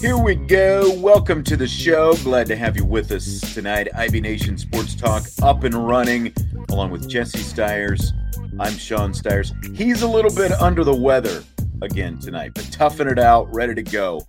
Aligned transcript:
Here 0.00 0.16
we 0.16 0.34
go. 0.34 0.94
Welcome 0.94 1.44
to 1.44 1.58
the 1.58 1.68
show. 1.68 2.14
Glad 2.24 2.46
to 2.46 2.56
have 2.56 2.74
you 2.74 2.86
with 2.86 3.12
us 3.12 3.52
tonight. 3.52 3.86
IB 3.94 4.22
Nation 4.22 4.56
Sports 4.56 4.94
Talk 4.94 5.24
up 5.42 5.62
and 5.64 5.74
running, 5.74 6.32
along 6.70 6.90
with 6.90 7.06
Jesse 7.06 7.40
Stiers. 7.40 8.14
I'm 8.58 8.72
Sean 8.78 9.12
Stiers. 9.12 9.52
He's 9.74 10.00
a 10.00 10.08
little 10.08 10.34
bit 10.34 10.52
under 10.52 10.84
the 10.84 10.94
weather 10.94 11.44
again 11.82 12.18
tonight, 12.18 12.52
but 12.54 12.64
toughing 12.72 13.08
it 13.08 13.18
out, 13.18 13.52
ready 13.54 13.74
to 13.74 13.82
go. 13.82 14.22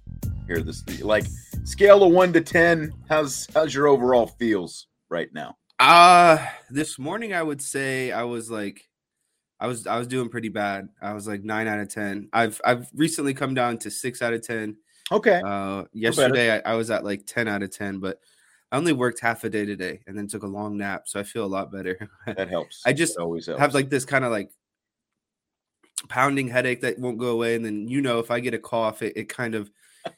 Here, 0.45 0.61
this 0.61 0.83
like 1.01 1.23
scale 1.63 2.03
of 2.03 2.11
one 2.11 2.33
to 2.33 2.41
ten. 2.41 2.91
How's 3.07 3.47
how's 3.53 3.73
your 3.73 3.87
overall 3.87 4.27
feels 4.27 4.87
right 5.09 5.29
now? 5.33 5.55
Uh 5.79 6.45
this 6.69 6.99
morning 6.99 7.33
I 7.33 7.43
would 7.43 7.61
say 7.61 8.11
I 8.11 8.23
was 8.23 8.51
like 8.51 8.89
I 9.57 9.67
was 9.67 9.87
I 9.87 9.97
was 9.97 10.07
doing 10.07 10.27
pretty 10.27 10.49
bad. 10.49 10.89
I 11.01 11.13
was 11.13 11.29
like 11.29 11.45
nine 11.45 11.69
out 11.69 11.79
of 11.79 11.87
ten. 11.87 12.27
I've 12.33 12.59
I've 12.65 12.89
recently 12.93 13.33
come 13.33 13.53
down 13.53 13.77
to 13.77 13.89
six 13.89 14.21
out 14.21 14.33
of 14.33 14.45
ten. 14.45 14.75
Okay. 15.11 15.41
Uh, 15.45 15.83
yesterday 15.93 16.55
I, 16.63 16.71
I, 16.71 16.75
was 16.75 16.89
at 16.89 17.03
like 17.03 17.25
10 17.25 17.47
out 17.47 17.63
of 17.63 17.71
10, 17.71 17.99
but 17.99 18.19
I 18.71 18.77
only 18.77 18.93
worked 18.93 19.19
half 19.19 19.43
a 19.43 19.49
day 19.49 19.65
today 19.65 19.99
and 20.07 20.17
then 20.17 20.27
took 20.27 20.43
a 20.43 20.47
long 20.47 20.77
nap. 20.77 21.03
So 21.07 21.19
I 21.19 21.23
feel 21.23 21.45
a 21.45 21.47
lot 21.47 21.71
better. 21.71 22.09
That 22.25 22.49
helps. 22.49 22.81
I 22.85 22.93
just 22.93 23.15
That 23.15 23.23
always 23.23 23.47
helps. 23.47 23.59
have 23.59 23.73
like 23.73 23.89
this 23.89 24.05
kind 24.05 24.23
of 24.23 24.31
like 24.31 24.51
pounding 26.07 26.47
headache 26.47 26.81
that 26.81 26.97
won't 26.97 27.17
go 27.17 27.27
away. 27.29 27.55
And 27.55 27.65
then, 27.65 27.87
you 27.87 28.01
know, 28.01 28.19
if 28.19 28.31
I 28.31 28.39
get 28.39 28.53
a 28.53 28.59
cough, 28.59 29.01
it, 29.01 29.13
it 29.17 29.29
kind 29.29 29.53
of 29.55 29.69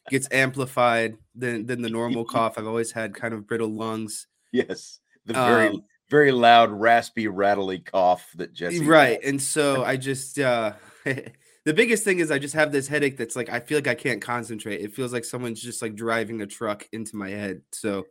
gets 0.09 0.27
amplified 0.31 1.17
than, 1.35 1.65
than 1.65 1.81
the 1.81 1.89
normal 1.89 2.23
cough. 2.35 2.57
I've 2.57 2.67
always 2.67 2.91
had 2.91 3.15
kind 3.15 3.33
of 3.33 3.47
brittle 3.47 3.71
lungs. 3.73 4.27
yes. 4.51 4.99
The 5.25 5.33
very 5.33 5.69
Um, 5.69 5.83
very 6.09 6.31
loud, 6.33 6.69
raspy, 6.69 7.27
rattly 7.27 7.79
cough 7.79 8.29
that 8.35 8.53
Jesse 8.53 8.85
right. 8.85 9.19
And 9.23 9.41
so 9.41 9.83
I 9.85 9.97
just, 9.97 10.37
uh, 10.37 10.73
the 11.65 11.73
biggest 11.73 12.03
thing 12.03 12.19
is 12.19 12.31
I 12.31 12.39
just 12.39 12.55
have 12.55 12.71
this 12.71 12.87
headache 12.87 13.17
that's 13.17 13.35
like 13.35 13.49
I 13.49 13.59
feel 13.59 13.77
like 13.77 13.87
I 13.87 13.95
can't 13.95 14.21
concentrate. 14.21 14.81
It 14.81 14.93
feels 14.93 15.13
like 15.13 15.25
someone's 15.25 15.61
just 15.61 15.81
like 15.81 15.95
driving 15.95 16.41
a 16.41 16.47
truck 16.47 16.87
into 16.91 17.15
my 17.15 17.29
head. 17.29 17.61
So 17.71 18.05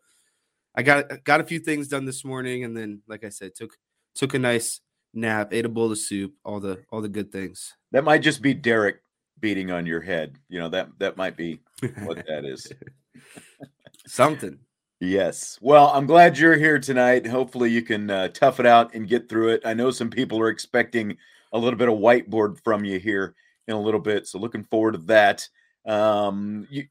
I 0.75 0.83
got 0.83 1.25
got 1.25 1.41
a 1.41 1.45
few 1.45 1.59
things 1.59 1.89
done 1.89 2.07
this 2.07 2.25
morning, 2.25 2.65
and 2.65 2.77
then 2.77 3.03
like 3.07 3.25
I 3.25 3.29
said, 3.29 3.55
took 3.55 3.77
took 4.15 4.35
a 4.35 4.39
nice 4.39 4.81
nap, 5.13 5.53
ate 5.53 5.67
a 5.67 5.69
bowl 5.69 5.93
of 5.93 5.99
soup, 5.99 6.35
all 6.45 6.61
the 6.61 6.83
all 6.91 7.03
the 7.03 7.09
good 7.09 7.31
things. 7.31 7.75
That 7.93 8.05
might 8.05 8.23
just 8.23 8.41
be 8.41 8.55
Derek 8.55 9.03
beating 9.39 9.71
on 9.71 9.85
your 9.85 10.01
head. 10.01 10.37
You 10.49 10.61
know 10.61 10.69
that 10.71 10.89
that 10.99 11.19
might 11.19 11.37
be 11.37 11.61
what 12.05 12.25
that 12.27 12.45
is. 12.45 12.73
Something. 14.07 14.59
Yes. 15.01 15.59
Well, 15.61 15.89
I'm 15.89 16.07
glad 16.07 16.39
you're 16.39 16.57
here 16.57 16.79
tonight. 16.79 17.27
Hopefully, 17.27 17.71
you 17.71 17.83
can 17.83 18.09
uh, 18.09 18.29
tough 18.29 18.61
it 18.61 18.67
out 18.67 18.95
and 18.95 19.09
get 19.09 19.29
through 19.29 19.49
it. 19.49 19.63
I 19.65 19.75
know 19.75 19.91
some 19.91 20.09
people 20.11 20.41
are 20.41 20.49
expecting 20.49 21.19
a 21.53 21.59
little 21.59 21.79
bit 21.79 21.89
of 21.89 21.99
whiteboard 21.99 22.63
from 22.63 22.85
you 22.85 22.99
here 22.99 23.35
in 23.69 23.75
a 23.75 23.81
little 23.81 24.01
bit, 24.01 24.27
so 24.27 24.39
looking 24.39 24.65
forward 24.65 24.93
to 24.93 24.99
that. 24.99 25.49
Um, 25.87 26.67
you, 26.71 26.87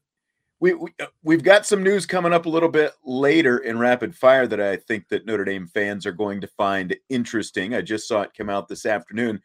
we, 0.60 0.74
we 0.74 0.90
uh, 1.00 1.06
we've 1.24 1.42
got 1.42 1.66
some 1.66 1.82
news 1.82 2.06
coming 2.06 2.32
up 2.32 2.46
a 2.46 2.50
little 2.50 2.68
bit 2.68 2.92
later 3.04 3.58
in 3.58 3.78
rapid 3.78 4.14
fire 4.14 4.46
that 4.46 4.60
I 4.60 4.76
think 4.76 5.08
that 5.08 5.26
Notre 5.26 5.44
Dame 5.44 5.66
fans 5.66 6.06
are 6.06 6.12
going 6.12 6.40
to 6.40 6.46
find 6.46 6.96
interesting. 7.08 7.74
I 7.74 7.82
just 7.82 8.06
saw 8.06 8.22
it 8.22 8.34
come 8.36 8.48
out 8.48 8.68
this 8.68 8.86
afternoon. 8.86 9.42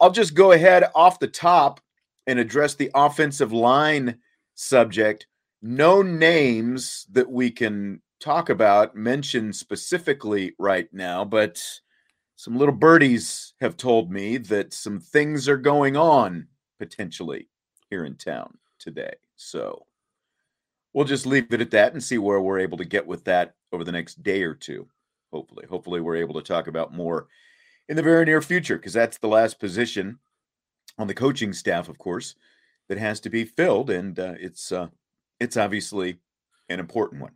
I'll 0.00 0.12
just 0.12 0.34
go 0.34 0.52
ahead 0.52 0.84
off 0.94 1.18
the 1.18 1.28
top 1.28 1.80
and 2.26 2.38
address 2.38 2.74
the 2.74 2.90
offensive 2.94 3.52
line 3.52 4.18
subject 4.54 5.26
no 5.64 6.02
names 6.02 7.06
that 7.10 7.28
we 7.28 7.50
can 7.50 8.02
talk 8.20 8.50
about 8.50 8.94
mentioned 8.94 9.56
specifically 9.56 10.54
right 10.58 10.92
now, 10.92 11.24
but 11.24 11.62
some 12.36 12.56
little 12.56 12.74
birdies 12.74 13.54
have 13.60 13.76
told 13.76 14.10
me 14.10 14.36
that 14.38 14.72
some 14.72 14.98
things 14.98 15.48
are 15.48 15.56
going 15.56 15.96
on 15.96 16.48
potentially 16.78 17.48
here 17.90 18.04
in 18.04 18.16
town 18.16 18.58
today. 18.78 19.14
So 19.36 19.86
we'll 20.92 21.04
just 21.04 21.26
leave 21.26 21.52
it 21.52 21.60
at 21.60 21.70
that 21.70 21.92
and 21.92 22.02
see 22.02 22.18
where 22.18 22.40
we're 22.40 22.58
able 22.58 22.78
to 22.78 22.84
get 22.84 23.06
with 23.06 23.24
that 23.24 23.54
over 23.72 23.84
the 23.84 23.92
next 23.92 24.22
day 24.22 24.42
or 24.42 24.54
two. 24.54 24.88
Hopefully, 25.32 25.66
hopefully, 25.68 26.00
we're 26.00 26.16
able 26.16 26.34
to 26.34 26.42
talk 26.42 26.66
about 26.66 26.94
more 26.94 27.26
in 27.88 27.96
the 27.96 28.02
very 28.02 28.24
near 28.24 28.40
future 28.40 28.76
because 28.76 28.92
that's 28.92 29.18
the 29.18 29.28
last 29.28 29.58
position 29.58 30.18
on 30.98 31.08
the 31.08 31.14
coaching 31.14 31.52
staff, 31.52 31.88
of 31.88 31.98
course, 31.98 32.36
that 32.88 32.98
has 32.98 33.18
to 33.20 33.30
be 33.30 33.44
filled, 33.44 33.90
and 33.90 34.18
uh, 34.18 34.34
it's 34.38 34.70
uh, 34.70 34.88
it's 35.40 35.56
obviously 35.56 36.18
an 36.68 36.78
important 36.78 37.20
one. 37.20 37.32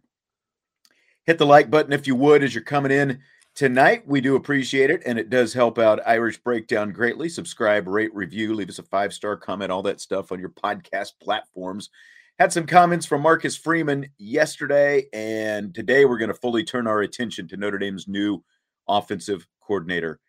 Hit 1.24 1.38
the 1.38 1.46
like 1.46 1.70
button 1.70 1.92
if 1.92 2.06
you 2.06 2.14
would 2.14 2.42
as 2.42 2.54
you're 2.54 2.62
coming 2.64 2.92
in 2.92 3.20
tonight. 3.58 4.06
We 4.06 4.20
do 4.20 4.36
appreciate 4.36 4.88
it, 4.88 5.02
and 5.04 5.18
it 5.18 5.30
does 5.30 5.52
help 5.52 5.80
out 5.80 6.06
Irish 6.06 6.38
Breakdown 6.38 6.92
greatly. 6.92 7.28
Subscribe, 7.28 7.88
rate, 7.88 8.14
review, 8.14 8.54
leave 8.54 8.68
us 8.68 8.78
a 8.78 8.84
five 8.84 9.12
star 9.12 9.36
comment, 9.36 9.72
all 9.72 9.82
that 9.82 10.00
stuff 10.00 10.30
on 10.30 10.38
your 10.38 10.50
podcast 10.50 11.14
platforms. 11.20 11.90
Had 12.38 12.52
some 12.52 12.66
comments 12.66 13.04
from 13.04 13.20
Marcus 13.20 13.56
Freeman 13.56 14.06
yesterday, 14.16 15.06
and 15.12 15.74
today 15.74 16.04
we're 16.04 16.18
going 16.18 16.28
to 16.28 16.34
fully 16.34 16.62
turn 16.62 16.86
our 16.86 17.00
attention 17.00 17.48
to 17.48 17.56
Notre 17.56 17.78
Dame's 17.78 18.06
new 18.06 18.44
offensive 18.86 19.44
coordinator, 19.60 20.20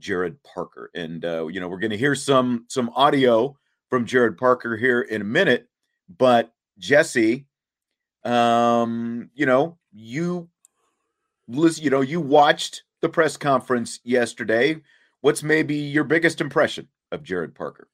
Gerad 0.00 0.38
Parker. 0.42 0.90
And 0.94 1.22
uh, 1.22 1.48
you 1.48 1.60
know, 1.60 1.68
we're 1.68 1.80
going 1.80 1.90
to 1.90 1.98
hear 1.98 2.14
some 2.14 2.64
some 2.68 2.90
audio 2.96 3.58
from 3.90 4.06
Gerad 4.06 4.38
Parker 4.38 4.78
here 4.78 5.02
in 5.02 5.20
a 5.20 5.24
minute, 5.24 5.68
but 6.16 6.50
Jesse, 6.78 7.44
um, 8.24 9.28
you 9.34 9.44
know, 9.44 9.76
you 9.92 10.48
listen, 11.50 11.84
you 11.84 11.90
know, 11.90 12.00
you 12.00 12.20
watched 12.20 12.82
the 13.00 13.08
press 13.08 13.36
conference 13.36 14.00
yesterday. 14.04 14.80
What's 15.20 15.42
maybe 15.42 15.74
your 15.74 16.04
biggest 16.04 16.40
impression 16.40 16.88
of 17.12 17.22
Gerad 17.22 17.54
Parker? 17.54 17.88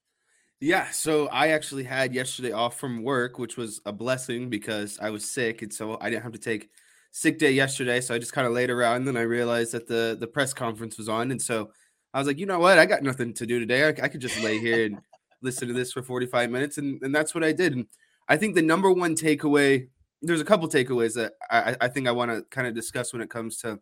Yeah, 0.61 0.91
so 0.91 1.27
I 1.29 1.49
actually 1.49 1.85
had 1.85 2.15
yesterday 2.15 2.53
off 2.53 2.79
from 2.79 3.03
work, 3.03 3.39
which 3.39 3.57
was 3.57 3.81
a 3.85 3.93
blessing 3.93 4.49
because 4.49 4.99
I 5.01 5.11
was 5.11 5.29
sick, 5.29 5.61
and 5.63 5.73
so 5.73 5.99
I 6.01 6.09
didn't 6.09 6.23
have 6.23 6.33
to 6.33 6.39
take 6.39 6.71
sick 7.11 7.39
day 7.39 7.51
yesterday. 7.51 8.01
So 8.01 8.15
I 8.15 8.19
just 8.19 8.33
kind 8.33 8.47
of 8.47 8.55
laid 8.55 8.71
around, 8.71 8.97
and 8.97 9.09
then 9.09 9.17
I 9.19 9.23
realized 9.23 9.73
that 9.73 9.87
the 9.87 10.17
the 10.19 10.27
press 10.27 10.55
conference 10.55 10.97
was 10.97 11.09
on, 11.09 11.31
and 11.31 11.41
so 11.41 11.73
I 12.15 12.19
was 12.19 12.27
like, 12.27 12.39
you 12.39 12.47
know 12.47 12.59
what, 12.59 12.79
I 12.79 12.87
got 12.87 13.03
nothing 13.03 13.35
to 13.35 13.47
do 13.47 13.59
today. 13.59 13.85
I, 13.85 13.89
I 13.89 14.09
could 14.09 14.23
just 14.23 14.43
lay 14.43 14.59
here 14.59 14.87
and 14.87 14.99
listen 15.43 15.69
to 15.69 15.75
this 15.75 15.93
for 15.93 16.03
forty 16.03 16.27
five 16.27 16.51
minutes, 16.51 16.79
and 16.79 17.03
and 17.03 17.15
that's 17.15 17.35
what 17.35 17.45
I 17.45 17.53
did. 17.53 17.75
And 17.75 17.87
I 18.27 18.39
think 18.39 18.55
the 18.55 18.63
number 18.63 18.91
one 18.91 19.15
takeaway, 19.15 19.89
there's 20.23 20.41
a 20.41 20.45
couple 20.45 20.69
takeaways 20.69 21.15
that 21.15 21.35
I, 21.51 21.77
I 21.81 21.89
think 21.89 22.09
I 22.09 22.13
want 22.13 22.31
to 22.31 22.43
kind 22.51 22.67
of 22.67 22.75
discuss 22.75 23.13
when 23.13 23.23
it 23.23 23.31
comes 23.31 23.59
to 23.59 23.79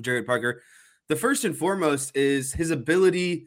Gerad 0.00 0.26
Parker. 0.26 0.62
The 1.08 1.16
first 1.16 1.44
and 1.44 1.56
foremost 1.56 2.16
is 2.16 2.52
his 2.52 2.70
ability 2.70 3.46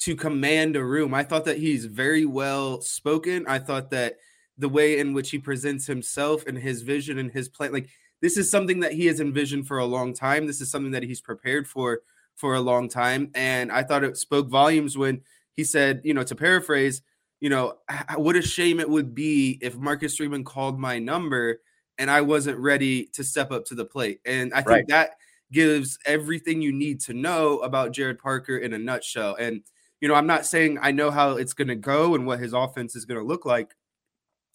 to 0.00 0.16
command 0.16 0.76
a 0.76 0.84
room. 0.84 1.14
I 1.14 1.22
thought 1.22 1.44
that 1.46 1.58
he's 1.58 1.86
very 1.86 2.26
well 2.26 2.80
spoken. 2.80 3.46
I 3.46 3.58
thought 3.58 3.90
that 3.90 4.16
the 4.58 4.68
way 4.68 4.98
in 4.98 5.12
which 5.12 5.30
he 5.30 5.38
presents 5.38 5.86
himself 5.86 6.46
and 6.46 6.56
his 6.56 6.82
vision 6.82 7.18
and 7.18 7.30
his 7.30 7.48
plan, 7.48 7.72
like 7.72 7.88
this 8.20 8.36
is 8.36 8.50
something 8.50 8.80
that 8.80 8.92
he 8.92 9.06
has 9.06 9.20
envisioned 9.20 9.66
for 9.66 9.78
a 9.78 9.84
long 9.84 10.14
time. 10.14 10.46
This 10.46 10.60
is 10.60 10.70
something 10.70 10.92
that 10.92 11.02
he's 11.02 11.20
prepared 11.20 11.66
for 11.66 12.00
for 12.36 12.54
a 12.54 12.60
long 12.60 12.88
time. 12.88 13.30
And 13.34 13.70
I 13.70 13.82
thought 13.82 14.04
it 14.04 14.16
spoke 14.16 14.48
volumes 14.48 14.96
when 14.96 15.20
he 15.52 15.64
said, 15.64 16.00
you 16.04 16.14
know, 16.14 16.24
to 16.24 16.34
paraphrase, 16.34 17.02
you 17.44 17.50
know, 17.50 17.74
what 18.16 18.36
a 18.36 18.40
shame 18.40 18.80
it 18.80 18.88
would 18.88 19.14
be 19.14 19.58
if 19.60 19.76
Marcus 19.76 20.16
Freeman 20.16 20.44
called 20.44 20.78
my 20.78 20.98
number 20.98 21.60
and 21.98 22.10
I 22.10 22.22
wasn't 22.22 22.58
ready 22.58 23.04
to 23.12 23.22
step 23.22 23.52
up 23.52 23.66
to 23.66 23.74
the 23.74 23.84
plate. 23.84 24.20
And 24.24 24.50
I 24.54 24.62
think 24.62 24.68
right. 24.68 24.88
that 24.88 25.10
gives 25.52 25.98
everything 26.06 26.62
you 26.62 26.72
need 26.72 27.02
to 27.02 27.12
know 27.12 27.58
about 27.58 27.92
Gerad 27.92 28.18
Parker 28.18 28.56
in 28.56 28.72
a 28.72 28.78
nutshell. 28.78 29.36
And, 29.38 29.60
you 30.00 30.08
know, 30.08 30.14
I'm 30.14 30.26
not 30.26 30.46
saying 30.46 30.78
I 30.80 30.92
know 30.92 31.10
how 31.10 31.32
it's 31.32 31.52
going 31.52 31.68
to 31.68 31.74
go 31.74 32.14
and 32.14 32.26
what 32.26 32.38
his 32.38 32.54
offense 32.54 32.96
is 32.96 33.04
going 33.04 33.20
to 33.20 33.26
look 33.26 33.44
like, 33.44 33.74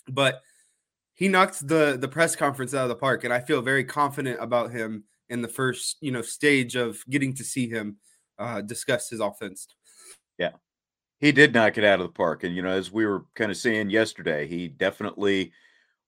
but 0.07 0.41
he 1.13 1.27
knocked 1.27 1.67
the 1.67 1.95
the 1.95 2.07
press 2.07 2.35
conference 2.35 2.73
out 2.73 2.85
of 2.85 2.89
the 2.89 2.95
park 2.95 3.23
and 3.23 3.31
I 3.31 3.39
feel 3.39 3.61
very 3.61 3.83
confident 3.83 4.39
about 4.41 4.71
him 4.71 5.03
in 5.29 5.43
the 5.43 5.47
first, 5.47 5.97
you 6.01 6.11
know, 6.11 6.23
stage 6.23 6.75
of 6.75 7.05
getting 7.07 7.35
to 7.35 7.43
see 7.43 7.69
him 7.69 7.97
uh, 8.39 8.61
discuss 8.61 9.09
his 9.09 9.19
offense. 9.19 9.67
Yeah. 10.39 10.53
He 11.19 11.31
did 11.31 11.53
knock 11.53 11.77
it 11.77 11.83
out 11.83 11.99
of 11.99 12.07
the 12.07 12.13
park 12.13 12.43
and 12.43 12.55
you 12.55 12.61
know, 12.61 12.69
as 12.69 12.91
we 12.91 13.05
were 13.05 13.25
kind 13.35 13.51
of 13.51 13.57
saying 13.57 13.89
yesterday, 13.89 14.47
he 14.47 14.67
definitely 14.67 15.51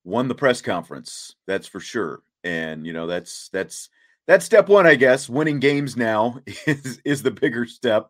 won 0.04 0.28
the 0.28 0.34
press 0.34 0.60
conference. 0.60 1.36
That's 1.46 1.66
for 1.66 1.80
sure. 1.80 2.22
And 2.44 2.86
you 2.86 2.92
know, 2.92 3.06
that's 3.06 3.48
that's 3.50 3.88
that's 4.26 4.44
step 4.44 4.68
one, 4.68 4.86
I 4.86 4.94
guess. 4.94 5.28
Winning 5.28 5.60
games 5.60 5.96
now 5.96 6.40
is 6.66 7.00
is 7.04 7.22
the 7.22 7.30
bigger 7.30 7.66
step 7.66 8.08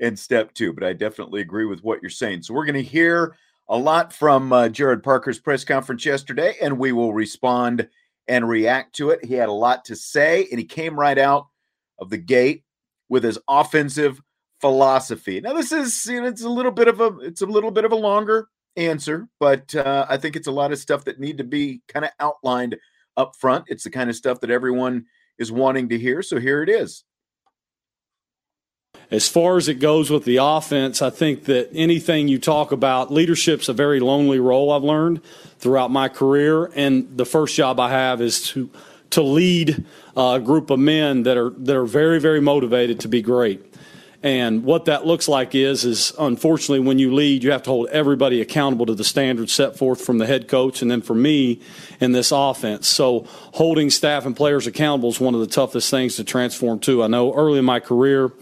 and 0.00 0.18
step 0.18 0.52
two. 0.54 0.72
But 0.72 0.84
I 0.84 0.92
definitely 0.92 1.40
agree 1.40 1.66
with 1.66 1.82
what 1.82 2.02
you're 2.02 2.10
saying. 2.10 2.42
So 2.42 2.54
we're 2.54 2.66
going 2.66 2.74
to 2.74 2.82
hear 2.82 3.36
a 3.68 3.76
lot 3.76 4.12
from 4.12 4.52
uh, 4.52 4.68
Gerad 4.68 5.02
Parker's 5.02 5.38
press 5.38 5.64
conference 5.64 6.04
yesterday, 6.04 6.56
and 6.60 6.78
we 6.78 6.92
will 6.92 7.12
respond 7.12 7.88
and 8.28 8.48
react 8.48 8.94
to 8.96 9.10
it. 9.10 9.24
He 9.24 9.34
had 9.34 9.48
a 9.48 9.52
lot 9.52 9.84
to 9.86 9.96
say, 9.96 10.46
and 10.50 10.58
he 10.58 10.64
came 10.64 10.98
right 10.98 11.18
out 11.18 11.46
of 11.98 12.10
the 12.10 12.18
gate 12.18 12.64
with 13.08 13.24
his 13.24 13.38
offensive 13.48 14.20
philosophy. 14.60 15.40
Now, 15.40 15.52
this 15.52 15.72
is 15.72 16.06
you 16.06 16.20
know, 16.20 16.26
it's 16.26 16.42
a 16.42 16.48
little 16.48 16.72
bit 16.72 16.88
of 16.88 17.00
a 17.00 17.18
it's 17.20 17.42
a 17.42 17.46
little 17.46 17.70
bit 17.70 17.84
of 17.84 17.92
a 17.92 17.96
longer 17.96 18.48
answer, 18.76 19.28
but 19.40 19.74
uh, 19.74 20.06
I 20.08 20.16
think 20.16 20.36
it's 20.36 20.46
a 20.46 20.52
lot 20.52 20.72
of 20.72 20.78
stuff 20.78 21.04
that 21.04 21.20
need 21.20 21.38
to 21.38 21.44
be 21.44 21.82
kind 21.88 22.04
of 22.04 22.10
outlined 22.20 22.76
up 23.16 23.36
front. 23.36 23.64
It's 23.68 23.84
the 23.84 23.90
kind 23.90 24.10
of 24.10 24.16
stuff 24.16 24.40
that 24.40 24.50
everyone 24.50 25.06
is 25.38 25.50
wanting 25.50 25.88
to 25.90 25.98
hear. 25.98 26.22
So 26.22 26.38
here 26.38 26.62
it 26.62 26.68
is. 26.68 27.04
As 29.10 29.28
far 29.28 29.56
as 29.56 29.68
it 29.68 29.74
goes 29.74 30.10
with 30.10 30.24
the 30.24 30.38
offense, 30.38 31.00
I 31.00 31.10
think 31.10 31.44
that 31.44 31.70
anything 31.72 32.26
you 32.26 32.38
talk 32.38 32.72
about, 32.72 33.12
leadership's 33.12 33.68
a 33.68 33.72
very 33.72 34.00
lonely 34.00 34.40
role 34.40 34.72
I've 34.72 34.82
learned 34.82 35.22
throughout 35.58 35.92
my 35.92 36.08
career. 36.08 36.66
And 36.74 37.16
the 37.16 37.26
first 37.26 37.54
job 37.54 37.78
I 37.78 37.90
have 37.90 38.20
is 38.20 38.48
to 38.50 38.70
to 39.10 39.22
lead 39.22 39.84
a 40.16 40.40
group 40.40 40.70
of 40.70 40.80
men 40.80 41.22
that 41.22 41.36
are 41.36 41.50
that 41.50 41.76
are 41.76 41.84
very, 41.84 42.18
very 42.18 42.40
motivated 42.40 42.98
to 43.00 43.08
be 43.08 43.22
great. 43.22 43.64
And 44.22 44.64
what 44.64 44.86
that 44.86 45.06
looks 45.06 45.28
like 45.28 45.54
is, 45.54 45.84
is 45.84 46.12
unfortunately, 46.18 46.80
when 46.80 46.98
you 46.98 47.14
lead, 47.14 47.44
you 47.44 47.52
have 47.52 47.62
to 47.64 47.70
hold 47.70 47.88
everybody 47.88 48.40
accountable 48.40 48.86
to 48.86 48.94
the 48.94 49.04
standards 49.04 49.52
set 49.52 49.76
forth 49.76 50.04
from 50.04 50.18
the 50.18 50.26
head 50.26 50.48
coach 50.48 50.82
and 50.82 50.90
then 50.90 51.02
for 51.02 51.14
me 51.14 51.60
in 52.00 52.12
this 52.12 52.32
offense. 52.32 52.88
So 52.88 53.26
holding 53.28 53.90
staff 53.90 54.26
and 54.26 54.36
players 54.36 54.66
accountable 54.66 55.10
is 55.10 55.20
one 55.20 55.34
of 55.34 55.40
the 55.40 55.46
toughest 55.46 55.90
things 55.90 56.16
to 56.16 56.24
transform 56.24 56.80
to. 56.80 57.02
I 57.02 57.06
know 57.06 57.32
early 57.34 57.58
in 57.58 57.64
my 57.64 57.80
career, 57.80 58.32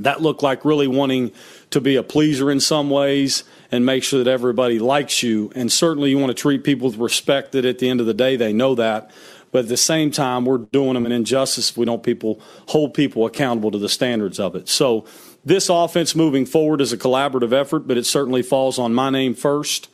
that 0.00 0.20
looked 0.20 0.42
like 0.42 0.64
really 0.64 0.88
wanting 0.88 1.32
to 1.70 1.80
be 1.80 1.96
a 1.96 2.02
pleaser 2.02 2.50
in 2.50 2.60
some 2.60 2.90
ways 2.90 3.44
and 3.70 3.86
make 3.86 4.02
sure 4.02 4.22
that 4.22 4.30
everybody 4.30 4.78
likes 4.78 5.22
you. 5.22 5.52
And 5.54 5.70
certainly 5.70 6.10
you 6.10 6.18
want 6.18 6.30
to 6.30 6.34
treat 6.34 6.64
people 6.64 6.88
with 6.88 6.98
respect 6.98 7.52
that 7.52 7.64
at 7.64 7.78
the 7.78 7.88
end 7.88 8.00
of 8.00 8.06
the 8.06 8.14
day 8.14 8.36
they 8.36 8.52
know 8.52 8.74
that. 8.74 9.10
But 9.54 9.60
at 9.60 9.68
the 9.68 9.76
same 9.76 10.10
time, 10.10 10.44
we're 10.44 10.58
doing 10.58 10.94
them 10.94 11.06
an 11.06 11.12
injustice 11.12 11.70
if 11.70 11.76
we 11.76 11.86
don't 11.86 12.02
people 12.02 12.40
hold 12.70 12.92
people 12.92 13.24
accountable 13.24 13.70
to 13.70 13.78
the 13.78 13.88
standards 13.88 14.40
of 14.40 14.56
it. 14.56 14.68
So 14.68 15.04
this 15.44 15.68
offense 15.68 16.16
moving 16.16 16.44
forward 16.44 16.80
is 16.80 16.92
a 16.92 16.98
collaborative 16.98 17.52
effort, 17.52 17.86
but 17.86 17.96
it 17.96 18.04
certainly 18.04 18.42
falls 18.42 18.80
on 18.80 18.92
my 18.92 19.10
name 19.10 19.32
first. 19.32 19.88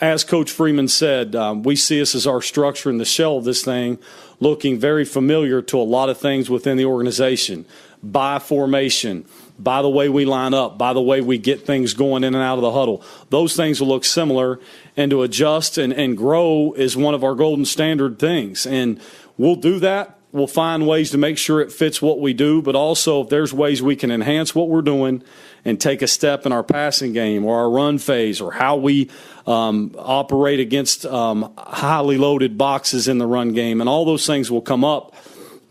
As 0.00 0.22
Coach 0.22 0.52
Freeman 0.52 0.86
said, 0.86 1.34
um, 1.34 1.64
we 1.64 1.74
see 1.74 1.98
this 1.98 2.14
as 2.14 2.24
our 2.24 2.40
structure 2.40 2.88
in 2.88 2.98
the 2.98 3.04
shell 3.04 3.38
of 3.38 3.42
this 3.42 3.64
thing, 3.64 3.98
looking 4.38 4.78
very 4.78 5.04
familiar 5.04 5.60
to 5.60 5.80
a 5.80 5.82
lot 5.82 6.08
of 6.08 6.16
things 6.16 6.48
within 6.48 6.76
the 6.76 6.84
organization 6.84 7.66
by 8.04 8.38
formation, 8.38 9.24
by 9.58 9.82
the 9.82 9.90
way 9.90 10.08
we 10.08 10.24
line 10.24 10.54
up, 10.54 10.78
by 10.78 10.92
the 10.92 11.02
way 11.02 11.20
we 11.20 11.36
get 11.36 11.66
things 11.66 11.94
going 11.94 12.22
in 12.22 12.34
and 12.34 12.44
out 12.44 12.58
of 12.58 12.62
the 12.62 12.70
huddle. 12.70 13.02
Those 13.28 13.56
things 13.56 13.80
will 13.80 13.88
look 13.88 14.04
similar, 14.04 14.60
and 14.96 15.10
to 15.10 15.22
adjust 15.22 15.78
and, 15.78 15.92
and 15.92 16.16
grow 16.16 16.72
is 16.72 16.96
one 16.96 17.14
of 17.14 17.24
our 17.24 17.34
golden 17.34 17.64
standard 17.64 18.18
things. 18.18 18.66
And 18.66 19.00
we'll 19.36 19.56
do 19.56 19.78
that. 19.80 20.18
We'll 20.32 20.46
find 20.46 20.86
ways 20.86 21.10
to 21.10 21.18
make 21.18 21.38
sure 21.38 21.60
it 21.60 21.72
fits 21.72 22.00
what 22.00 22.20
we 22.20 22.32
do, 22.32 22.62
but 22.62 22.76
also 22.76 23.22
if 23.22 23.30
there's 23.30 23.52
ways 23.52 23.82
we 23.82 23.96
can 23.96 24.12
enhance 24.12 24.54
what 24.54 24.68
we're 24.68 24.82
doing 24.82 25.24
and 25.64 25.80
take 25.80 26.02
a 26.02 26.06
step 26.06 26.46
in 26.46 26.52
our 26.52 26.62
passing 26.62 27.12
game 27.12 27.44
or 27.44 27.58
our 27.58 27.70
run 27.70 27.98
phase 27.98 28.40
or 28.40 28.52
how 28.52 28.76
we 28.76 29.10
um, 29.46 29.92
operate 29.98 30.60
against 30.60 31.04
um, 31.04 31.52
highly 31.58 32.16
loaded 32.16 32.56
boxes 32.56 33.08
in 33.08 33.18
the 33.18 33.26
run 33.26 33.52
game, 33.52 33.80
and 33.80 33.88
all 33.90 34.04
those 34.04 34.24
things 34.24 34.50
will 34.50 34.60
come 34.60 34.84
up. 34.84 35.14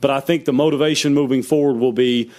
But 0.02 0.12
I 0.12 0.20
think 0.20 0.44
the 0.44 0.54
motivation 0.54 1.14
moving 1.14 1.42
forward 1.42 1.80
will 1.80 1.94
be 1.94 2.32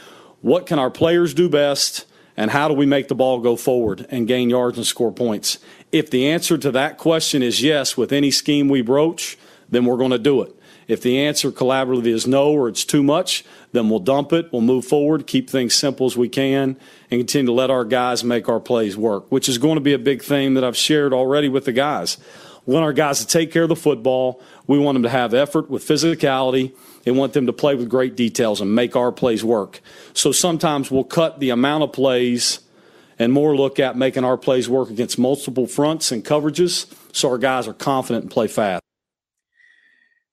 what 0.43 0.67
can 0.67 0.79
our 0.79 0.91
players 0.91 1.33
do 1.33 1.49
best 1.49 2.05
and 2.37 2.51
how 2.51 2.69
do 2.69 2.75
we 2.75 2.87
make 2.87 3.09
the 3.09 3.15
ball 3.15 3.41
go 3.41 3.57
forward 3.57 4.07
and 4.11 4.27
gain 4.27 4.51
yards 4.51 4.77
and 4.77 4.87
score 4.87 5.13
points? 5.13 5.59
If 5.93 6.11
the 6.11 6.29
answer 6.29 6.57
to 6.59 6.71
that 6.73 6.99
question 6.99 7.43
is 7.43 7.63
yes 7.63 7.97
with 7.97 8.13
any 8.13 8.31
scheme 8.31 8.69
we 8.69 8.83
broach, 8.83 9.37
then 9.69 9.85
we're 9.85 9.97
going 9.97 10.11
to 10.11 10.19
do 10.19 10.43
it. 10.43 10.55
If 10.89 11.03
the 11.03 11.21
answer 11.21 11.53
collaboratively 11.53 12.09
is 12.09 12.27
no 12.27 12.51
or 12.51 12.69
it's 12.69 12.85
too 12.85 13.03
much, 13.03 13.45
then 13.71 13.89
we'll 13.89 14.01
dump 14.01 14.33
it, 14.33 14.53
we'll 14.53 14.63
move 14.63 14.85
forward, 14.85 15.27
keep 15.27 15.49
things 15.49 15.75
simple 15.75 16.07
as 16.07 16.17
we 16.17 16.29
can, 16.29 16.77
and 17.11 17.21
continue 17.21 17.47
to 17.47 17.53
let 17.53 17.71
our 17.71 17.85
guys 17.85 18.25
make 18.25 18.49
our 18.49 18.59
plays 18.59 18.97
work, 18.97 19.31
which 19.31 19.49
is 19.49 19.59
going 19.59 19.77
to 19.77 19.81
be 19.81 19.93
a 19.93 19.99
big 19.99 20.23
theme 20.23 20.55
that 20.55 20.65
I've 20.65 20.77
shared 20.77 21.13
already 21.13 21.49
with 21.49 21.65
the 21.65 21.73
guys. 21.73 22.19
We 22.67 22.75
want 22.75 22.85
our 22.85 22.93
guys 22.93 23.21
to 23.21 23.27
take 23.27 23.53
care 23.53 23.63
of 23.63 23.69
the 23.69 23.77
football. 23.77 24.43
We 24.67 24.79
want 24.79 24.97
them 24.97 25.05
to 25.05 25.09
have 25.09 25.33
effort 25.33 25.71
with 25.71 25.87
physicality 25.87 26.75
and 27.07 27.17
want 27.17 27.33
them 27.33 27.47
to 27.47 27.53
play 27.53 27.75
with 27.75 27.89
great 27.89 28.17
details 28.17 28.61
and 28.61 28.75
make 28.75 28.97
our 28.97 29.13
plays 29.13 29.45
work. 29.45 29.81
So 30.13 30.33
sometimes 30.33 30.91
we'll 30.91 31.05
cut 31.05 31.41
the 31.41 31.51
amount 31.51 31.85
of 31.85 31.93
plays 31.93 32.61
and 33.19 33.33
more 33.33 33.55
look 33.55 33.79
at 33.79 33.97
making 33.97 34.25
our 34.25 34.37
plays 34.37 34.69
work 34.69 34.91
against 34.91 35.19
multiple 35.19 35.67
fronts 35.67 36.11
and 36.11 36.25
coverages 36.25 36.93
so 37.15 37.31
our 37.31 37.39
guys 37.39 37.69
are 37.69 37.75
confident 37.75 38.25
and 38.25 38.31
play 38.31 38.49
fast. 38.49 38.83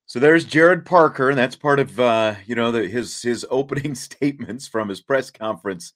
So 0.05 0.19
there's 0.19 0.45
Gerad 0.45 0.85
Parker, 0.85 1.29
and 1.29 1.37
that's 1.37 1.57
part 1.57 1.79
of 1.79 1.99
uh, 1.99 2.35
you 2.45 2.55
know 2.55 2.71
the, 2.71 2.87
his 2.87 3.21
his 3.21 3.45
opening 3.51 3.93
statements 3.93 4.65
from 4.67 4.87
his 4.87 5.01
press 5.01 5.29
conference 5.29 5.91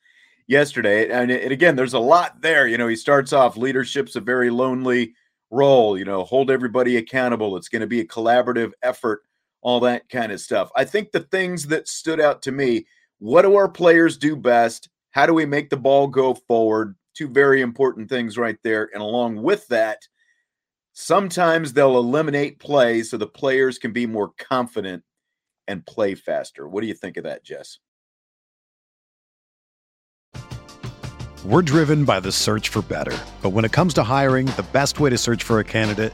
yesterday. 0.48 1.10
And, 1.10 1.32
and 1.32 1.52
again, 1.52 1.78
there's 1.78 1.94
a 1.94 2.00
lot 2.00 2.42
there. 2.42 2.68
You 2.68 2.78
know, 2.78 2.90
he 2.90 2.98
starts 2.98 3.32
off 3.32 3.56
leadership's 3.56 4.18
a 4.18 4.22
very 4.22 4.50
lonely 4.50 5.14
role. 5.50 5.98
You 5.98 6.04
know, 6.04 6.26
hold 6.26 6.52
everybody 6.52 6.98
accountable. 6.98 7.56
It's 7.56 7.70
going 7.70 7.82
to 7.82 7.88
be 7.88 8.02
a 8.02 8.06
collaborative 8.06 8.72
effort 8.84 9.22
all 9.62 9.80
that 9.82 10.10
kind 10.10 10.32
of 10.32 10.40
stuff. 10.40 10.72
I 10.76 10.86
think 10.86 11.12
the 11.12 11.22
things 11.22 11.68
that 11.68 11.88
stood 11.88 12.20
out 12.20 12.42
to 12.44 12.52
me 12.52 12.86
what 13.22 13.44
do 13.44 13.56
our 13.56 13.70
players 13.70 14.18
do 14.18 14.36
best? 14.36 14.90
How 15.12 15.28
do 15.28 15.34
we 15.36 15.46
make 15.46 15.70
the 15.70 15.78
ball 15.78 16.08
go 16.08 16.34
forward? 16.34 16.96
Two 17.14 17.28
very 17.28 17.62
important 17.62 18.10
things 18.10 18.36
right 18.36 18.58
there. 18.64 18.90
And 18.96 19.04
along 19.04 19.44
with 19.44 19.68
that, 19.68 20.00
sometimes 20.94 21.72
they'll 21.72 22.00
eliminate 22.00 22.58
plays 22.58 23.12
so 23.12 23.18
the 23.18 23.28
players 23.28 23.78
can 23.78 23.92
be 23.94 24.08
more 24.08 24.32
confident 24.40 25.04
and 25.68 25.86
play 25.86 26.16
faster. 26.16 26.68
What 26.68 26.82
do 26.82 26.88
you 26.88 26.96
think 26.96 27.16
of 27.16 27.26
that, 27.26 27.44
Jess? 27.44 27.78
We're 31.46 31.62
driven 31.62 32.06
by 32.06 32.22
the 32.22 32.32
search 32.32 32.70
for 32.70 32.82
better. 32.82 33.18
But 33.44 33.52
when 33.52 33.66
it 33.66 33.72
comes 33.72 33.94
to 33.96 34.04
hiring, 34.04 34.48
the 34.48 34.66
best 34.74 35.00
way 35.00 35.12
to 35.12 35.18
search 35.20 35.44
for 35.44 35.60
a 35.60 35.64
candidate 35.64 36.14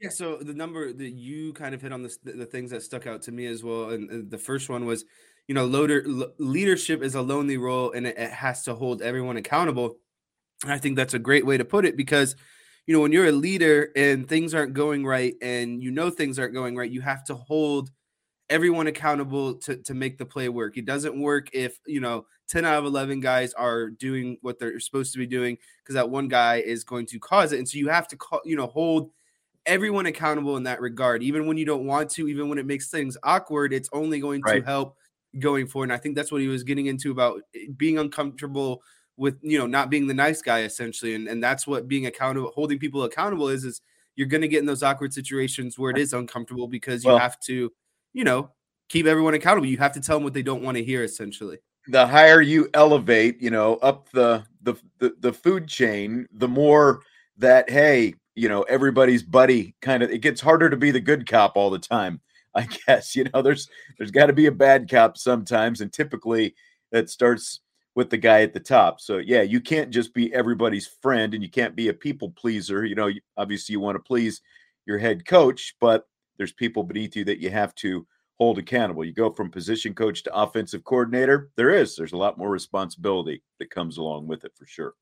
Yeah, 0.00 0.08
so 0.08 0.36
the 0.36 0.54
number 0.54 0.92
that 0.92 1.10
you 1.10 1.52
kind 1.52 1.74
of 1.74 1.82
hit 1.82 1.92
on 1.92 2.02
the, 2.02 2.16
the 2.24 2.46
things 2.46 2.70
that 2.70 2.82
stuck 2.82 3.06
out 3.06 3.22
to 3.22 3.32
me 3.32 3.46
as 3.46 3.62
well, 3.62 3.90
and 3.90 4.30
the 4.30 4.38
first 4.38 4.70
one 4.70 4.86
was, 4.86 5.04
you 5.46 5.54
know, 5.54 5.66
loader, 5.66 6.02
leadership 6.38 7.02
is 7.02 7.14
a 7.14 7.20
lonely 7.22 7.58
role, 7.58 7.92
and 7.92 8.06
it, 8.06 8.16
it 8.16 8.30
has 8.30 8.62
to 8.62 8.74
hold 8.74 9.02
everyone 9.02 9.36
accountable. 9.36 9.96
And 10.64 10.72
I 10.72 10.78
think 10.78 10.96
that's 10.96 11.14
a 11.14 11.18
great 11.18 11.46
way 11.46 11.58
to 11.58 11.64
put 11.64 11.86
it 11.86 11.96
because, 11.96 12.36
you 12.86 12.94
know, 12.94 13.00
when 13.02 13.12
you're 13.12 13.26
a 13.28 13.32
leader 13.32 13.90
and 13.96 14.28
things 14.28 14.54
aren't 14.54 14.74
going 14.74 15.06
right, 15.06 15.34
and 15.42 15.82
you 15.82 15.90
know 15.90 16.10
things 16.10 16.38
aren't 16.38 16.54
going 16.54 16.76
right, 16.76 16.90
you 16.90 17.02
have 17.02 17.24
to 17.26 17.34
hold 17.34 17.90
everyone 18.48 18.86
accountable 18.88 19.54
to, 19.54 19.76
to 19.76 19.94
make 19.94 20.18
the 20.18 20.26
play 20.26 20.48
work. 20.48 20.76
It 20.76 20.84
doesn't 20.84 21.18
work 21.20 21.48
if, 21.52 21.78
you 21.86 22.00
know, 22.00 22.26
10 22.48 22.64
out 22.64 22.78
of 22.78 22.84
11 22.84 23.20
guys 23.20 23.52
are 23.54 23.90
doing 23.90 24.38
what 24.42 24.58
they're 24.58 24.80
supposed 24.80 25.12
to 25.12 25.18
be 25.18 25.26
doing 25.26 25.56
because 25.82 25.94
that 25.94 26.10
one 26.10 26.28
guy 26.28 26.56
is 26.56 26.82
going 26.82 27.06
to 27.06 27.20
cause 27.20 27.52
it. 27.52 27.58
And 27.58 27.68
so 27.68 27.78
you 27.78 27.88
have 27.88 28.08
to 28.08 28.16
call, 28.16 28.40
you 28.44 28.56
know, 28.56 28.66
hold 28.66 29.10
everyone 29.66 30.06
accountable 30.06 30.56
in 30.56 30.64
that 30.64 30.80
regard. 30.80 31.22
Even 31.22 31.46
when 31.46 31.56
you 31.56 31.64
don't 31.64 31.86
want 31.86 32.10
to, 32.10 32.28
even 32.28 32.48
when 32.48 32.58
it 32.58 32.66
makes 32.66 32.88
things 32.88 33.16
awkward, 33.22 33.72
it's 33.72 33.88
only 33.92 34.20
going 34.20 34.42
right. 34.42 34.60
to 34.60 34.66
help 34.66 34.96
going 35.38 35.66
forward. 35.66 35.86
And 35.86 35.92
I 35.92 35.98
think 35.98 36.16
that's 36.16 36.32
what 36.32 36.40
he 36.40 36.48
was 36.48 36.64
getting 36.64 36.86
into 36.86 37.10
about 37.10 37.42
eh, 37.54 37.66
being 37.76 37.98
uncomfortable 37.98 38.82
with, 39.16 39.38
you 39.42 39.58
know, 39.58 39.66
not 39.66 39.90
being 39.90 40.06
the 40.06 40.14
nice 40.14 40.42
guy 40.42 40.62
essentially. 40.62 41.14
And, 41.14 41.28
and 41.28 41.42
that's 41.42 41.66
what 41.66 41.88
being 41.88 42.06
accountable, 42.06 42.50
holding 42.54 42.78
people 42.78 43.04
accountable 43.04 43.48
is, 43.48 43.64
is 43.64 43.80
you're 44.16 44.28
going 44.28 44.40
to 44.40 44.48
get 44.48 44.60
in 44.60 44.66
those 44.66 44.82
awkward 44.82 45.12
situations 45.12 45.78
where 45.78 45.90
it 45.90 45.98
is 45.98 46.12
uncomfortable 46.12 46.68
because 46.68 47.04
you 47.04 47.10
well, 47.10 47.18
have 47.18 47.38
to 47.40 47.70
you 48.12 48.24
know, 48.24 48.50
keep 48.88 49.06
everyone 49.06 49.34
accountable. 49.34 49.66
You 49.66 49.78
have 49.78 49.92
to 49.92 50.00
tell 50.00 50.16
them 50.16 50.24
what 50.24 50.34
they 50.34 50.42
don't 50.42 50.62
want 50.62 50.76
to 50.76 50.84
hear, 50.84 51.04
essentially. 51.04 51.58
The 51.88 52.06
higher 52.06 52.40
you 52.40 52.68
elevate, 52.74 53.40
you 53.40 53.50
know, 53.50 53.76
up 53.76 54.10
the 54.10 54.44
the 54.62 54.74
the, 54.98 55.14
the 55.20 55.32
food 55.32 55.68
chain, 55.68 56.26
the 56.32 56.48
more 56.48 57.02
that 57.38 57.70
hey, 57.70 58.14
you 58.34 58.48
know, 58.48 58.62
everybody's 58.62 59.22
buddy 59.22 59.74
kind 59.82 60.02
of 60.02 60.10
it 60.10 60.18
gets 60.18 60.40
harder 60.40 60.70
to 60.70 60.76
be 60.76 60.90
the 60.90 61.00
good 61.00 61.28
cop 61.28 61.56
all 61.56 61.70
the 61.70 61.78
time. 61.78 62.20
I 62.54 62.66
guess 62.86 63.14
you 63.14 63.24
know 63.24 63.42
there's 63.42 63.68
there's 63.98 64.10
got 64.10 64.26
to 64.26 64.32
be 64.32 64.46
a 64.46 64.52
bad 64.52 64.90
cop 64.90 65.16
sometimes, 65.16 65.80
and 65.80 65.92
typically 65.92 66.54
that 66.92 67.08
starts 67.10 67.60
with 67.94 68.10
the 68.10 68.16
guy 68.18 68.42
at 68.42 68.52
the 68.52 68.60
top. 68.60 69.00
So 69.00 69.18
yeah, 69.18 69.42
you 69.42 69.60
can't 69.60 69.90
just 69.90 70.14
be 70.14 70.32
everybody's 70.34 70.88
friend, 71.00 71.34
and 71.34 71.42
you 71.42 71.50
can't 71.50 71.76
be 71.76 71.88
a 71.88 71.94
people 71.94 72.30
pleaser. 72.30 72.84
You 72.84 72.94
know, 72.96 73.10
obviously 73.36 73.72
you 73.74 73.80
want 73.80 73.96
to 73.96 74.02
please 74.02 74.40
your 74.86 74.98
head 74.98 75.26
coach, 75.26 75.76
but 75.80 76.08
there's 76.38 76.52
people 76.52 76.82
beneath 76.82 77.14
you 77.14 77.24
that 77.24 77.38
you 77.38 77.50
have 77.50 77.74
to 77.76 78.06
hold 78.38 78.58
accountable. 78.58 79.04
You 79.04 79.12
go 79.12 79.30
from 79.30 79.50
position 79.50 79.94
coach 79.94 80.22
to 80.24 80.34
offensive 80.34 80.82
coordinator, 80.82 81.50
there 81.56 81.70
is. 81.70 81.94
There's 81.94 82.14
a 82.14 82.16
lot 82.16 82.38
more 82.38 82.48
responsibility 82.50 83.42
that 83.58 83.70
comes 83.70 83.98
along 83.98 84.26
with 84.26 84.44
it 84.44 84.52
for 84.56 84.66
sure. 84.66 84.94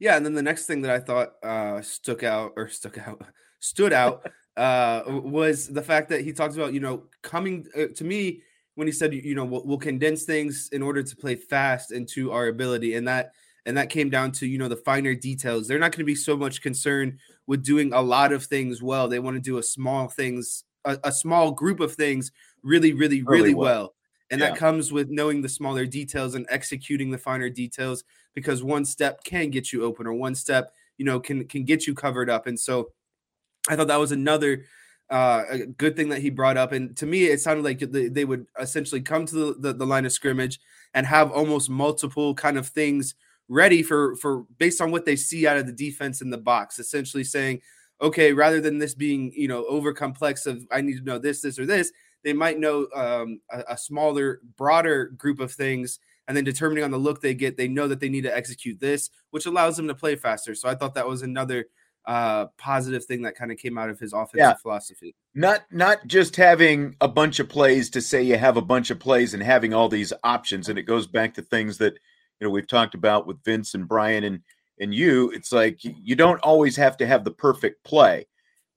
Yeah, 0.00 0.16
and 0.16 0.24
then 0.24 0.34
the 0.34 0.42
next 0.42 0.66
thing 0.66 0.80
that 0.82 0.90
I 0.90 0.98
thought 0.98 1.34
uh, 1.42 1.82
stuck 1.82 2.22
out 2.22 2.54
or 2.56 2.68
stuck 2.68 2.98
out 2.98 3.22
stood 3.60 3.92
out 3.92 4.26
uh, 4.56 5.02
was 5.06 5.68
the 5.68 5.82
fact 5.82 6.08
that 6.08 6.22
he 6.22 6.32
talks 6.32 6.56
about 6.56 6.72
you 6.72 6.80
know 6.80 7.04
coming 7.22 7.66
uh, 7.76 7.86
to 7.94 8.04
me 8.04 8.42
when 8.74 8.88
he 8.88 8.92
said 8.92 9.12
you 9.12 9.34
know 9.34 9.44
we'll, 9.44 9.64
we'll 9.64 9.78
condense 9.78 10.24
things 10.24 10.70
in 10.72 10.82
order 10.82 11.02
to 11.02 11.16
play 11.16 11.36
fast 11.36 11.92
into 11.92 12.32
our 12.32 12.48
ability, 12.48 12.94
and 12.94 13.06
that 13.06 13.32
and 13.66 13.76
that 13.76 13.90
came 13.90 14.08
down 14.08 14.32
to 14.32 14.46
you 14.46 14.58
know 14.58 14.68
the 14.68 14.76
finer 14.76 15.14
details. 15.14 15.68
They're 15.68 15.78
not 15.78 15.92
going 15.92 16.00
to 16.00 16.04
be 16.04 16.14
so 16.14 16.36
much 16.36 16.62
concerned 16.62 17.18
with 17.46 17.62
doing 17.62 17.92
a 17.92 18.00
lot 18.00 18.32
of 18.32 18.44
things 18.44 18.82
well. 18.82 19.06
They 19.06 19.18
want 19.18 19.36
to 19.36 19.40
do 19.40 19.58
a 19.58 19.62
small 19.62 20.08
things, 20.08 20.64
a, 20.86 20.98
a 21.04 21.12
small 21.12 21.52
group 21.52 21.78
of 21.80 21.94
things 21.94 22.32
really, 22.62 22.92
really, 22.92 23.22
really, 23.22 23.42
really 23.42 23.54
well. 23.54 23.64
well. 23.64 23.94
And 24.30 24.40
yeah. 24.40 24.50
that 24.50 24.58
comes 24.58 24.92
with 24.92 25.10
knowing 25.10 25.42
the 25.42 25.48
smaller 25.48 25.86
details 25.86 26.34
and 26.34 26.46
executing 26.48 27.10
the 27.10 27.18
finer 27.18 27.50
details 27.50 28.04
because 28.34 28.62
one 28.62 28.84
step 28.84 29.24
can 29.24 29.50
get 29.50 29.72
you 29.72 29.84
open 29.84 30.06
or 30.06 30.12
one 30.12 30.34
step, 30.34 30.72
you 30.98 31.04
know, 31.04 31.18
can 31.18 31.44
can 31.46 31.64
get 31.64 31.86
you 31.86 31.94
covered 31.94 32.30
up. 32.30 32.46
And 32.46 32.58
so 32.58 32.92
I 33.68 33.76
thought 33.76 33.88
that 33.88 33.98
was 33.98 34.12
another 34.12 34.64
uh, 35.10 35.44
a 35.50 35.58
good 35.66 35.96
thing 35.96 36.08
that 36.10 36.20
he 36.20 36.30
brought 36.30 36.56
up. 36.56 36.70
And 36.72 36.96
to 36.98 37.06
me, 37.06 37.24
it 37.24 37.40
sounded 37.40 37.64
like 37.64 37.80
they, 37.80 38.24
would 38.24 38.46
essentially 38.60 39.00
come 39.00 39.26
to 39.26 39.34
the, 39.34 39.54
the, 39.58 39.72
the 39.72 39.86
line 39.86 40.06
of 40.06 40.12
scrimmage 40.12 40.60
and 40.94 41.04
have 41.04 41.32
almost 41.32 41.68
multiple 41.68 42.32
kind 42.32 42.56
of 42.56 42.68
things 42.68 43.16
ready 43.48 43.82
for 43.82 44.14
for 44.16 44.44
based 44.58 44.80
on 44.80 44.92
what 44.92 45.04
they 45.04 45.16
see 45.16 45.46
out 45.46 45.56
of 45.56 45.66
the 45.66 45.72
defense 45.72 46.22
in 46.22 46.30
the 46.30 46.38
box 46.38 46.78
essentially 46.78 47.24
saying 47.24 47.60
okay 48.00 48.32
rather 48.32 48.60
than 48.60 48.78
this 48.78 48.94
being 48.94 49.32
you 49.34 49.48
know 49.48 49.66
over 49.66 49.92
complex 49.92 50.46
of 50.46 50.64
i 50.70 50.80
need 50.80 50.96
to 50.96 51.02
know 51.02 51.18
this 51.18 51.42
this 51.42 51.58
or 51.58 51.66
this 51.66 51.90
they 52.24 52.32
might 52.32 52.58
know 52.58 52.86
um, 52.94 53.40
a, 53.50 53.64
a, 53.70 53.78
smaller 53.78 54.40
broader 54.56 55.06
group 55.16 55.40
of 55.40 55.52
things 55.52 55.98
and 56.28 56.36
then 56.36 56.44
determining 56.44 56.84
on 56.84 56.90
the 56.90 56.98
look 56.98 57.20
they 57.20 57.34
get 57.34 57.56
they 57.56 57.68
know 57.68 57.88
that 57.88 58.00
they 58.00 58.08
need 58.08 58.22
to 58.22 58.36
execute 58.36 58.78
this 58.80 59.10
which 59.30 59.46
allows 59.46 59.76
them 59.76 59.88
to 59.88 59.94
play 59.94 60.16
faster. 60.16 60.54
So 60.54 60.68
i 60.68 60.74
thought 60.74 60.94
that 60.94 61.06
was 61.06 61.22
another 61.22 61.66
uh 62.06 62.46
positive 62.56 63.04
thing 63.04 63.22
that 63.22 63.34
kind 63.34 63.52
of 63.52 63.58
came 63.58 63.76
out 63.76 63.90
of 63.90 63.98
his 63.98 64.12
offensive 64.12 64.38
yeah. 64.38 64.54
philosophy. 64.54 65.14
Not 65.34 65.64
not 65.70 66.06
just 66.06 66.36
having 66.36 66.96
a 67.00 67.08
bunch 67.08 67.40
of 67.40 67.48
plays 67.48 67.90
to 67.90 68.00
say 68.00 68.22
you 68.22 68.38
have 68.38 68.56
a 68.56 68.62
bunch 68.62 68.90
of 68.90 68.98
plays 68.98 69.34
and 69.34 69.42
having 69.42 69.74
all 69.74 69.88
these 69.88 70.12
options 70.24 70.68
and 70.68 70.78
it 70.78 70.84
goes 70.84 71.06
back 71.06 71.34
to 71.34 71.42
things 71.42 71.78
that 71.78 71.94
you 72.40 72.46
know 72.46 72.50
we've 72.50 72.66
talked 72.66 72.94
about 72.94 73.26
with 73.26 73.42
Vince 73.44 73.74
and 73.74 73.86
Brian 73.86 74.24
and 74.24 74.40
and 74.78 74.94
you 74.94 75.30
it's 75.30 75.52
like 75.52 75.78
you 75.82 76.16
don't 76.16 76.40
always 76.40 76.74
have 76.76 76.96
to 76.96 77.06
have 77.06 77.24
the 77.24 77.30
perfect 77.30 77.84
play 77.84 78.26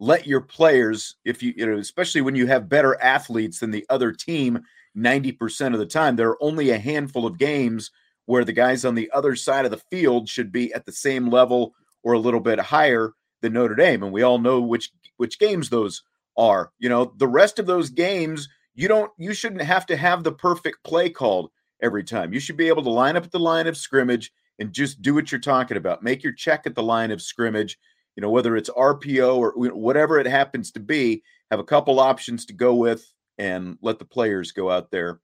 let 0.03 0.27
your 0.27 0.41
players 0.41 1.15
if 1.23 1.41
you 1.41 1.53
you 1.55 1.65
know 1.65 1.77
especially 1.77 2.21
when 2.21 2.35
you 2.35 2.45
have 2.45 2.67
better 2.67 3.01
athletes 3.01 3.59
than 3.59 3.71
the 3.71 3.85
other 3.89 4.11
team 4.11 4.61
90% 4.97 5.73
of 5.73 5.79
the 5.79 5.85
time 5.85 6.15
there 6.15 6.29
are 6.29 6.43
only 6.43 6.69
a 6.69 6.77
handful 6.77 7.25
of 7.25 7.37
games 7.37 7.89
where 8.25 8.45
the 8.45 8.53
guys 8.53 8.85
on 8.85 8.95
the 8.95 9.09
other 9.11 9.35
side 9.35 9.65
of 9.65 9.71
the 9.71 9.81
field 9.89 10.27
should 10.27 10.51
be 10.51 10.73
at 10.73 10.85
the 10.85 10.91
same 10.91 11.29
level 11.29 11.73
or 12.03 12.13
a 12.13 12.19
little 12.19 12.39
bit 12.39 12.59
higher 12.59 13.13
than 13.41 13.53
Notre 13.53 13.75
Dame 13.75 14.03
and 14.03 14.11
we 14.11 14.23
all 14.23 14.39
know 14.39 14.59
which 14.59 14.91
which 15.17 15.39
games 15.39 15.69
those 15.69 16.03
are 16.37 16.71
you 16.79 16.89
know 16.89 17.13
the 17.17 17.27
rest 17.27 17.57
of 17.57 17.65
those 17.65 17.89
games 17.89 18.49
you 18.75 18.87
don't 18.87 19.11
you 19.17 19.33
shouldn't 19.33 19.61
have 19.61 19.85
to 19.85 19.95
have 19.95 20.23
the 20.23 20.31
perfect 20.31 20.83
play 20.83 21.09
called 21.09 21.49
every 21.83 22.03
time. 22.03 22.33
You 22.33 22.39
should 22.39 22.57
be 22.57 22.69
able 22.69 22.81
to 22.83 22.89
line 22.89 23.15
up 23.17 23.25
at 23.25 23.31
the 23.31 23.39
line 23.39 23.67
of 23.67 23.77
scrimmage 23.77 24.31
and 24.57 24.73
just 24.73 25.01
do 25.01 25.13
what 25.13 25.31
you're 25.31 25.41
talking 25.41 25.77
about. 25.77 26.01
Make 26.01 26.23
your 26.23 26.33
check 26.33 26.65
at 26.65 26.73
the 26.73 26.81
line 26.81 27.11
of 27.11 27.21
scrimmage, 27.21 27.77
you 28.15 28.21
know, 28.21 28.29
whether 28.29 28.55
it's 28.55 28.69
RPO 28.69 29.37
or 29.37 29.53
whatever 29.55 30.19
it 30.19 30.27
happens 30.27 30.71
to 30.71 30.79
be, 30.79 31.23
have 31.51 31.59
a 31.59 31.63
couple 31.63 31.99
options 31.99 32.45
to 32.45 32.53
go 32.53 32.75
with 32.75 33.13
and 33.37 33.77
let 33.81 33.99
the 33.99 34.05
players 34.05 34.51
go 34.51 34.69
out 34.69 34.91
there 34.91 35.19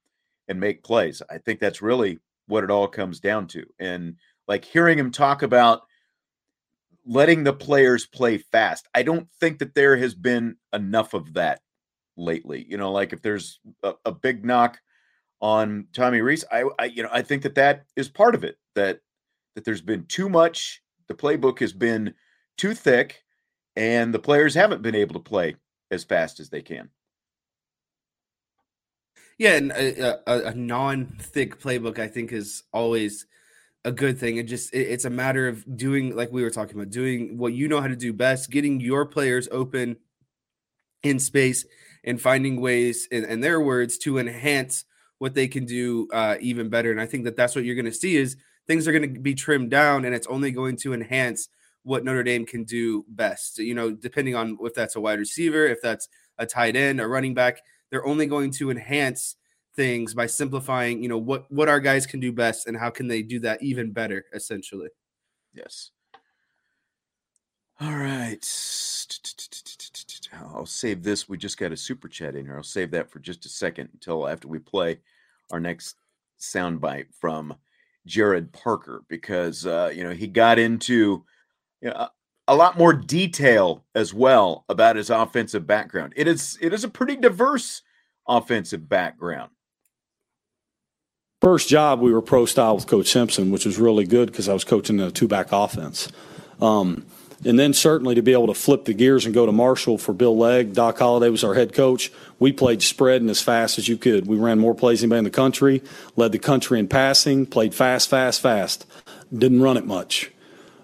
and 0.47 0.59
make 0.59 0.83
plays. 0.83 1.21
I 1.29 1.37
think 1.37 1.59
that's 1.59 1.81
really 1.81 2.19
what 2.47 2.63
it 2.63 2.71
all 2.71 2.87
comes 2.87 3.19
down 3.19 3.47
to. 3.47 3.65
And 3.79 4.15
like 4.47 4.65
hearing 4.65 4.97
him 4.97 5.11
talk 5.11 5.43
about 5.43 5.83
letting 7.05 7.43
the 7.43 7.53
players 7.53 8.07
play 8.07 8.39
fast, 8.39 8.87
I 8.95 9.03
don't 9.03 9.27
think 9.39 9.59
that 9.59 9.75
there 9.75 9.95
has 9.97 10.15
been 10.15 10.57
enough 10.73 11.13
of 11.13 11.33
that 11.35 11.61
lately. 12.17 12.65
You 12.67 12.77
know, 12.77 12.91
like 12.91 13.13
if 13.13 13.21
there's 13.21 13.59
a, 13.83 13.93
a 14.05 14.11
big 14.11 14.43
knock 14.43 14.79
on 15.41 15.87
Tommy 15.93 16.21
Rees, 16.21 16.43
I, 16.51 16.65
I, 16.79 16.85
you 16.85 17.03
know, 17.03 17.09
I 17.11 17.21
think 17.21 17.43
that 17.43 17.55
that 17.55 17.85
is 17.95 18.09
part 18.09 18.35
of 18.35 18.43
it. 18.43 18.57
That 18.75 18.99
that 19.55 19.65
there's 19.65 19.81
been 19.81 20.05
too 20.05 20.29
much. 20.29 20.81
The 21.07 21.15
playbook 21.15 21.59
has 21.59 21.73
been 21.73 22.13
too 22.59 22.73
thick, 22.73 23.23
and 23.75 24.13
the 24.13 24.19
players 24.19 24.53
haven't 24.53 24.81
been 24.81 24.95
able 24.95 25.13
to 25.13 25.19
play 25.19 25.55
as 25.89 26.03
fast 26.03 26.39
as 26.39 26.49
they 26.49 26.61
can. 26.61 26.89
Yeah, 29.37 29.55
and 29.55 29.71
a, 29.71 30.19
a, 30.29 30.47
a 30.49 30.53
non-thick 30.53 31.61
playbook, 31.61 31.97
I 31.97 32.07
think, 32.07 32.33
is 32.33 32.63
always 32.73 33.25
a 33.85 33.91
good 33.91 34.17
thing. 34.19 34.35
It 34.35 34.43
just 34.43 34.73
it, 34.73 34.89
it's 34.89 35.05
a 35.05 35.09
matter 35.09 35.47
of 35.47 35.63
doing, 35.77 36.13
like 36.15 36.31
we 36.31 36.43
were 36.43 36.49
talking 36.49 36.75
about, 36.75 36.89
doing 36.91 37.37
what 37.37 37.53
you 37.53 37.69
know 37.69 37.79
how 37.79 37.87
to 37.87 37.95
do 37.95 38.11
best, 38.11 38.51
getting 38.51 38.81
your 38.81 39.05
players 39.05 39.47
open 39.49 39.95
in 41.03 41.19
space, 41.19 41.65
and 42.03 42.21
finding 42.21 42.59
ways, 42.59 43.07
in, 43.11 43.23
in 43.23 43.39
their 43.39 43.61
words, 43.61 43.97
to 43.99 44.17
enhance 44.17 44.83
what 45.19 45.33
they 45.33 45.47
can 45.47 45.65
do 45.65 46.07
uh, 46.11 46.35
even 46.41 46.67
better. 46.67 46.91
And 46.91 46.99
I 46.99 47.05
think 47.05 47.23
that 47.23 47.37
that's 47.37 47.55
what 47.55 47.63
you're 47.63 47.75
going 47.75 47.85
to 47.85 47.93
see 47.93 48.17
is 48.17 48.35
things 48.67 48.87
are 48.87 48.91
going 48.91 49.13
to 49.13 49.19
be 49.19 49.35
trimmed 49.35 49.71
down, 49.71 50.03
and 50.03 50.13
it's 50.13 50.27
only 50.27 50.51
going 50.51 50.75
to 50.77 50.93
enhance 50.93 51.47
what 51.89 52.05
Notre 52.05 52.21
Dame 52.21 52.45
can 52.45 52.63
do 52.63 53.03
best. 53.09 53.57
You 53.57 53.73
know, 53.73 53.89
depending 53.91 54.35
on 54.35 54.59
if 54.61 54.75
that's 54.75 54.95
a 54.95 55.01
wide 55.01 55.17
receiver, 55.17 55.65
if 55.65 55.81
that's 55.81 56.07
a 56.37 56.45
tight 56.45 56.75
end, 56.75 57.01
a 57.01 57.07
running 57.07 57.33
back, 57.33 57.63
they're 57.89 58.05
only 58.05 58.27
going 58.27 58.51
to 58.51 58.69
enhance 58.69 59.35
things 59.75 60.13
by 60.13 60.27
simplifying, 60.27 61.01
you 61.01 61.09
know, 61.09 61.17
what 61.17 61.51
what 61.51 61.67
our 61.67 61.79
guys 61.79 62.05
can 62.05 62.19
do 62.19 62.31
best 62.31 62.67
and 62.67 62.77
how 62.77 62.91
can 62.91 63.07
they 63.07 63.23
do 63.23 63.39
that 63.39 63.63
even 63.63 63.91
better, 63.91 64.25
essentially. 64.33 64.89
Yes. 65.51 65.89
All 67.81 67.95
right. 67.95 68.45
I'll 70.53 70.65
save 70.67 71.01
this. 71.01 71.27
We 71.27 71.39
just 71.39 71.57
got 71.57 71.71
a 71.71 71.77
super 71.77 72.07
chat 72.07 72.35
in 72.35 72.45
here. 72.45 72.55
I'll 72.55 72.63
save 72.63 72.91
that 72.91 73.09
for 73.09 73.17
just 73.17 73.47
a 73.47 73.49
second 73.49 73.89
until 73.93 74.27
after 74.27 74.47
we 74.47 74.59
play 74.59 74.99
our 75.49 75.59
next 75.59 75.95
soundbite 76.39 77.07
from 77.19 77.55
Gerad 78.07 78.51
Parker 78.51 79.03
because 79.07 79.65
uh, 79.65 79.91
you 79.93 80.03
know 80.03 80.11
he 80.11 80.27
got 80.27 80.59
into 80.59 81.25
you 81.81 81.89
know, 81.89 82.09
a 82.47 82.55
lot 82.55 82.77
more 82.77 82.93
detail 82.93 83.85
as 83.93 84.13
well 84.13 84.65
about 84.67 84.95
his 84.95 85.09
offensive 85.09 85.67
background. 85.67 86.13
It 86.15 86.27
is 86.27 86.57
it 86.61 86.73
is 86.73 86.83
a 86.83 86.89
pretty 86.89 87.15
diverse 87.15 87.83
offensive 88.27 88.89
background. 88.89 89.51
First 91.41 91.69
job, 91.69 92.01
we 92.01 92.11
were 92.11 92.21
pro 92.21 92.45
style 92.45 92.75
with 92.75 92.87
Coach 92.87 93.07
Simpson, 93.07 93.51
which 93.51 93.65
was 93.65 93.77
really 93.77 94.05
good 94.05 94.31
because 94.31 94.49
I 94.49 94.53
was 94.53 94.63
coaching 94.63 94.99
a 94.99 95.11
two 95.11 95.27
back 95.27 95.51
offense. 95.51 96.11
Um, 96.59 97.05
and 97.45 97.57
then 97.57 97.73
certainly 97.73 98.15
to 98.15 98.21
be 98.21 98.33
able 98.33 98.47
to 98.47 98.53
flip 98.53 98.83
the 98.83 98.93
gears 98.93 99.25
and 99.25 99.33
go 99.33 99.45
to 99.45 99.51
Marshall 99.51 99.97
for 99.97 100.13
Bill 100.13 100.37
Legg. 100.37 100.73
Doc 100.73 100.99
Holliday 100.99 101.29
was 101.29 101.43
our 101.43 101.53
head 101.53 101.73
coach. 101.73 102.11
We 102.37 102.51
played 102.51 102.81
spread 102.81 103.21
and 103.21 103.29
as 103.29 103.41
fast 103.41 103.77
as 103.77 103.87
you 103.87 103.95
could. 103.95 104.27
We 104.27 104.35
ran 104.35 104.59
more 104.59 104.75
plays 104.75 104.99
than 104.99 105.07
anybody 105.07 105.19
in 105.19 105.23
the 105.25 105.29
country, 105.29 105.81
led 106.17 106.33
the 106.33 106.39
country 106.39 106.79
in 106.79 106.87
passing, 106.87 107.45
played 107.45 107.73
fast, 107.73 108.09
fast, 108.09 108.41
fast. 108.41 108.85
Didn't 109.31 109.61
run 109.61 109.77
it 109.77 109.85
much. 109.85 110.31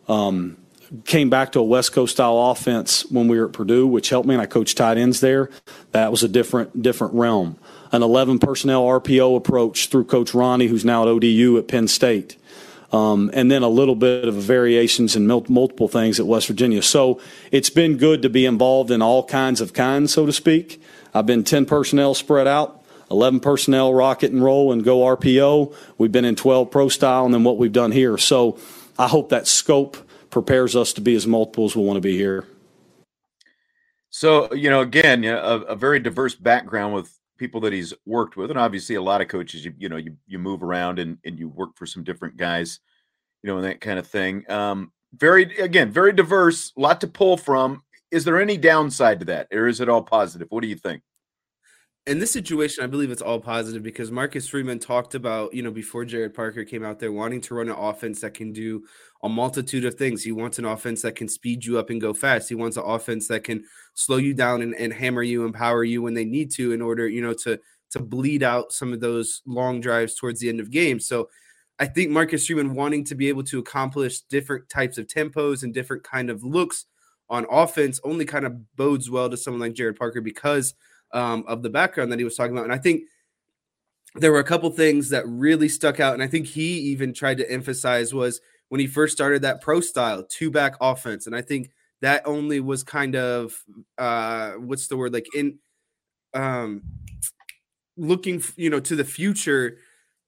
Um, 0.08 0.58
came 1.04 1.30
back 1.30 1.52
to 1.54 1.60
a 1.60 1.64
West 1.64 1.92
Coast 1.94 2.14
style 2.14 2.40
offense 2.40 3.06
when 3.12 3.28
we 3.28 3.40
were 3.40 3.48
at 3.48 3.54
Purdue, 3.54 3.88
which 3.88 4.10
helped 4.10 4.28
me, 4.28 4.36
and 4.36 4.42
I 4.42 4.46
coached 4.46 4.78
tight 4.78 4.98
ends 4.98 5.20
there. 5.20 5.50
That 5.92 6.12
was 6.12 6.24
a 6.24 6.28
different 6.28 6.82
different 6.82 7.14
realm. 7.14 7.58
An 7.92 8.02
11 8.04 8.40
personnel 8.40 8.84
RPO 8.84 9.38
approach 9.38 9.88
through 9.88 10.06
Coach 10.06 10.32
Rahne, 10.32 10.68
who's 10.68 10.86
now 10.86 11.04
at 11.04 11.08
ODU 11.08 11.58
at 11.58 11.68
Penn 11.68 11.88
State 11.88 12.38
um, 12.96 13.30
and 13.34 13.52
then 13.52 13.62
a 13.62 13.68
little 13.68 13.96
bit 13.96 14.28
of 14.28 14.36
variations 14.36 15.16
in 15.16 15.28
multiple 15.28 15.88
things 15.88 16.20
at 16.20 16.26
West 16.26 16.48
Virginia. 16.48 16.82
So 16.82 17.20
it's 17.52 17.70
been 17.70 17.98
good 17.98 18.22
to 18.22 18.30
be 18.30 18.46
involved 18.46 18.90
in 18.90 19.02
all 19.02 19.24
kinds 19.26 19.60
of 19.60 19.74
kinds, 19.74 20.14
so 20.14 20.26
to 20.26 20.32
speak. 20.32 20.82
I've 21.14 21.26
been 21.26 21.44
10 21.44 21.66
personnel 21.66 22.14
spread 22.14 22.48
out, 22.48 22.82
11 23.12 23.42
personnel 23.42 23.94
rocket 23.94 24.32
and 24.32 24.44
roll 24.44 24.72
and 24.72 24.84
go 24.84 25.00
RPO. 25.00 25.76
We've 25.98 26.12
been 26.12 26.26
in 26.26 26.36
12 26.36 26.72
pro 26.72 26.90
style, 26.90 27.26
and 27.26 27.34
then 27.34 27.44
what 27.44 27.58
we've 27.58 27.72
done 27.72 27.92
here. 27.92 28.18
So 28.18 28.58
I 28.98 29.08
hope 29.08 29.30
that 29.30 29.48
scope 29.48 29.98
prepares 30.36 30.76
us 30.76 30.92
to 30.92 31.00
be 31.00 31.16
as 31.16 31.26
multiple 31.26 31.64
as 31.64 31.78
we 31.78 31.82
want 31.82 31.96
to 31.96 32.02
be 32.02 32.18
here. 32.18 32.44
So, 34.10 34.54
you 34.54 34.70
know, 34.70 34.82
again, 34.82 35.24
a, 35.24 35.38
a 35.38 35.78
very 35.78 35.98
diverse 35.98 36.36
background 36.36 36.94
with 36.94 37.18
people 37.38 37.62
that 37.62 37.72
he's 37.72 37.94
worked 38.06 38.36
with, 38.36 38.52
and 38.52 38.60
obviously 38.60 38.96
a 38.96 39.02
lot 39.02 39.22
of 39.22 39.30
coaches, 39.30 39.64
you 39.64 39.74
you 39.78 39.88
know, 39.88 39.96
you 39.96 40.18
you 40.28 40.38
move 40.38 40.62
around 40.62 41.00
and 41.00 41.20
and 41.24 41.40
you 41.40 41.48
work 41.48 41.78
for 41.78 41.86
some 41.86 42.04
different 42.04 42.36
guys, 42.36 42.82
you 43.44 43.48
know, 43.48 43.56
and 43.56 43.66
that 43.66 43.80
kind 43.80 43.98
of 43.98 44.08
thing. 44.08 44.44
Um, 44.52 44.92
very 45.14 45.58
again, 45.58 45.90
very 45.90 46.12
diverse, 46.12 46.74
lot 46.76 47.00
to 47.00 47.08
pull 47.08 47.38
from. 47.38 47.84
Is 48.12 48.26
there 48.26 48.42
any 48.42 48.58
downside 48.58 49.20
to 49.20 49.26
that, 49.28 49.48
or 49.54 49.70
is 49.70 49.80
it 49.80 49.88
all 49.88 50.04
positive? 50.04 50.50
What 50.50 50.64
do 50.64 50.68
you 50.68 50.76
think? 50.76 51.02
In 52.08 52.20
this 52.20 52.32
situation, 52.32 52.84
I 52.84 52.88
believe 52.88 53.10
it's 53.10 53.24
all 53.24 53.40
positive 53.40 53.82
because 53.82 54.12
Marcus 54.12 54.48
Freeman 54.48 54.78
talked 54.78 55.16
about, 55.16 55.52
you 55.56 55.64
know, 55.64 55.72
before 55.72 56.06
Gerad 56.06 56.36
Parker 56.36 56.64
came 56.64 56.86
out 56.86 57.00
there 57.00 57.12
wanting 57.12 57.42
to 57.42 57.56
run 57.56 57.68
an 57.68 57.76
offense 57.76 58.22
that 58.22 58.36
can 58.36 58.54
do 58.54 58.84
a 59.24 59.30
multitude 59.30 59.86
of 59.86 59.96
things. 59.96 60.24
He 60.24 60.32
wants 60.32 60.60
an 60.60 60.66
offense 60.66 61.02
that 61.02 61.16
can 61.16 61.28
speed 61.28 61.66
you 61.66 61.80
up 61.80 61.90
and 61.90 62.00
go 62.00 62.14
fast. 62.14 62.48
He 62.48 62.54
wants 62.54 62.78
an 62.78 62.84
offense 62.86 63.28
that 63.30 63.44
can 63.44 63.64
slow 63.96 64.18
you 64.18 64.36
down 64.36 64.62
and, 64.62 64.76
and 64.76 64.94
hammer 64.94 65.24
you, 65.24 65.46
empower 65.46 65.84
you 65.84 66.04
when 66.04 66.14
they 66.14 66.26
need 66.26 66.52
to 66.52 66.74
in 66.74 66.82
order, 66.82 67.08
you 67.08 67.22
know, 67.22 67.34
to 67.34 67.60
to 67.90 68.00
bleed 68.00 68.44
out 68.44 68.72
some 68.72 68.94
of 68.94 69.00
those 69.00 69.42
long 69.48 69.82
drives 69.82 70.14
towards 70.14 70.40
the 70.40 70.50
end 70.50 70.60
of 70.60 70.70
games. 70.70 71.08
So 71.08 71.30
I 71.80 71.88
think 71.88 72.12
Marcus 72.12 72.46
Freeman 72.46 72.76
wanting 72.76 73.04
to 73.06 73.16
be 73.16 73.30
able 73.30 73.44
to 73.46 73.58
accomplish 73.58 74.22
different 74.22 74.70
types 74.70 75.00
of 75.00 75.08
tempos 75.08 75.64
and 75.64 75.74
different 75.74 76.04
kind 76.04 76.30
of 76.30 76.44
looks 76.44 76.86
on 77.30 77.48
offense 77.50 78.00
only 78.04 78.26
kind 78.26 78.46
of 78.46 78.76
bodes 78.76 79.10
well 79.10 79.28
to 79.28 79.38
someone 79.38 79.62
like 79.62 79.74
Gerad 79.74 79.98
Parker 79.98 80.22
because– 80.22 80.76
um, 81.16 81.44
of 81.48 81.64
the 81.64 81.70
background 81.70 82.12
that 82.12 82.20
he 82.20 82.26
was 82.26 82.36
talking 82.36 82.52
about. 82.52 82.66
And 82.66 82.74
I 82.74 82.78
think 82.78 83.04
there 84.16 84.32
were 84.32 84.40
a 84.40 84.44
couple 84.44 84.70
things 84.70 85.10
that 85.10 85.28
really 85.28 85.70
stuck 85.70 86.00
out. 86.00 86.14
And 86.14 86.22
I 86.22 86.28
think 86.28 86.46
he 86.46 86.78
even 86.80 87.14
tried 87.14 87.38
to 87.38 87.52
emphasize 87.52 88.14
was 88.14 88.42
when 88.70 88.80
he 88.80 88.88
first 88.88 89.14
started 89.14 89.42
that 89.42 89.62
pro 89.62 89.82
style 89.82 90.24
two 90.24 90.52
back 90.52 90.76
offense. 90.82 91.26
And 91.26 91.36
I 91.36 91.42
think 91.42 91.72
that 92.02 92.22
only 92.26 92.60
was 92.60 92.84
kind 92.84 93.16
of 93.16 93.56
uh, 93.98 94.52
what's 94.54 94.88
the 94.88 94.98
word 94.98 95.14
like 95.14 95.28
in 95.36 95.60
um, 96.34 96.84
looking, 97.98 98.44
you 98.58 98.70
know, 98.70 98.80
to 98.82 98.96
the 98.96 99.06
future 99.06 99.78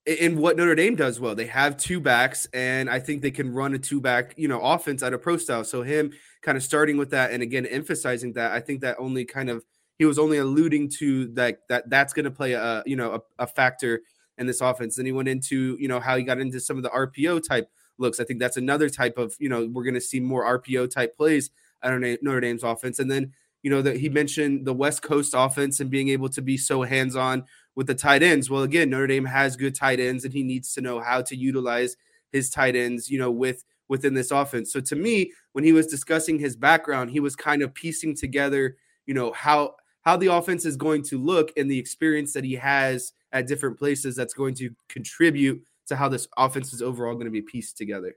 in 0.05 0.39
what 0.39 0.55
Notre 0.55 0.73
Dame 0.73 0.95
does 0.95 1.19
well. 1.19 1.35
They 1.35 1.47
have 1.47 1.75
two 1.75 1.99
backs, 1.99 2.47
and 2.53 2.89
I 2.89 2.99
think 2.99 3.21
they 3.21 3.31
can 3.31 3.53
run 3.53 3.73
a 3.73 3.77
two 3.77 3.99
back, 3.99 4.33
you 4.37 4.47
know, 4.47 4.61
offense 4.61 5.03
out 5.03 5.13
of 5.13 5.21
pro 5.21 5.35
style. 5.35 5.65
So 5.65 5.81
him 5.81 6.13
kind 6.41 6.57
of 6.57 6.63
starting 6.63 6.95
with 6.95 7.09
that 7.09 7.31
and 7.31 7.43
again 7.43 7.65
emphasizing 7.65 8.31
that, 8.33 8.53
I 8.53 8.61
think 8.61 8.81
that 8.81 8.95
only 8.99 9.25
kind 9.25 9.49
of 9.49 9.65
he 9.97 10.05
was 10.05 10.19
only 10.19 10.37
alluding 10.37 10.89
to 10.99 11.27
that 11.33 11.59
that 11.69 11.89
that's 11.89 12.13
going 12.13 12.25
to 12.25 12.31
play 12.31 12.53
a 12.53 12.83
you 12.85 12.95
know 12.95 13.13
a, 13.13 13.43
a, 13.43 13.47
factor 13.47 14.01
in 14.37 14.45
this 14.45 14.61
offense. 14.61 14.95
Then 14.95 15.05
he 15.05 15.11
went 15.11 15.27
into 15.27 15.77
you 15.79 15.87
know 15.87 15.99
how 15.99 16.17
he 16.17 16.23
got 16.23 16.39
into 16.39 16.59
some 16.59 16.77
of 16.77 16.83
the 16.83 16.89
RPO 16.89 17.47
type 17.47 17.69
looks. 17.97 18.19
I 18.19 18.23
think 18.23 18.39
that's 18.39 18.57
another 18.57 18.89
type 18.89 19.17
of 19.17 19.35
you 19.39 19.49
know 19.49 19.67
we're 19.71 19.83
going 19.83 19.93
to 19.95 20.01
see 20.01 20.19
more 20.19 20.59
RPO 20.59 20.91
type 20.91 21.15
plays 21.15 21.49
at 21.83 21.91
Notre 22.21 22.41
Dame's 22.41 22.63
offense. 22.63 22.99
And 22.99 23.09
then 23.09 23.33
you 23.63 23.71
know 23.71 23.81
that 23.81 23.97
he 23.97 24.09
mentioned 24.09 24.65
the 24.65 24.73
West 24.73 25.01
Coast 25.01 25.33
offense 25.35 25.79
and 25.79 25.89
being 25.89 26.09
able 26.09 26.29
to 26.29 26.41
be 26.41 26.57
so 26.57 26.83
hands 26.83 27.15
on 27.15 27.45
with 27.75 27.87
the 27.87 27.95
tight 27.95 28.23
ends. 28.23 28.49
Well, 28.49 28.63
again, 28.63 28.89
Notre 28.89 29.07
Dame 29.07 29.25
has 29.25 29.55
good 29.55 29.75
tight 29.75 29.99
ends, 29.99 30.25
and 30.25 30.33
he 30.33 30.43
needs 30.43 30.73
to 30.73 30.81
know 30.81 30.99
how 30.99 31.21
to 31.23 31.35
utilize 31.35 31.95
his 32.31 32.49
tight 32.49 32.75
ends. 32.75 33.09
You 33.09 33.19
know 33.19 33.31
with 33.31 33.63
within 33.89 34.13
this 34.13 34.31
offense. 34.31 34.71
So 34.71 34.79
to 34.81 34.95
me, 34.95 35.31
when 35.53 35.63
he 35.63 35.73
was 35.73 35.87
discussing 35.87 36.39
his 36.39 36.55
background, 36.55 37.11
he 37.11 37.19
was 37.19 37.35
kind 37.35 37.61
of 37.61 37.73
piecing 37.73 38.15
together, 38.15 38.75
you 39.05 39.13
know, 39.13 39.31
how 39.31 39.75
how 40.07 40.15
the 40.15 40.27
offense 40.27 40.63
is 40.63 40.77
going 40.77 41.03
to 41.03 41.21
look 41.21 41.51
and 41.57 41.69
the 41.69 41.77
experience 41.77 42.31
that 42.31 42.45
he 42.45 42.53
has 42.53 43.11
at 43.33 43.45
different 43.45 43.77
places 43.77 44.15
that's 44.15 44.33
going 44.33 44.53
to 44.53 44.69
contribute 44.87 45.61
to 45.85 45.97
how 45.97 46.07
this 46.07 46.29
offense 46.37 46.71
is 46.71 46.81
overall 46.81 47.13
going 47.15 47.25
to 47.25 47.29
be 47.29 47.41
pieced 47.41 47.75
together. 47.75 48.15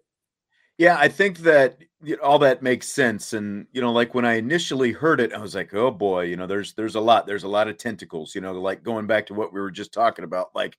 Yeah, 0.78 0.96
I 0.96 1.08
think 1.08 1.38
that 1.38 1.78
all 2.22 2.38
that 2.38 2.62
makes 2.62 2.86
sense. 2.86 3.32
And 3.32 3.66
you 3.72 3.80
know, 3.80 3.90
like 3.90 4.14
when 4.14 4.24
I 4.24 4.34
initially 4.34 4.92
heard 4.92 5.20
it, 5.20 5.32
I 5.32 5.38
was 5.38 5.56
like, 5.56 5.74
"Oh 5.74 5.90
boy, 5.90 6.26
you 6.26 6.36
know, 6.36 6.46
there's 6.46 6.74
there's 6.74 6.94
a 6.94 7.00
lot, 7.00 7.26
there's 7.26 7.42
a 7.42 7.48
lot 7.48 7.66
of 7.66 7.76
tentacles." 7.76 8.36
You 8.36 8.40
know, 8.40 8.52
like 8.52 8.84
going 8.84 9.08
back 9.08 9.26
to 9.26 9.34
what 9.34 9.52
we 9.52 9.60
were 9.60 9.72
just 9.72 9.92
talking 9.92 10.24
about, 10.24 10.54
like 10.54 10.78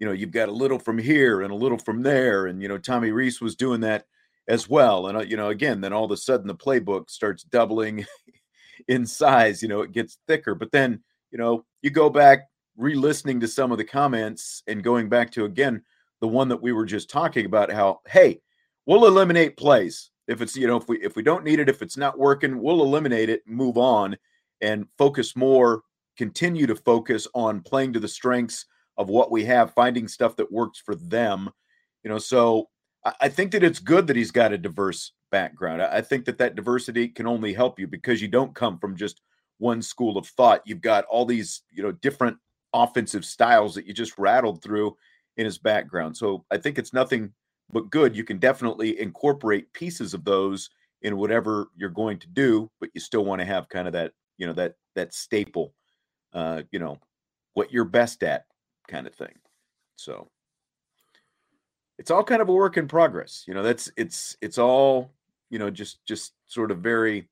you 0.00 0.06
know, 0.06 0.12
you've 0.12 0.32
got 0.32 0.50
a 0.50 0.52
little 0.52 0.78
from 0.78 0.98
here 0.98 1.40
and 1.40 1.50
a 1.50 1.56
little 1.56 1.78
from 1.78 2.02
there, 2.02 2.44
and 2.44 2.60
you 2.60 2.68
know, 2.68 2.76
Tommy 2.76 3.10
Rees 3.10 3.40
was 3.40 3.56
doing 3.56 3.80
that 3.80 4.04
as 4.48 4.68
well. 4.68 5.06
And 5.06 5.16
uh, 5.16 5.22
you 5.22 5.38
know, 5.38 5.48
again, 5.48 5.80
then 5.80 5.94
all 5.94 6.04
of 6.04 6.10
a 6.10 6.16
sudden 6.18 6.46
the 6.46 6.54
playbook 6.54 7.08
starts 7.08 7.42
doubling 7.42 8.04
in 8.88 9.06
size, 9.06 9.62
you 9.62 9.68
know, 9.68 9.80
it 9.80 9.92
gets 9.92 10.18
thicker. 10.26 10.54
But 10.54 10.72
then, 10.72 11.02
you 11.30 11.38
know, 11.38 11.64
you 11.82 11.90
go 11.90 12.10
back 12.10 12.48
re-listening 12.76 13.40
to 13.40 13.48
some 13.48 13.72
of 13.72 13.78
the 13.78 13.84
comments 13.84 14.62
and 14.66 14.82
going 14.82 15.08
back 15.08 15.30
to 15.32 15.44
again 15.44 15.82
the 16.20 16.28
one 16.28 16.48
that 16.48 16.62
we 16.62 16.72
were 16.72 16.84
just 16.84 17.08
talking 17.08 17.46
about 17.46 17.70
how 17.70 18.00
hey 18.06 18.40
we'll 18.86 19.06
eliminate 19.06 19.56
plays 19.56 20.10
if 20.26 20.40
it's 20.40 20.56
you 20.56 20.66
know 20.66 20.76
if 20.76 20.88
we 20.88 21.00
if 21.00 21.14
we 21.14 21.22
don't 21.22 21.44
need 21.44 21.60
it 21.60 21.68
if 21.68 21.82
it's 21.82 21.96
not 21.96 22.18
working 22.18 22.60
we'll 22.60 22.82
eliminate 22.82 23.28
it 23.28 23.42
move 23.46 23.78
on 23.78 24.16
and 24.60 24.86
focus 24.98 25.36
more 25.36 25.82
continue 26.16 26.66
to 26.66 26.74
focus 26.74 27.28
on 27.34 27.60
playing 27.60 27.92
to 27.92 28.00
the 28.00 28.08
strengths 28.08 28.66
of 28.96 29.08
what 29.08 29.30
we 29.30 29.44
have 29.44 29.74
finding 29.74 30.08
stuff 30.08 30.34
that 30.34 30.50
works 30.50 30.80
for 30.84 30.96
them 30.96 31.48
you 32.02 32.10
know 32.10 32.18
so 32.18 32.68
i 33.20 33.28
think 33.28 33.52
that 33.52 33.62
it's 33.62 33.78
good 33.78 34.06
that 34.06 34.16
he's 34.16 34.30
got 34.30 34.52
a 34.52 34.58
diverse 34.58 35.12
background. 35.34 35.82
I 35.82 36.00
think 36.00 36.26
that 36.26 36.38
that 36.38 36.54
diversity 36.54 37.08
can 37.08 37.26
only 37.26 37.52
help 37.52 37.80
you 37.80 37.88
because 37.88 38.22
you 38.22 38.28
don't 38.28 38.54
come 38.54 38.78
from 38.78 38.96
just 38.96 39.20
one 39.58 39.82
school 39.82 40.16
of 40.16 40.28
thought. 40.28 40.62
You've 40.64 40.80
got 40.80 41.06
all 41.06 41.24
these, 41.24 41.62
you 41.72 41.82
know, 41.82 41.90
different 41.90 42.36
offensive 42.72 43.24
styles 43.24 43.74
that 43.74 43.84
you 43.84 43.92
just 43.92 44.16
rattled 44.16 44.62
through 44.62 44.96
in 45.36 45.44
his 45.44 45.58
background. 45.58 46.16
So 46.16 46.44
I 46.52 46.56
think 46.58 46.78
it's 46.78 46.92
nothing 46.92 47.32
but 47.72 47.90
good. 47.90 48.14
You 48.14 48.22
can 48.22 48.38
definitely 48.38 49.00
incorporate 49.00 49.72
pieces 49.72 50.14
of 50.14 50.24
those 50.24 50.70
in 51.02 51.16
whatever 51.16 51.66
you're 51.74 51.90
going 51.90 52.20
to 52.20 52.28
do, 52.28 52.70
but 52.78 52.90
you 52.94 53.00
still 53.00 53.24
want 53.24 53.40
to 53.40 53.44
have 53.44 53.68
kind 53.68 53.88
of 53.88 53.92
that, 53.94 54.12
you 54.38 54.46
know, 54.46 54.52
that 54.52 54.74
that 54.94 55.12
staple, 55.12 55.74
uh, 56.32 56.62
you 56.70 56.78
know, 56.78 57.00
what 57.54 57.72
you're 57.72 57.84
best 57.84 58.22
at 58.22 58.44
kind 58.86 59.08
of 59.08 59.16
thing. 59.16 59.34
So 59.96 60.30
it's 61.98 62.10
all 62.10 62.24
kind 62.24 62.42
of 62.42 62.48
a 62.48 62.52
work 62.52 62.76
in 62.76 62.88
progress. 62.88 63.44
You 63.46 63.54
know, 63.54 63.62
that's 63.62 63.90
it's 63.96 64.36
it's 64.40 64.58
all 64.58 65.10
you 65.50 65.58
know, 65.58 65.70
just 65.70 66.04
just 66.04 66.32
sort 66.46 66.70
of 66.70 66.78
very 66.78 67.28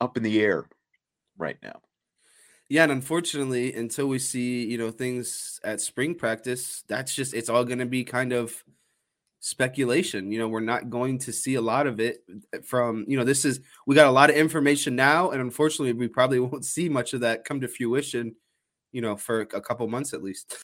up 0.00 0.16
in 0.16 0.22
the 0.22 0.40
air 0.40 0.68
right 1.38 1.56
now. 1.62 1.80
Yeah, 2.68 2.82
and 2.84 2.92
unfortunately, 2.92 3.72
until 3.74 4.06
we 4.06 4.18
see 4.18 4.64
you 4.66 4.78
know 4.78 4.90
things 4.90 5.60
at 5.64 5.80
spring 5.80 6.14
practice, 6.14 6.84
that's 6.88 7.14
just 7.14 7.34
it's 7.34 7.48
all 7.48 7.64
going 7.64 7.78
to 7.78 7.86
be 7.86 8.04
kind 8.04 8.32
of 8.32 8.62
speculation. 9.40 10.32
You 10.32 10.38
know, 10.38 10.48
we're 10.48 10.60
not 10.60 10.90
going 10.90 11.18
to 11.20 11.32
see 11.32 11.54
a 11.54 11.60
lot 11.60 11.86
of 11.86 12.00
it 12.00 12.24
eh, 12.52 12.58
from 12.62 13.04
you 13.08 13.16
know 13.16 13.24
this 13.24 13.44
is 13.44 13.60
we 13.86 13.94
got 13.94 14.06
a 14.06 14.10
lot 14.10 14.30
of 14.30 14.36
information 14.36 14.96
now, 14.96 15.30
and 15.30 15.40
unfortunately, 15.40 15.92
we 15.92 16.08
probably 16.08 16.40
won't 16.40 16.64
see 16.64 16.88
much 16.88 17.14
of 17.14 17.20
that 17.20 17.44
come 17.44 17.60
to 17.60 17.68
fruition. 17.68 18.34
you 18.92 19.00
know, 19.00 19.16
for 19.16 19.40
a 19.40 19.60
couple 19.60 19.88
months 19.88 20.12
at 20.14 20.22
least. 20.22 20.56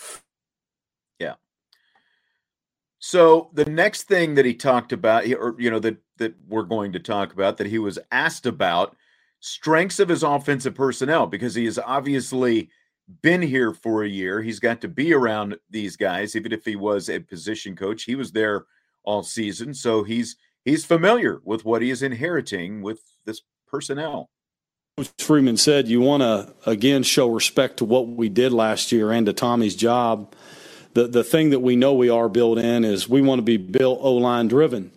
Yeah. 1.19 1.35
So 3.01 3.51
the 3.55 3.65
next 3.65 4.05
thing 4.05 4.35
that 4.35 4.45
he 4.45 4.55
talked 4.55 4.93
about, 4.93 5.25
or 5.33 5.57
you 5.59 5.71
know, 5.71 5.79
that 5.81 5.97
that 6.19 6.35
we're 6.47 6.63
going 6.63 6.93
to 6.93 7.01
talk 7.01 7.33
about, 7.33 7.57
that 7.57 7.67
he 7.67 7.79
was 7.79 7.99
asked 8.13 8.45
about, 8.45 8.95
strengths 9.41 9.99
of 9.99 10.11
his 10.11 10.23
offensive 10.23 10.75
personnel, 10.75 11.27
because 11.27 11.55
he 11.55 11.65
has 11.65 11.79
obviously 11.79 12.69
been 13.23 13.41
here 13.41 13.73
for 13.73 14.05
a 14.05 14.09
year. 14.09 14.43
He's 14.43 14.61
got 14.61 14.83
to 14.83 14.89
be 14.89 15.15
around 15.15 15.57
these 15.71 15.97
guys, 15.97 16.37
even 16.37 16.53
if 16.53 16.65
he 16.65 16.77
was 16.77 17.09
a 17.09 17.19
position 17.19 17.75
coach. 17.75 18.05
He 18.05 18.15
was 18.15 18.33
there 18.33 18.67
all 19.03 19.23
season, 19.23 19.73
so 19.73 20.03
he's 20.05 20.37
he's 20.67 20.85
familiar 20.85 21.41
with 21.43 21.65
what 21.65 21.81
he 21.81 21.91
is 21.91 22.03
inheriting 22.03 22.83
with 22.83 23.01
this 23.25 23.41
personnel. 23.67 24.29
Freeman 25.19 25.57
said, 25.57 25.89
"You 25.89 26.03
want 26.03 26.23
to 26.23 26.55
again 26.67 27.03
show 27.03 27.31
respect 27.31 27.79
to 27.79 27.87
what 27.87 28.09
we 28.09 28.29
did 28.29 28.53
last 28.53 28.93
year 28.93 29.11
and 29.11 29.25
to 29.25 29.33
Tommy's 29.33 29.75
job." 29.75 30.35
The 30.95 31.07
the 31.07 31.25
thing 31.25 31.51
that 31.51 31.61
we 31.61 31.77
know 31.77 31.95
we 31.95 32.11
are 32.11 32.29
built 32.29 32.59
in 32.59 32.85
is 32.85 33.09
we 33.09 33.21
want 33.21 33.39
to 33.39 33.45
be 33.45 33.57
built 33.57 33.99
O 34.03 34.15
line 34.15 34.49
driven, 34.49 34.91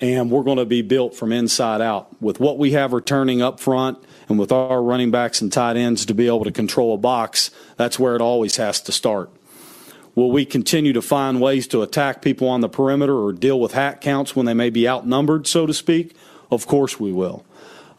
and 0.00 0.30
we're 0.30 0.42
going 0.42 0.58
to 0.58 0.64
be 0.64 0.82
built 0.82 1.14
from 1.14 1.32
inside 1.32 1.80
out 1.80 2.20
with 2.22 2.40
what 2.40 2.58
we 2.58 2.72
have 2.72 2.92
returning 2.92 3.42
up 3.42 3.60
front 3.60 3.98
and 4.28 4.38
with 4.38 4.52
our 4.52 4.82
running 4.82 5.10
backs 5.10 5.40
and 5.40 5.52
tight 5.52 5.76
ends 5.76 6.06
to 6.06 6.14
be 6.14 6.26
able 6.26 6.44
to 6.44 6.52
control 6.52 6.94
a 6.94 6.98
box. 6.98 7.50
That's 7.76 7.98
where 7.98 8.14
it 8.14 8.20
always 8.20 8.56
has 8.56 8.80
to 8.82 8.92
start. 8.92 9.30
Will 10.14 10.30
we 10.30 10.44
continue 10.44 10.92
to 10.92 11.02
find 11.02 11.40
ways 11.40 11.66
to 11.68 11.80
attack 11.80 12.20
people 12.20 12.46
on 12.46 12.60
the 12.60 12.68
perimeter 12.68 13.18
or 13.18 13.32
deal 13.32 13.58
with 13.58 13.72
hat 13.72 14.00
counts 14.00 14.36
when 14.36 14.44
they 14.44 14.52
may 14.54 14.68
be 14.68 14.86
outnumbered, 14.86 15.46
so 15.46 15.64
to 15.66 15.72
speak? 15.72 16.14
Of 16.50 16.66
course 16.66 17.00
we 17.00 17.12
will 17.12 17.46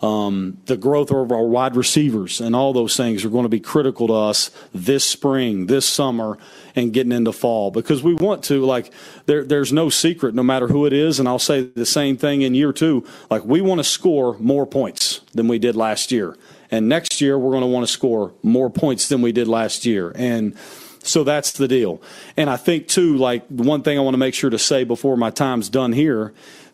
um, 0.03 0.57
the 0.65 0.75
growth 0.75 1.11
of 1.11 1.31
our 1.31 1.45
wide 1.45 1.77
receivers 1.77 2.41
and 2.41 2.57
all 2.57 2.73
those 2.73 2.97
things 2.97 3.23
are 3.23 3.29
going 3.29 3.43
to 3.43 3.49
be 3.49 3.61
critical 3.61 4.07
to 4.07 4.13
us 4.13 4.51
this 4.73 5.05
spring, 5.05 5.67
this 5.67 5.87
summer, 5.87 6.37
and 6.75 6.91
getting 6.91 7.13
into 7.13 7.31
fall. 7.31 7.71
Because 7.71 8.03
we 8.03 8.13
want 8.13 8.43
to 8.45 8.65
like 8.65 8.91
there, 9.27 9.45
there's 9.45 9.71
no 9.71 9.89
secret 9.89 10.35
no 10.35 10.43
matter 10.43 10.67
who 10.67 10.85
it 10.85 10.91
is 10.91 11.19
and 11.19 11.29
i'll 11.29 11.39
say 11.39 11.61
the 11.61 11.85
same 11.85 12.17
thing 12.17 12.41
in 12.41 12.53
year 12.53 12.73
two 12.73 13.05
like 13.29 13.45
we 13.45 13.61
want 13.61 13.79
to 13.79 13.83
score 13.83 14.37
more 14.39 14.65
points 14.65 15.21
than 15.33 15.47
we 15.47 15.57
did 15.57 15.75
last 15.75 16.11
year. 16.11 16.37
And 16.69 16.89
next 16.89 17.21
year 17.21 17.39
we're 17.39 17.51
going 17.51 17.61
to 17.61 17.67
want 17.67 17.85
to 17.87 17.91
score 17.91 18.33
more 18.43 18.69
points 18.69 19.07
than 19.07 19.21
we 19.21 19.31
did 19.31 19.47
last 19.47 19.85
year. 19.85 20.11
And 20.15 20.55
so 21.03 21.23
that's 21.23 21.51
the 21.53 21.67
deal. 21.67 22.01
And 22.35 22.49
i 22.49 22.57
think 22.57 22.89
too 22.89 23.15
like 23.15 23.47
one 23.47 23.83
thing 23.83 23.97
i 23.97 24.01
want 24.01 24.15
to 24.15 24.19
make 24.19 24.33
sure 24.33 24.49
to 24.49 24.59
say 24.59 24.83
before 24.83 25.15
my 25.15 25.29
time's 25.29 25.69
done 25.69 25.93
here 25.93 26.33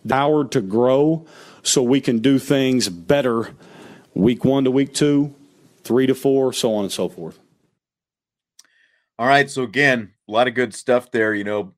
howard 0.10 0.52
to 0.54 0.62
grow 0.62 1.28
so 1.63 1.84
we 1.84 2.02
can 2.02 2.19
do 2.19 2.39
things 2.39 2.89
better 2.89 3.54
week 4.13 4.43
one 4.43 4.63
to 4.63 4.72
week 4.72 4.93
two, 4.93 5.34
three 5.84 6.08
to 6.08 6.15
four, 6.15 6.54
so 6.54 6.76
on 6.76 6.84
and 6.84 6.91
so 6.91 7.10
forth. 7.10 7.39
All 9.17 9.28
right. 9.28 9.50
So, 9.50 9.63
again, 9.63 10.13
a 10.28 10.32
lot 10.32 10.48
of 10.48 10.54
good 10.54 10.74
stuff 10.74 11.12
there. 11.12 11.34
You 11.34 11.43
know, 11.43 11.74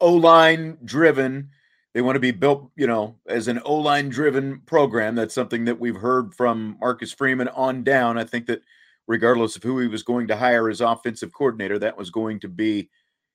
O 0.00 0.12
line 0.12 0.78
driven. 0.84 1.50
They 1.92 2.02
want 2.02 2.16
to 2.16 2.20
be 2.20 2.32
built, 2.32 2.70
you 2.74 2.88
know, 2.88 3.16
as 3.28 3.46
an 3.46 3.60
O 3.64 3.76
line 3.76 4.08
driven 4.08 4.60
program. 4.66 5.14
That's 5.14 5.34
something 5.34 5.64
that 5.66 5.78
we've 5.78 5.96
heard 5.96 6.34
from 6.34 6.76
Marcus 6.80 7.12
Freeman 7.12 7.48
on 7.48 7.84
down. 7.84 8.18
I 8.18 8.24
think 8.24 8.46
that 8.46 8.62
regardless 9.06 9.54
of 9.54 9.62
who 9.62 9.78
he 9.78 9.86
was 9.86 10.02
going 10.02 10.26
to 10.28 10.36
hire 10.36 10.68
as 10.68 10.80
offensive 10.80 11.32
coordinator, 11.32 11.78
that 11.78 11.96
was 11.96 12.10
going 12.10 12.40
to 12.40 12.48
be, 12.48 12.90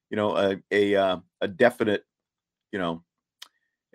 you 0.10 0.18
know, 0.18 0.36
a 0.36 0.58
a, 0.72 0.96
uh, 0.96 1.18
a 1.39 1.48
definite, 1.48 2.04
you 2.74 2.80
know, 2.80 3.04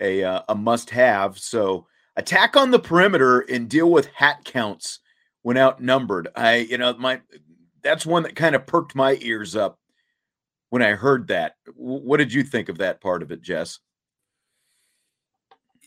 a 0.00 0.24
uh, 0.24 0.42
a 0.48 0.54
must 0.54 0.90
have. 0.90 1.38
So 1.38 1.86
attack 2.16 2.56
on 2.56 2.70
the 2.70 2.78
perimeter 2.78 3.40
and 3.40 3.68
deal 3.68 3.90
with 3.90 4.06
hat 4.06 4.44
counts 4.44 5.00
when 5.42 5.56
outnumbered. 5.56 6.28
I 6.36 6.56
you 6.56 6.78
know 6.78 6.94
my 6.94 7.20
that's 7.82 8.06
one 8.06 8.22
that 8.24 8.36
kind 8.36 8.54
of 8.54 8.66
perked 8.66 8.94
my 8.94 9.18
ears 9.20 9.54
up 9.54 9.78
when 10.70 10.82
I 10.82 10.92
heard 10.92 11.28
that. 11.28 11.54
What 11.76 12.16
did 12.16 12.32
you 12.32 12.42
think 12.42 12.68
of 12.68 12.78
that 12.78 13.00
part 13.00 13.22
of 13.22 13.30
it, 13.30 13.42
Jess? 13.42 13.78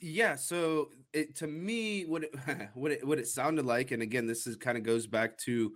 Yeah, 0.01 0.35
so 0.35 0.89
it 1.13 1.35
to 1.37 1.47
me 1.47 2.03
what 2.03 2.23
it, 2.23 2.35
what 2.73 2.91
it 2.91 3.05
what 3.05 3.19
it 3.19 3.27
sounded 3.27 3.65
like, 3.65 3.91
and 3.91 4.01
again, 4.01 4.27
this 4.27 4.47
is 4.47 4.55
kind 4.55 4.77
of 4.77 4.83
goes 4.83 5.07
back 5.07 5.37
to 5.39 5.73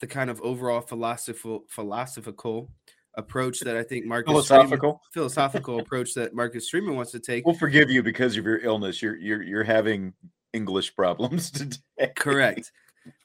the 0.00 0.06
kind 0.06 0.30
of 0.30 0.40
overall 0.42 0.80
philosophical 0.80 1.64
philosophical 1.68 2.70
approach 3.18 3.60
that 3.60 3.76
I 3.76 3.82
think 3.82 4.06
Marcus 4.06 4.30
philosophical 4.30 5.02
philosophical 5.12 5.80
approach 5.80 6.14
that 6.14 6.34
Marcus 6.34 6.70
Freeman 6.70 6.96
wants 6.96 7.12
to 7.12 7.20
take. 7.20 7.44
We'll 7.44 7.56
forgive 7.56 7.90
you 7.90 8.02
because 8.02 8.36
of 8.36 8.44
your 8.44 8.60
illness. 8.60 9.02
You're 9.02 9.16
you're 9.16 9.42
you're 9.42 9.64
having 9.64 10.14
English 10.54 10.94
problems 10.94 11.50
today. 11.50 12.12
Correct. 12.16 12.72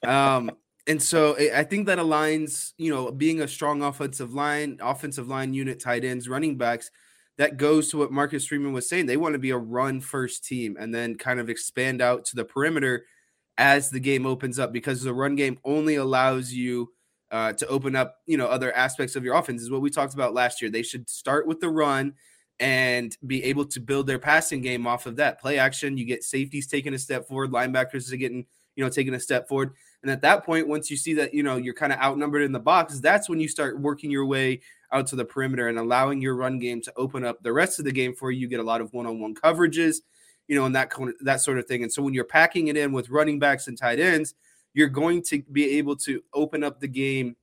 Um, 0.06 0.50
and 0.86 1.02
so 1.02 1.36
I 1.54 1.64
think 1.64 1.86
that 1.86 1.98
aligns, 1.98 2.72
you 2.76 2.92
know, 2.92 3.10
being 3.10 3.40
a 3.40 3.48
strong 3.48 3.82
offensive 3.82 4.34
line, 4.34 4.78
offensive 4.82 5.28
line 5.28 5.54
unit, 5.54 5.80
tight 5.80 6.04
ends, 6.04 6.28
running 6.28 6.58
backs. 6.58 6.90
That 7.36 7.56
goes 7.56 7.90
to 7.90 7.98
what 7.98 8.12
Marcus 8.12 8.46
Freeman 8.46 8.72
was 8.72 8.88
saying. 8.88 9.06
They 9.06 9.16
want 9.16 9.32
to 9.32 9.40
be 9.40 9.50
a 9.50 9.56
run 9.56 10.00
first 10.00 10.44
team 10.44 10.76
and 10.78 10.94
then 10.94 11.16
kind 11.16 11.40
of 11.40 11.50
expand 11.50 12.00
out 12.00 12.24
to 12.26 12.36
the 12.36 12.44
perimeter 12.44 13.06
as 13.58 13.90
the 13.90 13.98
game 13.98 14.24
opens 14.24 14.58
up 14.58 14.72
because 14.72 15.02
the 15.02 15.14
run 15.14 15.34
game 15.34 15.58
only 15.64 15.96
allows 15.96 16.52
you 16.52 16.92
uh, 17.34 17.52
to 17.52 17.66
open 17.66 17.96
up, 17.96 18.20
you 18.26 18.36
know, 18.36 18.46
other 18.46 18.72
aspects 18.74 19.16
of 19.16 19.24
your 19.24 19.34
offense 19.34 19.60
is 19.60 19.68
what 19.68 19.80
we 19.80 19.90
talked 19.90 20.14
about 20.14 20.34
last 20.34 20.62
year. 20.62 20.70
They 20.70 20.84
should 20.84 21.10
start 21.10 21.48
with 21.48 21.58
the 21.58 21.68
run 21.68 22.14
and 22.60 23.16
be 23.26 23.42
able 23.42 23.64
to 23.64 23.80
build 23.80 24.06
their 24.06 24.20
passing 24.20 24.62
game 24.62 24.86
off 24.86 25.06
of 25.06 25.16
that 25.16 25.40
play 25.40 25.58
action. 25.58 25.98
You 25.98 26.04
get 26.04 26.22
safeties 26.22 26.68
taking 26.68 26.94
a 26.94 26.98
step 26.98 27.26
forward, 27.26 27.50
linebackers 27.50 28.12
are 28.12 28.16
getting, 28.16 28.46
you 28.76 28.84
know, 28.84 28.88
taking 28.88 29.14
a 29.14 29.18
step 29.20 29.48
forward. 29.48 29.72
And 30.02 30.12
at 30.12 30.22
that 30.22 30.44
point, 30.46 30.68
once 30.68 30.92
you 30.92 30.96
see 30.96 31.12
that, 31.14 31.34
you 31.34 31.42
know, 31.42 31.56
you're 31.56 31.74
kind 31.74 31.92
of 31.92 31.98
outnumbered 31.98 32.42
in 32.42 32.52
the 32.52 32.60
box, 32.60 33.00
that's 33.00 33.28
when 33.28 33.40
you 33.40 33.48
start 33.48 33.80
working 33.80 34.12
your 34.12 34.26
way 34.26 34.60
out 34.92 35.08
to 35.08 35.16
the 35.16 35.24
perimeter 35.24 35.66
and 35.66 35.76
allowing 35.76 36.22
your 36.22 36.36
run 36.36 36.60
game 36.60 36.80
to 36.82 36.92
open 36.96 37.24
up 37.24 37.42
the 37.42 37.52
rest 37.52 37.80
of 37.80 37.84
the 37.84 37.90
game 37.90 38.14
for 38.14 38.30
you. 38.30 38.42
You 38.42 38.48
get 38.48 38.60
a 38.60 38.62
lot 38.62 38.80
of 38.80 38.92
one-on-one 38.92 39.34
coverages, 39.34 39.96
you 40.46 40.54
know, 40.54 40.66
and 40.66 40.76
that 40.76 40.92
that 41.22 41.40
sort 41.40 41.58
of 41.58 41.66
thing. 41.66 41.82
And 41.82 41.92
so 41.92 42.00
when 42.00 42.14
you're 42.14 42.22
packing 42.22 42.68
it 42.68 42.76
in 42.76 42.92
with 42.92 43.10
running 43.10 43.40
backs 43.40 43.66
and 43.66 43.76
tight 43.76 43.98
ends, 43.98 44.34
you're 44.74 44.88
going 44.88 45.22
to 45.22 45.42
be 45.50 45.78
able 45.78 45.96
to 45.96 46.22
open 46.34 46.62
up 46.62 46.80
the 46.80 46.88
game 46.88 47.36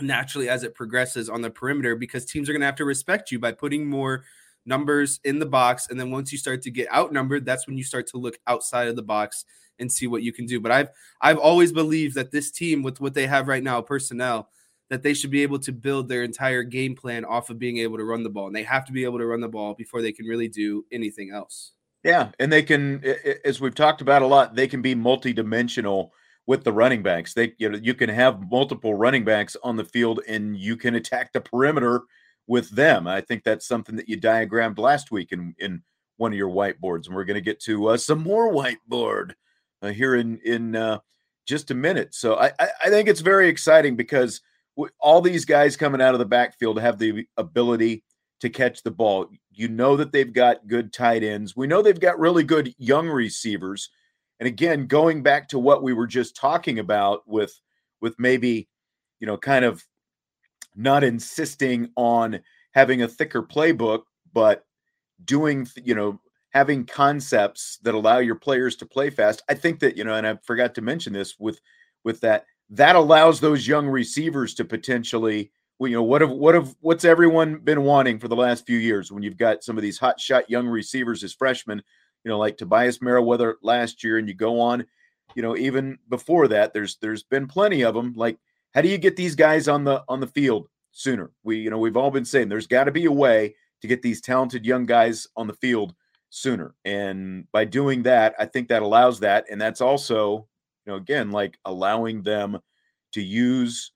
naturally 0.00 0.48
as 0.48 0.64
it 0.64 0.74
progresses 0.74 1.28
on 1.28 1.42
the 1.42 1.50
perimeter 1.50 1.94
because 1.94 2.24
teams 2.24 2.48
are 2.48 2.52
going 2.52 2.60
to 2.60 2.66
have 2.66 2.74
to 2.76 2.84
respect 2.84 3.30
you 3.30 3.38
by 3.38 3.52
putting 3.52 3.88
more 3.88 4.24
numbers 4.64 5.20
in 5.24 5.38
the 5.38 5.46
box. 5.46 5.88
And 5.88 6.00
then 6.00 6.10
once 6.10 6.32
you 6.32 6.38
start 6.38 6.62
to 6.62 6.70
get 6.70 6.92
outnumbered 6.92 7.44
that's 7.44 7.66
when 7.66 7.76
you 7.76 7.84
start 7.84 8.06
to 8.08 8.16
look 8.16 8.38
outside 8.46 8.88
of 8.88 8.96
the 8.96 9.02
box 9.02 9.44
and 9.78 9.90
see 9.90 10.06
what 10.06 10.22
you 10.22 10.32
can 10.32 10.46
do. 10.46 10.60
But 10.60 10.72
i've 10.72 10.88
i've 11.20 11.38
always 11.38 11.72
believed 11.72 12.14
that 12.16 12.32
this 12.32 12.50
team 12.50 12.82
with 12.82 13.00
what 13.00 13.14
they 13.14 13.26
have 13.26 13.48
right 13.48 13.62
now 13.62 13.80
personnel 13.80 14.48
that 14.90 15.02
they 15.02 15.14
should 15.14 15.30
be 15.30 15.42
able 15.42 15.58
to 15.58 15.72
build 15.72 16.06
their 16.08 16.22
entire 16.22 16.62
game 16.62 16.94
plan 16.94 17.24
off 17.24 17.48
of 17.48 17.58
being 17.58 17.78
able 17.78 17.96
to 17.96 18.04
run 18.04 18.22
the 18.22 18.28
ball. 18.28 18.46
And 18.46 18.54
they 18.54 18.62
have 18.64 18.84
to 18.86 18.92
be 18.92 19.04
able 19.04 19.18
to 19.18 19.26
run 19.26 19.40
the 19.40 19.48
ball 19.48 19.72
before 19.74 20.02
they 20.02 20.12
can 20.12 20.26
really 20.26 20.48
do 20.48 20.84
anything 20.92 21.30
else. 21.32 21.72
Yeah 22.02 22.30
and 22.38 22.52
they 22.52 22.62
can 22.62 23.02
as 23.44 23.60
we've 23.60 23.74
talked 23.74 24.00
about 24.00 24.22
a 24.22 24.26
lot 24.26 24.54
they 24.54 24.68
can 24.68 24.82
be 24.82 24.94
multidimensional 24.94 26.10
with 26.46 26.64
the 26.64 26.72
running 26.72 27.02
backs. 27.02 27.34
They 27.34 27.54
you 27.58 27.68
know 27.68 27.78
you 27.78 27.94
can 27.94 28.08
have 28.08 28.50
multiple 28.50 28.94
running 28.94 29.24
backs 29.24 29.56
on 29.62 29.76
the 29.76 29.84
field 29.84 30.20
and 30.28 30.56
you 30.56 30.76
can 30.76 30.94
attack 30.94 31.32
the 31.32 31.40
perimeter 31.40 32.02
with 32.46 32.70
them. 32.70 33.06
I 33.06 33.20
think 33.20 33.44
that's 33.44 33.66
something 33.66 33.96
that 33.96 34.08
you 34.08 34.16
diagrammed 34.16 34.78
last 34.78 35.10
week 35.10 35.32
in 35.32 35.54
in 35.58 35.82
one 36.16 36.32
of 36.32 36.38
your 36.38 36.50
whiteboards, 36.50 37.06
and 37.06 37.14
we're 37.14 37.24
going 37.24 37.34
to 37.34 37.40
get 37.40 37.60
to 37.60 37.88
uh, 37.88 37.96
some 37.96 38.22
more 38.22 38.52
whiteboard 38.52 39.32
uh, 39.82 39.88
here 39.88 40.14
in 40.14 40.38
in 40.44 40.76
uh, 40.76 40.98
just 41.46 41.70
a 41.70 41.74
minute. 41.74 42.14
So 42.14 42.36
I, 42.36 42.52
I, 42.58 42.88
think 42.88 43.08
it's 43.08 43.20
very 43.20 43.48
exciting 43.48 43.96
because 43.96 44.40
all 45.00 45.20
these 45.20 45.44
guys 45.44 45.76
coming 45.76 46.00
out 46.00 46.14
of 46.14 46.20
the 46.20 46.24
backfield 46.24 46.80
have 46.80 46.98
the 46.98 47.26
ability 47.36 48.04
to 48.40 48.48
catch 48.48 48.82
the 48.82 48.90
ball. 48.90 49.28
You 49.50 49.68
know 49.68 49.96
that 49.96 50.12
they've 50.12 50.32
got 50.32 50.66
good 50.66 50.92
tight 50.92 51.22
ends. 51.22 51.56
We 51.56 51.66
know 51.66 51.82
they've 51.82 51.98
got 51.98 52.18
really 52.18 52.44
good 52.44 52.74
young 52.78 53.08
receivers 53.08 53.90
and 54.42 54.48
again, 54.48 54.88
going 54.88 55.22
back 55.22 55.48
to 55.50 55.58
what 55.60 55.84
we 55.84 55.92
were 55.92 56.08
just 56.08 56.34
talking 56.34 56.80
about 56.80 57.22
with 57.28 57.60
with 58.00 58.18
maybe, 58.18 58.68
you 59.20 59.26
know, 59.28 59.36
kind 59.36 59.64
of 59.64 59.86
not 60.74 61.04
insisting 61.04 61.90
on 61.94 62.40
having 62.72 63.02
a 63.02 63.08
thicker 63.08 63.40
playbook, 63.40 64.02
but 64.32 64.64
doing, 65.24 65.68
you 65.84 65.94
know, 65.94 66.20
having 66.50 66.84
concepts 66.84 67.78
that 67.84 67.94
allow 67.94 68.18
your 68.18 68.34
players 68.34 68.74
to 68.74 68.84
play 68.84 69.10
fast. 69.10 69.44
I 69.48 69.54
think 69.54 69.78
that, 69.78 69.96
you 69.96 70.02
know, 70.02 70.14
and 70.14 70.26
I 70.26 70.36
forgot 70.42 70.74
to 70.74 70.82
mention 70.82 71.12
this 71.12 71.38
with 71.38 71.60
with 72.02 72.20
that 72.22 72.46
that 72.70 72.96
allows 72.96 73.38
those 73.38 73.68
young 73.68 73.86
receivers 73.86 74.54
to 74.54 74.64
potentially 74.64 75.52
you 75.78 75.90
know 75.90 76.02
what 76.02 76.20
have 76.20 76.30
what 76.30 76.56
have 76.56 76.74
what's 76.80 77.04
everyone 77.04 77.58
been 77.58 77.84
wanting 77.84 78.18
for 78.18 78.26
the 78.26 78.34
last 78.34 78.66
few 78.66 78.78
years 78.78 79.12
when 79.12 79.22
you've 79.22 79.36
got 79.36 79.62
some 79.62 79.76
of 79.76 79.82
these 79.82 79.98
hot 79.98 80.18
shot 80.18 80.50
young 80.50 80.66
receivers 80.66 81.22
as 81.22 81.32
freshmen 81.32 81.80
you 82.24 82.30
know, 82.30 82.38
like 82.38 82.56
Tobias 82.56 83.00
Merriweather 83.00 83.56
last 83.62 84.02
year, 84.04 84.18
and 84.18 84.28
you 84.28 84.34
go 84.34 84.60
on, 84.60 84.84
you 85.34 85.42
know, 85.42 85.56
even 85.56 85.98
before 86.08 86.48
that, 86.48 86.72
there's 86.72 86.96
there's 86.96 87.22
been 87.22 87.46
plenty 87.46 87.82
of 87.82 87.94
them. 87.94 88.12
Like, 88.16 88.38
how 88.74 88.80
do 88.80 88.88
you 88.88 88.98
get 88.98 89.16
these 89.16 89.34
guys 89.34 89.68
on 89.68 89.84
the 89.84 90.02
on 90.08 90.20
the 90.20 90.26
field 90.26 90.68
sooner? 90.92 91.30
We, 91.42 91.58
you 91.58 91.70
know, 91.70 91.78
we've 91.78 91.96
all 91.96 92.10
been 92.10 92.24
saying 92.24 92.48
there's 92.48 92.66
got 92.66 92.84
to 92.84 92.92
be 92.92 93.06
a 93.06 93.12
way 93.12 93.54
to 93.80 93.88
get 93.88 94.02
these 94.02 94.20
talented 94.20 94.64
young 94.64 94.86
guys 94.86 95.26
on 95.36 95.46
the 95.46 95.54
field 95.54 95.94
sooner. 96.30 96.74
And 96.84 97.46
by 97.52 97.64
doing 97.64 98.02
that, 98.04 98.34
I 98.38 98.46
think 98.46 98.68
that 98.68 98.82
allows 98.82 99.20
that. 99.20 99.46
And 99.50 99.60
that's 99.60 99.80
also, 99.80 100.46
you 100.86 100.92
know, 100.92 100.96
again, 100.96 101.30
like 101.30 101.58
allowing 101.64 102.22
them 102.22 102.58
to 103.12 103.22
use 103.22 103.92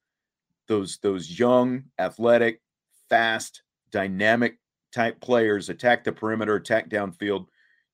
those 0.69 0.99
those 1.03 1.39
young, 1.39 1.85
athletic, 1.99 2.61
fast, 3.09 3.63
dynamic 3.91 4.59
type 4.93 5.21
players 5.21 5.69
attack 5.69 6.05
the 6.05 6.13
perimeter, 6.13 6.57
attack 6.57 6.89
downfield, 6.89 7.47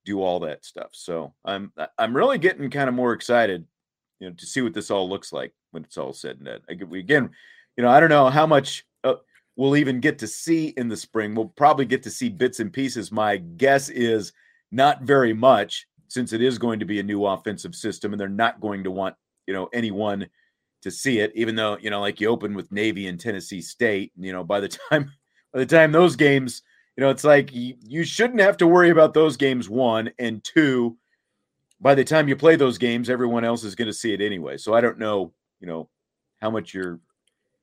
do 0.05 0.21
all 0.21 0.39
that 0.41 0.65
stuff. 0.65 0.89
So 0.93 1.33
I'm 1.45 1.71
I'm 1.97 2.15
really 2.15 2.37
getting 2.37 2.69
kind 2.69 2.89
of 2.89 2.95
more 2.95 3.13
excited, 3.13 3.65
you 4.19 4.29
know, 4.29 4.35
to 4.35 4.45
see 4.45 4.61
what 4.61 4.73
this 4.73 4.91
all 4.91 5.09
looks 5.09 5.33
like 5.33 5.53
when 5.71 5.83
it's 5.83 5.97
all 5.97 6.13
said 6.13 6.37
and 6.37 6.45
done. 6.45 6.61
Again, 6.67 7.29
you 7.77 7.83
know, 7.83 7.89
I 7.89 7.99
don't 7.99 8.09
know 8.09 8.29
how 8.29 8.45
much 8.45 8.85
uh, 9.03 9.15
we'll 9.55 9.77
even 9.77 9.99
get 9.99 10.19
to 10.19 10.27
see 10.27 10.69
in 10.77 10.87
the 10.87 10.97
spring. 10.97 11.35
We'll 11.35 11.49
probably 11.49 11.85
get 11.85 12.03
to 12.03 12.11
see 12.11 12.29
bits 12.29 12.59
and 12.59 12.71
pieces. 12.71 13.11
My 13.11 13.37
guess 13.37 13.89
is 13.89 14.33
not 14.71 15.01
very 15.03 15.33
much, 15.33 15.87
since 16.07 16.33
it 16.33 16.41
is 16.41 16.57
going 16.57 16.79
to 16.79 16.85
be 16.85 16.99
a 16.99 17.03
new 17.03 17.25
offensive 17.25 17.75
system, 17.75 18.13
and 18.13 18.19
they're 18.19 18.29
not 18.29 18.61
going 18.61 18.83
to 18.83 18.91
want 18.91 19.15
you 19.47 19.53
know 19.53 19.69
anyone 19.73 20.27
to 20.81 20.91
see 20.91 21.19
it. 21.19 21.31
Even 21.35 21.55
though 21.55 21.77
you 21.79 21.89
know, 21.89 22.01
like 22.01 22.19
you 22.19 22.27
open 22.27 22.53
with 22.53 22.71
Navy 22.71 23.07
and 23.07 23.19
Tennessee 23.19 23.61
State, 23.61 24.11
you 24.17 24.31
know, 24.31 24.43
by 24.43 24.59
the 24.59 24.69
time 24.89 25.11
by 25.53 25.59
the 25.59 25.65
time 25.65 25.91
those 25.91 26.15
games, 26.15 26.61
you 26.95 27.01
know, 27.01 27.09
it's 27.09 27.23
like 27.23 27.53
you, 27.53 27.75
you 27.81 28.03
shouldn't 28.03 28.39
have 28.39 28.57
to 28.57 28.67
worry 28.67 28.89
about 28.89 29.13
those 29.13 29.37
games. 29.37 29.69
One 29.69 30.11
and 30.19 30.43
two. 30.43 30.97
By 31.81 31.95
the 31.95 32.03
time 32.03 32.29
you 32.29 32.35
play 32.35 32.55
those 32.55 32.77
games, 32.77 33.09
everyone 33.09 33.43
else 33.43 33.63
is 33.63 33.75
going 33.75 33.87
to 33.87 33.93
see 33.93 34.13
it 34.13 34.21
anyway. 34.21 34.57
So 34.57 34.73
I 34.73 34.79
don't 34.79 34.99
know, 34.99 35.33
you 35.59 35.67
know, 35.67 35.89
how 36.39 36.49
much 36.49 36.73
you're 36.73 36.99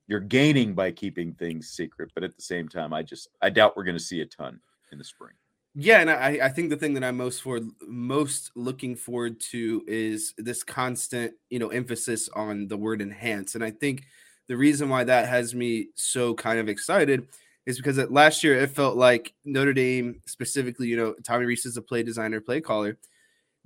you're 0.09 0.21
gaining 0.21 0.75
by 0.75 0.91
keeping 0.91 1.33
things 1.33 1.71
secret. 1.71 2.11
But 2.15 2.25
at 2.25 2.37
the 2.37 2.43
same 2.43 2.69
time, 2.69 2.93
I 2.93 3.03
just 3.03 3.29
I 3.41 3.51
doubt 3.51 3.77
we're 3.77 3.85
going 3.85 3.97
to 3.97 4.03
see 4.03 4.21
a 4.21 4.27
ton 4.27 4.61
in 4.93 4.99
the 4.99 5.05
spring. 5.05 5.33
Yeah, 5.77 6.01
and 6.01 6.11
I, 6.11 6.41
I 6.43 6.49
think 6.49 6.69
the 6.69 6.77
thing 6.77 6.95
that 6.95 7.05
I'm 7.05 7.17
most 7.17 7.43
for 7.43 7.61
most 7.87 8.51
looking 8.57 8.97
forward 8.97 9.39
to 9.53 9.85
is 9.87 10.35
this 10.37 10.65
constant, 10.65 11.35
you 11.49 11.61
know, 11.61 11.69
emphasis 11.69 12.29
on 12.31 12.67
the 12.67 12.77
word 12.77 13.01
enhance. 13.01 13.55
And 13.55 13.63
I 13.63 13.71
think 13.71 14.03
the 14.49 14.57
reason 14.57 14.89
why 14.89 15.05
that 15.05 15.29
has 15.29 15.55
me 15.55 15.91
so 15.95 16.35
kind 16.35 16.59
of 16.59 16.69
excited 16.69 17.29
is 17.67 17.77
because 17.77 17.99
last 18.11 18.43
year 18.43 18.57
it 18.57 18.71
felt 18.71 18.97
like 18.97 19.35
Notre 19.45 19.73
Dame, 19.73 20.21
specifically, 20.27 20.89
you 20.89 20.97
know, 20.97 21.15
Tommy 21.25 21.45
Rees 21.45 21.67
is 21.67 21.77
a 21.77 21.83
play 21.83 22.03
designer, 22.03 22.41
play 22.41 22.61
caller, 22.61 22.99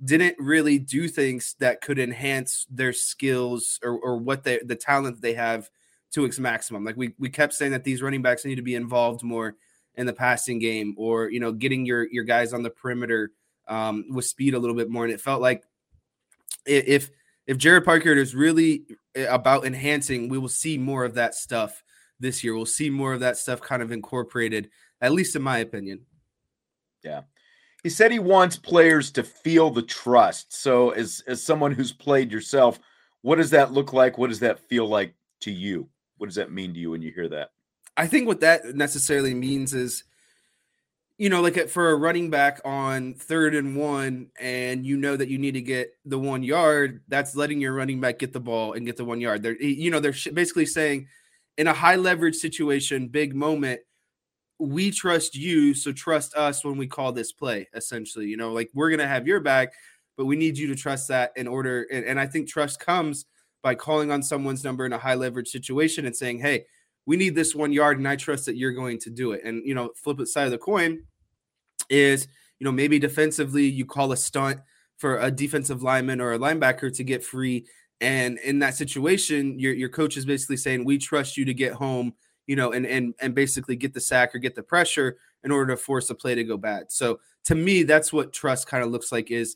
didn't 0.03 0.35
really 0.37 0.77
do 0.77 1.07
things 1.07 1.55
that 1.59 1.81
could 1.81 1.99
enhance 1.99 2.65
their 2.69 2.93
skills 2.93 3.79
or, 3.83 3.97
or 3.97 4.17
what 4.17 4.43
they 4.43 4.59
the 4.63 4.75
talent 4.75 5.21
they 5.21 5.33
have 5.33 5.69
to 6.11 6.25
its 6.25 6.39
maximum. 6.39 6.83
Like 6.83 6.97
we 6.97 7.13
we 7.17 7.29
kept 7.29 7.53
saying 7.53 7.71
that 7.71 7.83
these 7.83 8.01
running 8.01 8.21
backs 8.21 8.45
need 8.45 8.55
to 8.55 8.61
be 8.61 8.75
involved 8.75 9.23
more 9.23 9.55
in 9.95 10.05
the 10.05 10.13
passing 10.13 10.59
game, 10.59 10.93
or 10.97 11.29
you 11.29 11.39
know, 11.39 11.51
getting 11.51 11.85
your 11.85 12.07
your 12.09 12.25
guys 12.25 12.53
on 12.53 12.63
the 12.63 12.69
perimeter 12.69 13.31
um, 13.67 14.05
with 14.09 14.25
speed 14.25 14.53
a 14.53 14.59
little 14.59 14.75
bit 14.75 14.89
more. 14.89 15.05
And 15.05 15.13
it 15.13 15.21
felt 15.21 15.41
like 15.41 15.63
if 16.65 17.09
if 17.47 17.57
Gerad 17.57 17.85
Parker 17.85 18.11
is 18.13 18.35
really 18.35 18.83
eh, 19.15 19.25
about 19.29 19.65
enhancing, 19.65 20.29
we 20.29 20.37
will 20.37 20.49
see 20.49 20.77
more 20.77 21.05
of 21.05 21.13
that 21.15 21.35
stuff 21.35 21.83
this 22.19 22.43
year. 22.43 22.55
We'll 22.55 22.65
see 22.65 22.89
more 22.89 23.13
of 23.13 23.19
that 23.21 23.37
stuff 23.37 23.61
kind 23.61 23.81
of 23.81 23.91
incorporated, 23.91 24.69
at 25.01 25.11
least 25.11 25.35
in 25.35 25.41
my 25.41 25.59
opinion. 25.59 26.01
Yeah. 27.03 27.21
He 27.83 27.89
said 27.89 28.11
he 28.11 28.19
wants 28.19 28.57
players 28.57 29.11
to 29.11 29.23
feel 29.23 29.69
the 29.69 29.83
trust. 29.83 30.59
So 30.59 30.89
as 30.89 31.21
as 31.27 31.43
someone 31.43 31.71
who's 31.71 31.91
played 31.91 32.31
yourself, 32.31 32.79
what 33.21 33.35
does 33.35 33.51
that 33.51 33.73
look 33.73 33.93
like? 33.93 34.17
What 34.17 34.29
does 34.29 34.39
that 34.39 34.59
feel 34.59 34.87
like 34.87 35.13
to 35.41 35.51
you? 35.51 35.87
What 36.17 36.27
does 36.27 36.35
that 36.35 36.51
mean 36.51 36.73
to 36.73 36.79
you 36.79 36.91
when 36.91 37.01
you 37.01 37.11
hear 37.11 37.29
that? 37.29 37.51
I 37.97 38.07
think 38.07 38.27
what 38.27 38.41
that 38.41 38.75
necessarily 38.75 39.33
means 39.33 39.73
is, 39.73 40.03
you 41.17 41.29
know, 41.29 41.41
like 41.41 41.57
uh, 41.57 41.67
for 41.67 41.91
a 41.91 41.95
running 41.95 42.29
back 42.29 42.59
on 42.65 43.13
third 43.13 43.55
and 43.55 43.75
one, 43.75 44.31
and 44.39 44.85
you 44.85 44.97
know 44.97 45.15
that 45.15 45.29
you 45.29 45.37
need 45.37 45.53
to 45.53 45.61
get 45.61 45.93
the 46.05 46.19
one 46.19 46.43
yard, 46.43 47.01
that's 47.07 47.35
letting 47.35 47.61
your 47.61 47.73
running 47.73 48.01
back 48.01 48.19
get 48.19 48.33
the 48.33 48.39
ball 48.39 48.73
and 48.73 48.85
get 48.85 48.97
the 48.97 49.05
one 49.05 49.21
yard. 49.21 49.43
They're, 49.43 49.61
you 49.61 49.91
know, 49.91 49.99
they're 49.99 50.15
basically 50.33 50.65
saying 50.65 51.07
in 51.57 51.67
a 51.67 51.73
high 51.73 51.95
leverage 51.95 52.35
situation, 52.35 53.07
big 53.07 53.35
moment, 53.35 53.81
we 54.59 54.91
trust 54.91 55.35
you, 55.35 55.73
so 55.73 55.91
trust 55.91 56.33
us 56.35 56.63
when 56.63 56.77
we 56.77 56.87
call 56.87 57.11
this 57.11 57.31
play, 57.31 57.67
essentially. 57.73 58.27
You 58.27 58.37
know, 58.37 58.53
like 58.53 58.69
we're 58.73 58.89
going 58.89 58.99
to 58.99 59.07
have 59.07 59.27
your 59.27 59.39
back, 59.39 59.73
but 60.17 60.25
we 60.25 60.35
need 60.35 60.57
you 60.57 60.67
to 60.67 60.75
trust 60.75 61.07
that 61.09 61.31
in 61.35 61.47
order. 61.47 61.85
And, 61.91 62.05
and 62.05 62.19
I 62.19 62.25
think 62.25 62.47
trust 62.47 62.79
comes 62.79 63.25
by 63.61 63.75
calling 63.75 64.11
on 64.11 64.23
someone's 64.23 64.63
number 64.63 64.85
in 64.85 64.93
a 64.93 64.97
high 64.97 65.15
leverage 65.15 65.49
situation 65.49 66.05
and 66.05 66.15
saying, 66.15 66.39
hey, 66.39 66.65
we 67.05 67.17
need 67.17 67.35
this 67.35 67.53
one 67.53 67.71
yard, 67.71 67.97
and 67.97 68.07
I 68.07 68.15
trust 68.15 68.45
that 68.45 68.57
you're 68.57 68.71
going 68.71 68.99
to 68.99 69.09
do 69.09 69.33
it. 69.33 69.41
And, 69.43 69.65
you 69.65 69.75
know, 69.75 69.91
flip 69.95 70.19
it 70.19 70.27
side 70.27 70.45
of 70.45 70.51
the 70.51 70.57
coin 70.57 71.03
is, 71.89 72.27
you 72.59 72.65
know, 72.65 72.71
maybe 72.71 72.97
defensively 72.97 73.65
you 73.65 73.85
call 73.85 74.11
a 74.11 74.17
stunt 74.17 74.59
for 74.97 75.19
a 75.19 75.29
defensive 75.29 75.83
lineman 75.83 76.21
or 76.21 76.33
a 76.33 76.39
linebacker 76.39 76.95
to 76.95 77.03
get 77.03 77.23
free. 77.23 77.65
And 78.01 78.37
in 78.39 78.59
that 78.59 78.75
situation, 78.75 79.57
your, 79.57 79.73
your 79.73 79.89
coach 79.89 80.17
is 80.17 80.25
basically 80.25 80.57
saying, 80.57 80.83
we 80.83 80.97
trust 80.97 81.37
you 81.37 81.45
to 81.45 81.53
get 81.53 81.73
home, 81.73 82.13
you 82.45 82.55
know, 82.55 82.73
and, 82.73 82.85
and, 82.85 83.13
and 83.21 83.33
basically 83.33 83.75
get 83.75 83.93
the 83.93 84.01
sack 84.01 84.35
or 84.35 84.39
get 84.39 84.55
the 84.55 84.63
pressure 84.63 85.17
in 85.43 85.51
order 85.51 85.73
to 85.73 85.77
force 85.81 86.09
a 86.09 86.15
play 86.15 86.35
to 86.35 86.43
go 86.43 86.57
bad. 86.57 86.91
So 86.91 87.19
to 87.45 87.55
me, 87.55 87.83
that's 87.83 88.11
what 88.11 88.33
trust 88.33 88.67
kind 88.67 88.83
of 88.83 88.91
looks 88.91 89.11
like 89.11 89.31
is 89.31 89.55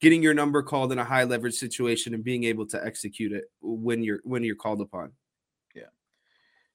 getting 0.00 0.22
your 0.22 0.34
number 0.34 0.62
called 0.62 0.92
in 0.92 0.98
a 0.98 1.04
high 1.04 1.24
leverage 1.24 1.54
situation 1.54 2.14
and 2.14 2.24
being 2.24 2.44
able 2.44 2.66
to 2.66 2.84
execute 2.84 3.32
it 3.32 3.44
when 3.60 4.02
you're 4.02 4.20
when 4.24 4.44
you're 4.44 4.56
called 4.56 4.80
upon. 4.80 5.12
Yeah. 5.74 5.84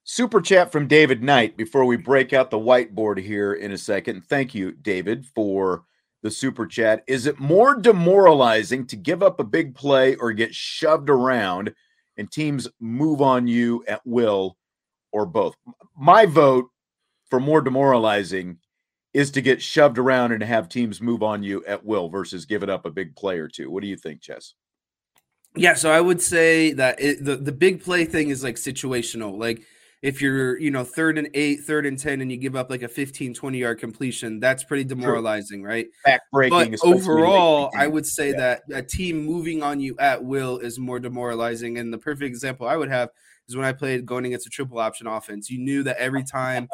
Super 0.04 0.41
chat 0.41 0.71
from 0.71 0.88
David 0.88 1.23
Knight 1.23 1.58
before 1.58 1.86
we 1.86 1.97
break 1.97 2.34
out 2.34 2.51
the 2.51 2.60
whiteboard 2.60 3.19
here 3.19 3.54
in 3.54 3.71
a 3.71 3.78
second. 3.78 4.25
Thank 4.28 4.54
you, 4.54 4.73
David, 4.73 5.25
for 5.25 5.86
the 6.25 6.31
super 6.31 6.65
chat. 6.65 7.03
Is 7.05 7.27
it 7.27 7.39
more 7.39 7.75
demoralizing 7.75 8.88
to 8.88 8.95
give 8.95 9.21
up 9.21 9.39
a 9.39 9.43
big 9.43 9.75
play 9.75 10.15
or 10.15 10.33
get 10.33 10.55
shoved 10.55 11.07
around 11.07 11.71
and 12.17 12.31
teams 12.31 12.67
move 12.79 13.21
on 13.21 13.45
you 13.47 13.85
at 13.88 14.01
will 14.05 14.57
or 15.11 15.27
both? 15.27 15.55
My 15.95 16.25
vote 16.25 16.71
for 17.29 17.39
more 17.39 17.61
demoralizing 17.61 18.57
is 19.13 19.29
to 19.31 19.41
get 19.41 19.61
shoved 19.61 19.99
around 19.99 20.31
and 20.31 20.41
have 20.41 20.67
teams 20.67 20.99
move 20.99 21.21
on 21.21 21.43
you 21.43 21.63
at 21.65 21.85
will 21.85 22.09
versus 22.09 22.45
giving 22.45 22.71
up 22.71 22.88
a 22.88 22.91
big 22.91 23.15
play 23.15 23.38
or 23.38 23.47
two. 23.47 23.69
What 23.69 23.83
do 23.83 23.88
you 23.88 23.95
think, 23.95 24.19
Jess? 24.19 24.55
Yeah, 25.55 25.75
so 25.75 25.91
I 25.91 26.01
would 26.01 26.23
say 26.23 26.73
that 26.73 26.99
it, 26.99 27.23
the 27.23 27.35
the 27.35 27.51
big 27.51 27.83
play 27.83 28.03
thing 28.03 28.29
is 28.29 28.43
like 28.43 28.55
situational. 28.55 29.38
Like 29.38 29.61
if 30.05 30.21
you're, 30.21 30.59
you 30.59 30.69
know, 30.69 30.83
third 30.83 31.17
and 31.17 31.27
eight, 31.33 31.61
third 31.61 31.83
and 31.83 31.97
10, 31.97 32.21
and 32.21 32.31
you 32.31 32.37
give 32.37 32.55
up 32.55 32.69
like 32.69 32.83
a 32.83 32.87
15, 32.87 33.33
20 33.33 33.57
yard 33.57 33.79
completion, 33.79 34.39
that's 34.39 34.63
pretty 34.63 34.83
demoralizing, 34.83 35.61
True. 35.61 35.69
right? 35.69 35.87
Backbreaking. 36.05 36.77
But 36.79 36.87
overall, 36.87 37.71
I 37.75 37.87
would 37.87 38.05
say 38.05 38.29
yeah. 38.29 38.37
that 38.37 38.61
a 38.71 38.83
team 38.83 39.25
moving 39.25 39.63
on 39.63 39.79
you 39.79 39.95
at 39.97 40.23
will 40.23 40.59
is 40.59 40.77
more 40.77 40.99
demoralizing. 40.99 41.79
And 41.79 41.91
the 41.91 41.97
perfect 41.97 42.27
example 42.27 42.67
I 42.67 42.77
would 42.77 42.89
have 42.89 43.09
is 43.47 43.55
when 43.55 43.65
I 43.65 43.73
played 43.73 44.05
going 44.05 44.27
against 44.27 44.45
a 44.45 44.51
triple 44.51 44.77
option 44.77 45.07
offense. 45.07 45.49
You 45.49 45.57
knew 45.57 45.81
that 45.81 45.97
every 45.97 46.23
time 46.23 46.67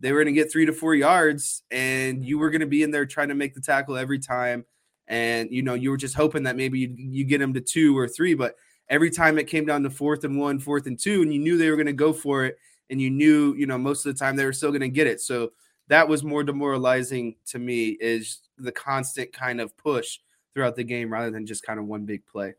they 0.00 0.10
were 0.10 0.24
going 0.24 0.34
to 0.34 0.40
get 0.40 0.50
three 0.50 0.64
to 0.64 0.72
four 0.72 0.94
yards, 0.94 1.64
and 1.70 2.24
you 2.24 2.38
were 2.38 2.48
going 2.48 2.62
to 2.62 2.66
be 2.66 2.82
in 2.82 2.90
there 2.90 3.04
trying 3.04 3.28
to 3.28 3.34
make 3.34 3.52
the 3.52 3.60
tackle 3.60 3.98
every 3.98 4.18
time. 4.18 4.64
And 5.08 5.50
you 5.50 5.60
know, 5.60 5.74
you 5.74 5.90
were 5.90 5.98
just 5.98 6.14
hoping 6.14 6.44
that 6.44 6.56
maybe 6.56 6.78
you 6.78 6.94
you 6.96 7.24
get 7.24 7.38
them 7.38 7.52
to 7.52 7.60
two 7.60 7.98
or 7.98 8.08
three, 8.08 8.32
but 8.32 8.54
every 8.88 9.10
time 9.10 9.36
it 9.36 9.44
came 9.44 9.66
down 9.66 9.82
to 9.82 9.90
fourth 9.90 10.24
and 10.24 10.38
one, 10.38 10.58
fourth 10.58 10.86
and 10.86 10.98
two, 10.98 11.20
and 11.20 11.34
you 11.34 11.38
knew 11.38 11.58
they 11.58 11.68
were 11.68 11.76
going 11.76 11.86
to 11.86 11.92
go 11.92 12.14
for 12.14 12.46
it, 12.46 12.56
and 12.90 13.00
you 13.00 13.10
knew, 13.10 13.54
you 13.54 13.66
know, 13.66 13.78
most 13.78 14.04
of 14.04 14.14
the 14.14 14.18
time 14.18 14.36
they 14.36 14.44
were 14.44 14.52
still 14.52 14.70
going 14.70 14.80
to 14.80 14.88
get 14.88 15.06
it. 15.06 15.20
So 15.20 15.52
that 15.88 16.08
was 16.08 16.22
more 16.22 16.44
demoralizing 16.44 17.36
to 17.46 17.58
me 17.58 17.96
is 18.00 18.40
the 18.58 18.72
constant 18.72 19.32
kind 19.32 19.60
of 19.60 19.76
push 19.76 20.18
throughout 20.54 20.76
the 20.76 20.84
game 20.84 21.12
rather 21.12 21.30
than 21.30 21.46
just 21.46 21.62
kind 21.62 21.78
of 21.78 21.86
one 21.86 22.04
big 22.04 22.26
play. 22.26 22.54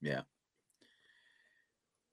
Yeah. 0.00 0.22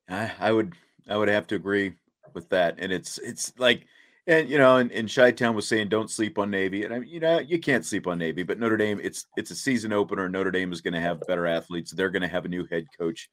I, 0.09 0.31
I 0.39 0.51
would 0.51 0.73
I 1.09 1.17
would 1.17 1.29
have 1.29 1.47
to 1.47 1.55
agree 1.55 1.93
with 2.33 2.49
that. 2.49 2.75
And 2.79 2.91
it's 2.91 3.17
it's 3.19 3.53
like 3.57 3.85
and 4.25 4.49
you 4.49 4.57
know, 4.57 4.77
and, 4.77 4.91
and 4.91 5.13
Chi-Town 5.13 5.55
was 5.55 5.67
saying 5.67 5.89
don't 5.89 6.09
sleep 6.09 6.37
on 6.37 6.49
Navy, 6.49 6.85
and 6.85 6.93
I, 6.93 6.97
you 6.99 7.19
know, 7.19 7.39
you 7.39 7.59
can't 7.59 7.85
sleep 7.85 8.07
on 8.07 8.17
Navy, 8.17 8.43
but 8.43 8.57
Notre 8.57 8.77
Dame, 8.77 9.01
it's 9.03 9.25
it's 9.35 9.51
a 9.51 9.55
season 9.55 9.91
opener. 9.91 10.29
Notre 10.29 10.51
Dame 10.51 10.71
is 10.71 10.81
going 10.81 10.93
to 10.93 11.01
have 11.01 11.25
better 11.27 11.45
athletes. 11.45 11.91
They're 11.91 12.09
going 12.09 12.21
to 12.21 12.27
have 12.29 12.45
a 12.45 12.49
new 12.49 12.65
head 12.67 12.85
coach 12.97 13.29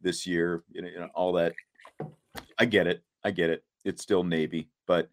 this 0.00 0.26
year. 0.26 0.64
You 0.72 0.82
know, 0.82 0.88
you 0.88 0.98
know, 0.98 1.08
all 1.14 1.32
that. 1.34 1.54
I 2.58 2.64
get 2.64 2.88
it. 2.88 3.02
I 3.24 3.30
get 3.30 3.50
it. 3.50 3.64
It's 3.84 4.02
still 4.02 4.24
Navy, 4.24 4.70
but 4.86 5.08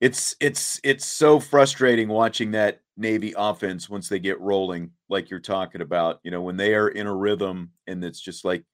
it's 0.00 0.34
it's 0.40 0.80
it's 0.82 1.06
so 1.06 1.38
frustrating 1.38 2.08
watching 2.08 2.50
that 2.52 2.80
Navy 2.96 3.34
offense 3.36 3.88
once 3.88 4.08
they 4.08 4.18
get 4.18 4.40
rolling, 4.40 4.90
like 5.08 5.30
you're 5.30 5.40
talking 5.40 5.80
about. 5.80 6.20
You 6.22 6.30
know, 6.30 6.42
when 6.42 6.56
they 6.56 6.74
are 6.74 6.88
in 6.88 7.06
a 7.06 7.14
rhythm, 7.14 7.70
and 7.86 8.04
it's 8.04 8.20
just 8.20 8.44
like 8.44 8.64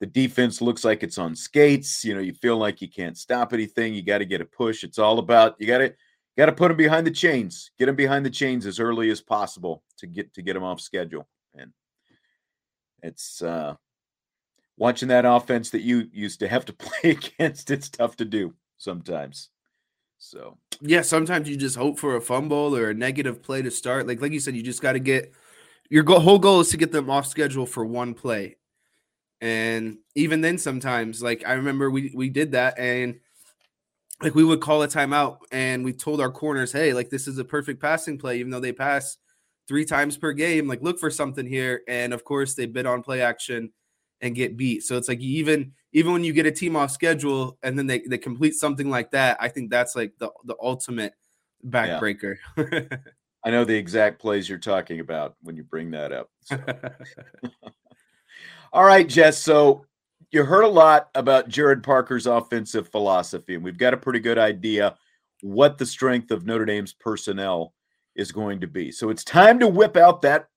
the 0.00 0.06
defense 0.06 0.60
looks 0.60 0.84
like 0.84 1.02
it's 1.02 1.18
on 1.18 1.34
skates. 1.34 2.04
You 2.04 2.14
know, 2.14 2.20
you 2.20 2.34
feel 2.34 2.56
like 2.56 2.82
you 2.82 2.88
can't 2.90 3.16
stop 3.16 3.52
anything. 3.52 3.94
You 3.94 4.02
got 4.02 4.18
to 4.18 4.26
get 4.26 4.40
a 4.40 4.44
push. 4.44 4.84
It's 4.84 4.98
all 4.98 5.18
about 5.18 5.56
you 5.58 5.66
got 5.66 5.78
to 5.78 5.94
got 6.36 6.46
to 6.46 6.52
put 6.52 6.68
them 6.68 6.76
behind 6.76 7.06
the 7.06 7.12
chains. 7.12 7.70
Get 7.78 7.86
them 7.86 7.96
behind 7.96 8.26
the 8.26 8.30
chains 8.30 8.66
as 8.66 8.80
early 8.80 9.10
as 9.10 9.20
possible 9.20 9.82
to 9.98 10.06
get 10.06 10.34
to 10.34 10.42
get 10.42 10.54
them 10.54 10.64
off 10.64 10.80
schedule. 10.80 11.26
And 11.54 11.72
it's 13.02 13.40
uh 13.42 13.76
watching 14.76 15.08
that 15.08 15.24
offense 15.24 15.70
that 15.70 15.82
you 15.82 16.08
used 16.12 16.40
to 16.40 16.48
have 16.48 16.64
to 16.66 16.72
play 16.74 17.12
against. 17.12 17.70
It's 17.70 17.88
tough 17.88 18.16
to 18.16 18.24
do 18.24 18.54
sometimes. 18.78 19.50
So 20.18 20.58
yeah, 20.80 21.02
sometimes 21.02 21.48
you 21.48 21.56
just 21.56 21.76
hope 21.76 21.98
for 21.98 22.16
a 22.16 22.20
fumble 22.20 22.76
or 22.76 22.90
a 22.90 22.94
negative 22.94 23.42
play 23.42 23.62
to 23.62 23.70
start. 23.70 24.06
Like 24.06 24.20
like 24.20 24.32
you 24.32 24.40
said, 24.40 24.56
you 24.56 24.62
just 24.62 24.82
got 24.82 24.92
to 24.92 24.98
get 25.00 25.32
your 25.90 26.04
go- 26.04 26.20
whole 26.20 26.38
goal 26.38 26.60
is 26.60 26.70
to 26.70 26.76
get 26.78 26.92
them 26.92 27.10
off 27.10 27.26
schedule 27.26 27.66
for 27.66 27.84
one 27.84 28.14
play 28.14 28.56
And 29.40 29.98
even 30.16 30.40
then, 30.42 30.58
sometimes, 30.58 31.22
like 31.22 31.44
I 31.46 31.54
remember 31.54 31.90
we 31.90 32.12
we 32.14 32.30
did 32.30 32.52
that, 32.52 32.78
and 32.78 33.20
like 34.22 34.34
we 34.34 34.44
would 34.44 34.60
call 34.60 34.82
a 34.82 34.88
timeout, 34.88 35.38
and 35.52 35.84
we 35.84 35.92
told 35.92 36.20
our 36.20 36.30
corners, 36.30 36.72
"Hey, 36.72 36.92
like 36.94 37.10
this 37.10 37.28
is 37.28 37.38
a 37.38 37.44
perfect 37.44 37.80
passing 37.80 38.18
play, 38.18 38.38
even 38.38 38.50
though 38.50 38.60
they 38.60 38.72
pass 38.72 39.18
three 39.68 39.84
times 39.84 40.16
per 40.16 40.32
game. 40.32 40.66
Like 40.68 40.82
look 40.82 40.98
for 40.98 41.10
something 41.10 41.46
here." 41.46 41.82
And 41.88 42.14
of 42.14 42.24
course, 42.24 42.54
they 42.54 42.66
bid 42.66 42.86
on 42.86 43.02
play 43.02 43.20
action 43.20 43.72
and 44.20 44.34
get 44.34 44.56
beat. 44.56 44.82
So 44.82 44.96
it's 44.96 45.08
like 45.08 45.20
even 45.20 45.72
even 45.92 46.12
when 46.12 46.24
you 46.24 46.32
get 46.32 46.46
a 46.46 46.50
team 46.50 46.76
off 46.76 46.90
schedule 46.90 47.58
and 47.62 47.78
then 47.78 47.86
they, 47.86 48.00
they 48.00 48.18
complete 48.18 48.54
something 48.54 48.90
like 48.90 49.10
that, 49.12 49.38
I 49.40 49.48
think 49.48 49.70
that's 49.70 49.96
like 49.96 50.12
the 50.18 50.30
the 50.44 50.56
ultimate 50.60 51.14
backbreaker. 51.66 52.36
Yeah. 52.56 52.80
I 53.44 53.50
know 53.50 53.64
the 53.64 53.76
exact 53.76 54.20
plays 54.20 54.48
you're 54.48 54.58
talking 54.58 54.98
about 54.98 55.36
when 55.42 55.56
you 55.56 55.62
bring 55.62 55.92
that 55.92 56.10
up. 56.10 56.30
So. 56.42 56.58
All 58.72 58.84
right, 58.84 59.08
Jess. 59.08 59.38
So 59.38 59.86
you 60.32 60.44
heard 60.44 60.64
a 60.64 60.68
lot 60.68 61.10
about 61.14 61.48
Gerad 61.48 61.84
Parker's 61.84 62.26
offensive 62.26 62.88
philosophy, 62.88 63.54
and 63.54 63.62
we've 63.62 63.78
got 63.78 63.94
a 63.94 63.96
pretty 63.96 64.18
good 64.18 64.38
idea 64.38 64.96
what 65.42 65.78
the 65.78 65.86
strength 65.86 66.32
of 66.32 66.44
Notre 66.44 66.64
Dame's 66.64 66.92
personnel 66.92 67.72
is 68.16 68.32
going 68.32 68.60
to 68.60 68.66
be. 68.66 68.90
So 68.90 69.10
it's 69.10 69.22
time 69.22 69.60
to 69.60 69.68
whip 69.68 69.96
out 69.96 70.22
that 70.22 70.48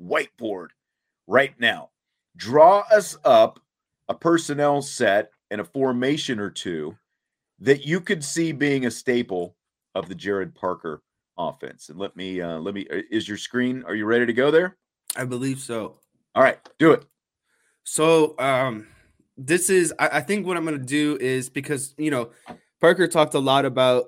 whiteboard 0.00 0.68
right 1.26 1.52
now. 1.60 1.90
Draw 2.36 2.84
us 2.92 3.16
up 3.24 3.60
a 4.08 4.14
personnel 4.14 4.82
set 4.82 5.30
and 5.50 5.60
a 5.60 5.64
formation 5.64 6.40
or 6.40 6.50
two 6.50 6.96
that 7.60 7.86
you 7.86 8.00
could 8.00 8.24
see 8.24 8.52
being 8.52 8.86
a 8.86 8.90
staple 8.90 9.56
of 9.94 10.08
the 10.08 10.14
Gerad 10.14 10.54
Parker 10.54 11.02
offense. 11.38 11.88
And 11.88 11.98
let 11.98 12.16
me 12.16 12.40
uh 12.40 12.58
let 12.58 12.74
me 12.74 12.86
uh, 12.90 13.02
is 13.10 13.28
your 13.28 13.38
screen 13.38 13.84
are 13.86 13.94
you 13.94 14.04
ready 14.04 14.26
to 14.26 14.32
go 14.32 14.50
there? 14.50 14.76
I 15.16 15.24
believe 15.24 15.58
so. 15.58 15.98
All 16.34 16.42
right, 16.42 16.58
do 16.78 16.92
it. 16.92 17.04
So 17.84 18.34
um 18.38 18.88
this 19.36 19.70
is 19.70 19.92
I, 19.98 20.08
I 20.08 20.20
think 20.20 20.46
what 20.46 20.56
I'm 20.56 20.64
gonna 20.64 20.78
do 20.78 21.16
is 21.20 21.48
because 21.48 21.94
you 21.96 22.10
know 22.10 22.30
Parker 22.80 23.06
talked 23.06 23.34
a 23.34 23.38
lot 23.38 23.64
about 23.64 24.06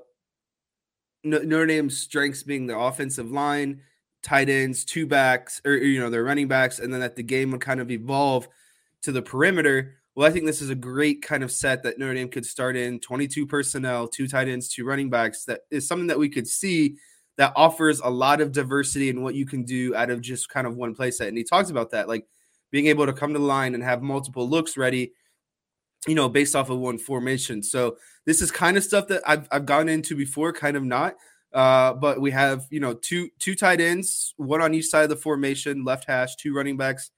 Notre 1.23 1.67
Dame's 1.67 1.99
strengths 1.99 2.43
being 2.43 2.67
the 2.67 2.79
offensive 2.79 3.31
line, 3.31 3.81
tight 4.25 4.49
ends, 4.49 4.85
two 4.85 5.07
backs, 5.07 5.61
or 5.65 5.75
you 5.75 6.01
know, 6.01 6.11
their 6.11 6.25
running 6.25 6.49
backs, 6.49 6.81
and 6.81 6.93
then 6.93 7.01
that 7.01 7.15
the 7.15 7.23
game 7.23 7.53
would 7.53 7.61
kind 7.61 7.81
of 7.81 7.91
evolve 7.91 8.49
to 9.03 9.13
the 9.13 9.23
perimeter. 9.23 9.95
Well, 10.17 10.27
I 10.27 10.33
think 10.33 10.47
this 10.47 10.63
is 10.63 10.71
a 10.71 10.75
great 10.75 11.23
kind 11.23 11.45
of 11.45 11.53
set 11.53 11.83
that 11.83 11.99
Notre 11.99 12.15
Dame 12.15 12.29
could 12.29 12.47
start 12.47 12.77
in 12.77 13.01
22 13.01 13.47
personnel, 13.47 14.09
two 14.09 14.27
tight 14.27 14.49
ends, 14.49 14.69
two 14.69 14.85
running 14.85 15.11
backs. 15.11 15.45
That 15.45 15.61
is 15.71 15.87
something 15.87 16.07
that 16.07 16.19
we 16.19 16.29
could 16.29 16.49
see 16.49 16.97
that 17.37 17.53
offers 17.57 18.01
a 18.01 18.09
lot 18.09 18.41
of 18.41 18.53
diversity 18.53 19.09
in 19.09 19.23
what 19.23 19.35
you 19.35 19.45
can 19.45 19.65
do 19.65 19.95
out 19.95 20.11
of 20.11 20.21
just 20.21 20.49
kind 20.49 20.67
of 20.67 20.77
one 20.77 20.95
play 20.95 21.11
set. 21.11 21.29
And 21.29 21.37
he 21.37 21.45
talks 21.45 21.71
about 21.71 21.91
that, 21.91 22.09
like 22.09 22.27
being 22.71 22.87
able 22.87 23.07
to 23.07 23.13
come 23.13 23.33
to 23.33 23.39
the 23.39 23.45
line 23.45 23.75
and 23.75 23.83
have 23.83 24.03
multiple 24.03 24.49
looks 24.49 24.77
ready, 24.77 25.13
you 26.07 26.15
know, 26.15 26.29
based 26.29 26.55
off 26.55 26.71
of 26.71 26.79
one 26.79 26.99
formation. 26.99 27.63
So 27.63 27.97
this 28.25 28.41
is 28.41 28.51
kind 28.51 28.77
of 28.77 28.85
stuff 28.85 29.09
that 29.09 29.23
I've, 29.27 29.49
I've 29.51 29.67
gone 29.67 29.89
into 29.89 30.17
before, 30.17 30.53
kind 30.53 30.77
of 30.77 30.85
not. 30.85 31.17
Uh, 31.55 31.95
but 31.95 32.21
we 32.21 32.33
have, 32.33 32.67
you 32.71 32.81
know, 32.81 32.95
two 32.95 33.31
two 33.38 33.55
tight 33.55 33.81
ends, 33.81 34.35
one 34.37 34.61
on 34.61 34.75
each 34.75 34.87
side 34.87 35.05
of 35.05 35.09
the 35.09 35.17
formation, 35.17 35.85
left 35.85 36.05
hash, 36.05 36.35
two 36.35 36.53
running 36.53 36.77
backs, 36.77 37.12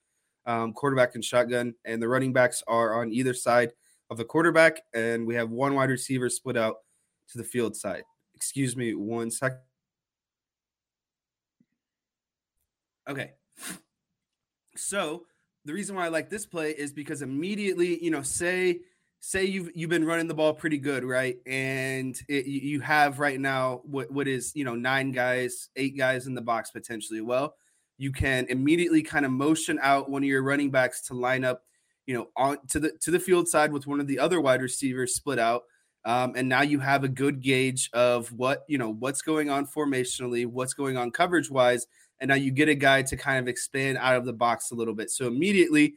um, 0.45 0.75
quarterback 0.75 1.15
and 1.15 1.25
shotgun, 1.25 1.75
and 1.87 2.03
the 2.03 2.09
running 2.09 2.35
backs 2.35 2.63
are 2.69 3.01
on 3.01 3.11
either 3.13 3.33
side 3.33 3.73
of 4.11 4.19
the 4.19 4.25
quarterback, 4.25 4.83
and 4.95 5.27
we 5.27 5.35
have 5.35 5.51
one 5.51 5.75
wide 5.75 5.89
receiver 5.89 6.29
split 6.29 6.57
out 6.57 6.77
to 7.31 7.39
the 7.39 7.45
field 7.45 7.75
side. 7.75 8.05
Excuse 8.35 8.77
me, 8.77 8.95
one 8.95 9.31
second. 9.31 9.59
Okay. 13.09 13.33
So 14.77 15.25
the 15.65 15.73
reason 15.73 15.97
why 15.97 16.05
I 16.05 16.09
like 16.09 16.29
this 16.29 16.45
play 16.45 16.73
is 16.73 16.93
because 16.93 17.23
immediately, 17.23 18.03
you 18.05 18.11
know, 18.11 18.23
say 18.23 18.81
say 19.27 19.45
you've 19.45 19.71
you've 19.75 19.91
been 19.91 20.05
running 20.05 20.29
the 20.29 20.35
ball 20.35 20.55
pretty 20.55 20.79
good, 20.79 21.03
right? 21.03 21.37
And 21.47 22.17
it, 22.29 22.47
you 22.47 22.81
have 22.81 23.19
right 23.19 23.41
now 23.41 23.81
what 23.83 24.09
what 24.11 24.29
is 24.29 24.53
you 24.55 24.65
know 24.65 24.77
nine 24.77 25.11
guys, 25.11 25.69
eight 25.75 25.99
guys 25.99 26.29
in 26.29 26.35
the 26.35 26.41
box 26.41 26.71
potentially. 26.71 27.21
Well, 27.21 27.57
you 27.99 28.13
can 28.13 28.47
immediately 28.49 29.03
kind 29.03 29.27
of 29.27 29.33
motion 29.33 29.81
out 29.83 30.09
one 30.09 30.23
of 30.23 30.29
your 30.29 30.43
running 30.43 30.71
backs 30.71 31.03
to 31.09 31.15
line 31.15 31.45
up, 31.45 31.65
you 32.07 32.15
know, 32.15 32.29
on 32.37 32.59
to 32.69 32.79
the 32.79 32.93
to 33.01 33.11
the 33.11 33.19
field 33.19 33.49
side 33.49 33.73
with 33.73 33.89
one 33.89 33.99
of 33.99 34.07
the 34.07 34.21
other 34.21 34.41
wide 34.41 34.63
receivers 34.63 35.17
split 35.17 35.41
out. 35.41 35.65
Um, 36.05 36.35
and 36.37 36.49
now 36.49 36.63
you 36.63 36.79
have 36.79 37.03
a 37.03 37.09
good 37.09 37.41
gauge 37.41 37.91
of 37.93 38.31
what 38.31 38.65
you 38.69 38.79
know 38.79 38.91
what's 38.93 39.23
going 39.23 39.51
on 39.51 39.67
formationally, 39.67 40.47
what's 40.47 40.75
going 40.75 40.97
on 40.97 41.11
coverage 41.11 41.51
wise, 41.51 41.89
and 42.21 42.29
now 42.29 42.37
you 42.37 42.53
get 42.53 42.69
a 42.69 42.77
guy 42.77 43.03
to 43.03 43.17
kind 43.17 43.41
of 43.41 43.49
expand 43.49 43.99
out 43.99 44.15
of 44.15 44.25
the 44.25 44.33
box 44.33 44.71
a 44.71 44.77
little 44.77 44.95
bit. 44.95 45.11
So 45.11 45.27
immediately 45.27 45.95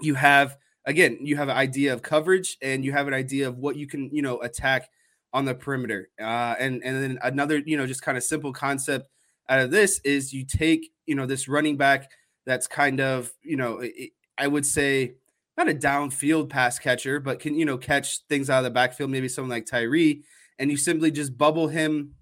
you 0.00 0.14
have 0.14 0.56
again, 0.84 1.18
you 1.20 1.36
have 1.36 1.48
an 1.48 1.56
idea 1.56 1.92
of 1.92 2.02
coverage 2.02 2.58
and 2.62 2.84
you 2.84 2.92
have 2.92 3.08
an 3.08 3.14
idea 3.14 3.48
of 3.48 3.58
what 3.58 3.76
you 3.76 3.86
can, 3.86 4.10
you 4.12 4.22
know, 4.22 4.40
attack 4.40 4.88
on 5.32 5.44
the 5.44 5.54
perimeter. 5.54 6.10
Uh, 6.20 6.54
and 6.58 6.82
and 6.84 7.02
then 7.02 7.18
another, 7.22 7.58
you 7.58 7.76
know, 7.76 7.86
just 7.86 8.02
kind 8.02 8.18
of 8.18 8.24
simple 8.24 8.52
concept 8.52 9.08
out 9.48 9.60
of 9.60 9.70
this 9.70 10.00
is 10.04 10.32
you 10.32 10.44
take, 10.44 10.90
you 11.06 11.14
know, 11.14 11.26
this 11.26 11.48
running 11.48 11.76
back 11.76 12.10
that's 12.46 12.66
kind 12.66 13.00
of, 13.00 13.32
you 13.42 13.56
know, 13.56 13.78
it, 13.80 14.10
I 14.38 14.46
would 14.46 14.66
say 14.66 15.14
not 15.56 15.68
a 15.68 15.74
downfield 15.74 16.48
pass 16.48 16.78
catcher, 16.78 17.20
but 17.20 17.38
can 17.38 17.54
you 17.54 17.64
know 17.64 17.78
catch 17.78 18.20
things 18.28 18.50
out 18.50 18.58
of 18.58 18.64
the 18.64 18.70
backfield, 18.70 19.10
maybe 19.10 19.28
someone 19.28 19.50
like 19.50 19.66
Tyree, 19.66 20.22
and 20.58 20.70
you 20.70 20.76
simply 20.76 21.10
just 21.10 21.36
bubble 21.36 21.68
him, 21.68 22.14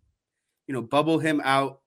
you 0.66 0.74
know, 0.74 0.82
bubble 0.82 1.18
him 1.18 1.40
out 1.44 1.80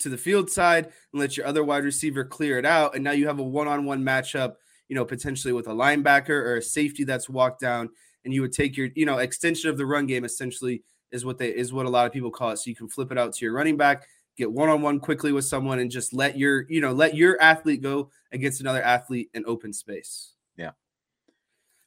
to 0.00 0.08
the 0.08 0.18
field 0.18 0.50
side 0.50 0.86
and 0.86 1.20
let 1.20 1.36
your 1.36 1.46
other 1.46 1.64
wide 1.64 1.84
receiver 1.84 2.24
clear 2.24 2.58
it 2.58 2.66
out. 2.66 2.94
And 2.94 3.04
now 3.04 3.12
you 3.12 3.26
have 3.26 3.38
a 3.38 3.44
one-on-one 3.44 4.02
matchup, 4.02 4.56
you 4.88 4.94
know, 4.94 5.04
potentially 5.04 5.52
with 5.52 5.66
a 5.66 5.72
linebacker 5.72 6.30
or 6.30 6.56
a 6.56 6.62
safety 6.62 7.04
that's 7.04 7.28
walked 7.28 7.60
down, 7.60 7.90
and 8.24 8.32
you 8.32 8.42
would 8.42 8.52
take 8.52 8.76
your, 8.76 8.88
you 8.94 9.06
know, 9.06 9.18
extension 9.18 9.70
of 9.70 9.76
the 9.76 9.86
run 9.86 10.06
game 10.06 10.24
essentially 10.24 10.82
is 11.12 11.24
what 11.24 11.38
they 11.38 11.48
is 11.48 11.72
what 11.72 11.86
a 11.86 11.90
lot 11.90 12.06
of 12.06 12.12
people 12.12 12.30
call 12.30 12.50
it. 12.50 12.58
So 12.58 12.70
you 12.70 12.76
can 12.76 12.88
flip 12.88 13.12
it 13.12 13.18
out 13.18 13.32
to 13.32 13.44
your 13.44 13.54
running 13.54 13.76
back, 13.76 14.06
get 14.36 14.50
one-on-one 14.50 15.00
quickly 15.00 15.32
with 15.32 15.44
someone, 15.44 15.78
and 15.78 15.90
just 15.90 16.12
let 16.12 16.36
your, 16.36 16.66
you 16.68 16.80
know, 16.80 16.92
let 16.92 17.14
your 17.14 17.40
athlete 17.40 17.82
go 17.82 18.10
against 18.32 18.60
another 18.60 18.82
athlete 18.82 19.30
in 19.34 19.44
open 19.46 19.72
space. 19.72 20.32
Yeah. 20.56 20.70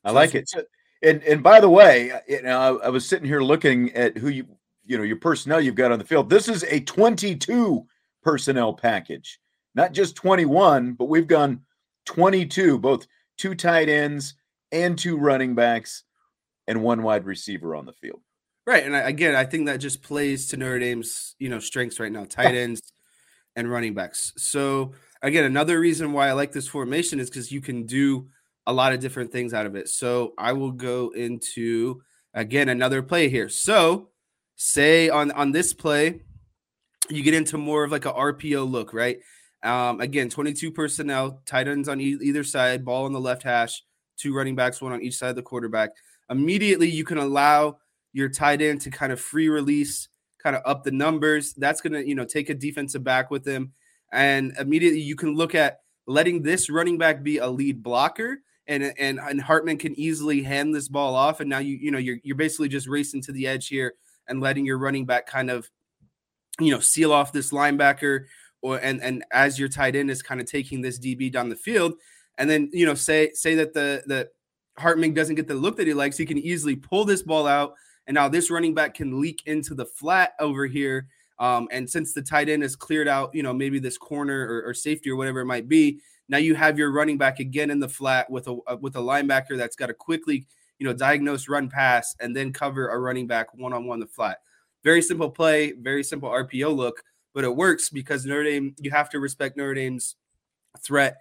I 0.04 0.10
so 0.10 0.16
like 0.16 0.36
it. 0.36 0.50
So, 0.50 0.64
and 1.04 1.22
and 1.24 1.44
by 1.44 1.60
the 1.60 1.70
way, 1.70 2.12
uh, 2.12 2.20
you 2.28 2.42
know, 2.42 2.80
I, 2.82 2.88
I 2.88 2.90
was 2.90 3.08
sitting 3.08 3.28
here 3.28 3.42
looking 3.42 3.94
at 3.94 4.18
who 4.18 4.30
you 4.30 4.48
you 4.86 4.98
know 4.98 5.04
your 5.04 5.18
personnel 5.18 5.62
you've 5.62 5.76
got 5.76 5.92
on 5.92 6.00
the 6.00 6.06
field. 6.06 6.30
This 6.30 6.48
is 6.48 6.64
a 6.64 6.80
22 6.80 7.86
personnel 8.24 8.74
package, 8.74 9.40
not 9.76 9.92
just 9.92 10.16
21, 10.16 10.94
but 10.94 11.06
we've 11.06 11.28
gone 11.28 11.62
22, 12.08 12.80
both 12.80 13.06
two 13.38 13.54
tight 13.54 13.90
ends 13.90 14.34
and 14.72 14.98
two 14.98 15.18
running 15.18 15.54
backs 15.54 16.04
and 16.68 16.82
one 16.82 17.04
wide 17.04 17.26
receiver 17.26 17.76
on 17.76 17.86
the 17.86 17.94
field. 17.94 18.22
Right, 18.66 18.84
and 18.84 18.96
I, 18.96 19.02
again, 19.02 19.36
I 19.36 19.46
think 19.46 19.68
that 19.68 19.78
just 19.78 20.02
plays 20.02 20.50
to 20.50 20.58
Notre 20.58 20.80
Dame's 20.80 21.36
you 21.40 21.48
know 21.48 21.60
strengths 21.60 22.00
right 22.00 22.12
now: 22.12 22.26
tight 22.26 22.56
ends 22.56 22.82
and 23.56 23.72
running 23.72 23.94
backs. 23.94 24.34
So 24.38 24.94
again, 25.22 25.46
another 25.46 25.80
reason 25.80 26.12
why 26.12 26.28
I 26.28 26.34
like 26.34 26.52
this 26.52 26.68
formation 26.68 27.20
is 27.20 27.30
because 27.30 27.52
you 27.52 27.62
can 27.62 27.86
do 27.86 28.28
a 28.66 28.74
lot 28.74 28.92
of 28.92 29.00
different 29.00 29.32
things 29.32 29.54
out 29.54 29.66
of 29.66 29.76
it. 29.76 29.88
So 29.88 30.34
I 30.38 30.54
will 30.54 30.72
go 30.72 31.10
into 31.10 32.02
again 32.34 32.68
another 32.68 33.02
play 33.02 33.30
here. 33.30 33.48
So 33.48 34.10
say 34.58 35.10
on 35.10 35.32
on 35.32 35.54
this 35.54 35.74
play, 35.74 36.22
you 37.10 37.24
get 37.24 37.34
into 37.34 37.58
more 37.58 37.86
of 37.86 37.92
like 37.92 38.06
a 38.06 38.14
RPO 38.14 38.70
look, 38.70 38.94
right? 38.94 39.20
Um, 39.64 40.02
again, 40.02 40.30
22 40.30 40.72
personnel, 40.72 41.42
tight 41.46 41.68
ends 41.68 41.90
on 41.90 42.00
e- 42.00 42.18
either 42.22 42.44
side, 42.44 42.86
ball 42.86 43.06
on 43.06 43.14
the 43.14 43.20
left 43.20 43.44
hash, 43.44 43.84
two 44.18 44.34
running 44.36 44.56
backs, 44.56 44.82
one 44.82 44.92
on 44.92 45.02
each 45.02 45.18
side 45.18 45.32
of 45.32 45.36
the 45.36 45.42
quarterback. 45.42 45.92
Immediately, 46.30 46.90
you 46.90 47.04
can 47.04 47.18
allow 47.18 47.78
your 48.14 48.30
tight 48.30 48.62
end 48.62 48.82
to 48.82 48.92
kind 48.92 49.12
of 49.12 49.20
free 49.20 49.50
release, 49.50 50.10
kind 50.42 50.56
of 50.56 50.62
up 50.66 50.84
the 50.84 50.92
numbers. 50.92 51.54
That's 51.54 51.82
going 51.82 51.94
to, 51.94 52.08
you 52.08 52.16
know, 52.16 52.26
take 52.26 52.50
a 52.50 52.54
defensive 52.54 53.04
back 53.04 53.32
with 53.32 53.46
him. 53.46 53.74
And 54.12 54.54
immediately, 54.60 55.02
you 55.02 55.16
can 55.16 55.36
look 55.36 55.56
at 55.56 55.82
letting 56.06 56.42
this 56.42 56.70
running 56.70 56.98
back 56.98 57.24
be 57.24 57.38
a 57.38 57.48
lead 57.48 57.82
blocker. 57.82 58.40
And, 58.70 58.84
and 59.00 59.18
and 59.18 59.40
Hartman 59.40 59.78
can 59.78 59.98
easily 59.98 60.44
hand 60.44 60.76
this 60.76 60.90
ball 60.90 61.16
off, 61.16 61.40
and 61.40 61.50
now 61.50 61.60
you 61.60 61.78
you 61.78 61.90
know 61.90 61.98
you're 61.98 62.18
you're 62.22 62.36
basically 62.36 62.68
just 62.68 62.86
racing 62.86 63.22
to 63.22 63.32
the 63.32 63.48
edge 63.48 63.70
here 63.70 63.94
and 64.28 64.42
letting 64.42 64.66
your 64.66 64.78
running 64.78 65.06
back 65.06 65.26
kind 65.26 65.50
of 65.50 65.70
you 66.60 66.72
know, 66.72 66.80
seal 66.80 67.14
off 67.14 67.32
this 67.32 67.52
linebacker 67.52 68.26
or 68.62 68.78
and 68.80 69.02
and 69.02 69.24
as 69.32 69.60
your 69.60 69.70
tight 69.70 69.96
end 69.96 70.10
is 70.12 70.22
kind 70.22 70.42
of 70.42 70.48
taking 70.48 70.82
this 70.82 71.00
DB 71.00 71.32
down 71.32 71.50
the 71.50 71.56
field, 71.56 71.94
and 72.38 72.50
then 72.50 72.70
you 72.74 72.86
know, 72.86 72.94
say 72.94 73.32
say 73.34 73.56
that 73.56 73.74
the 73.74 74.04
the 74.06 74.30
Hartman 74.78 75.14
doesn't 75.14 75.36
get 75.36 75.48
the 75.48 75.56
look 75.56 75.78
that 75.78 75.88
he 75.88 75.94
likes, 75.94 76.18
he 76.18 76.26
can 76.26 76.38
easily 76.38 76.76
pull 76.76 77.06
this 77.06 77.24
ball 77.24 77.48
out, 77.48 77.74
and 78.08 78.16
now 78.16 78.28
this 78.28 78.50
running 78.50 78.74
back 78.74 78.94
can 78.94 79.20
leak 79.20 79.44
into 79.46 79.74
the 79.74 79.86
flat 79.86 80.34
over 80.40 80.66
here. 80.66 81.08
Um, 81.40 81.68
and 81.72 81.88
since 81.88 82.14
the 82.14 82.22
tight 82.22 82.50
end 82.50 82.64
is 82.64 82.76
cleared 82.76 83.08
out, 83.08 83.34
you 83.34 83.44
know, 83.44 83.54
maybe 83.54 83.78
this 83.78 83.98
corner 83.98 84.48
or, 84.48 84.70
or, 84.70 84.74
safety 84.74 85.12
or 85.12 85.16
whatever 85.16 85.42
it 85.42 85.46
might 85.46 85.70
be, 85.70 86.00
now 86.30 86.40
you 86.40 86.56
have 86.56 86.80
your 86.80 86.92
running 86.92 87.20
back 87.20 87.40
again 87.40 87.70
in 87.70 87.80
the 87.80 87.88
flat 87.88 88.28
with 88.28 88.48
a 88.48 88.56
with 88.82 88.96
a 88.96 89.00
linebacker 89.00 89.56
that's 89.56 89.76
got 89.76 89.88
to 89.88 89.94
quickly, 89.94 90.48
you 90.80 90.88
know, 90.88 90.94
diagnose 90.94 91.48
run 91.48 91.70
pass 91.70 92.16
and 92.20 92.36
then 92.36 92.52
cover 92.52 92.90
a 92.90 93.00
running 93.00 93.28
back 93.28 93.54
one 93.54 93.72
on 93.72 93.86
one 93.86 94.00
the 94.00 94.08
flat. 94.08 94.40
Very 94.84 95.02
simple 95.02 95.30
play, 95.30 95.74
very 95.74 96.04
simple 96.04 96.30
RPO 96.30 96.76
look, 96.76 97.04
but 97.38 97.44
it 97.44 97.56
works 97.56 97.90
because 97.90 98.26
Notre 98.26 98.44
Dame, 98.44 98.74
you 98.80 98.90
have 98.90 99.12
to 99.12 99.20
respect 99.20 99.58
Notre 99.58 99.76
Dame's 99.76 100.16
threat 100.84 101.18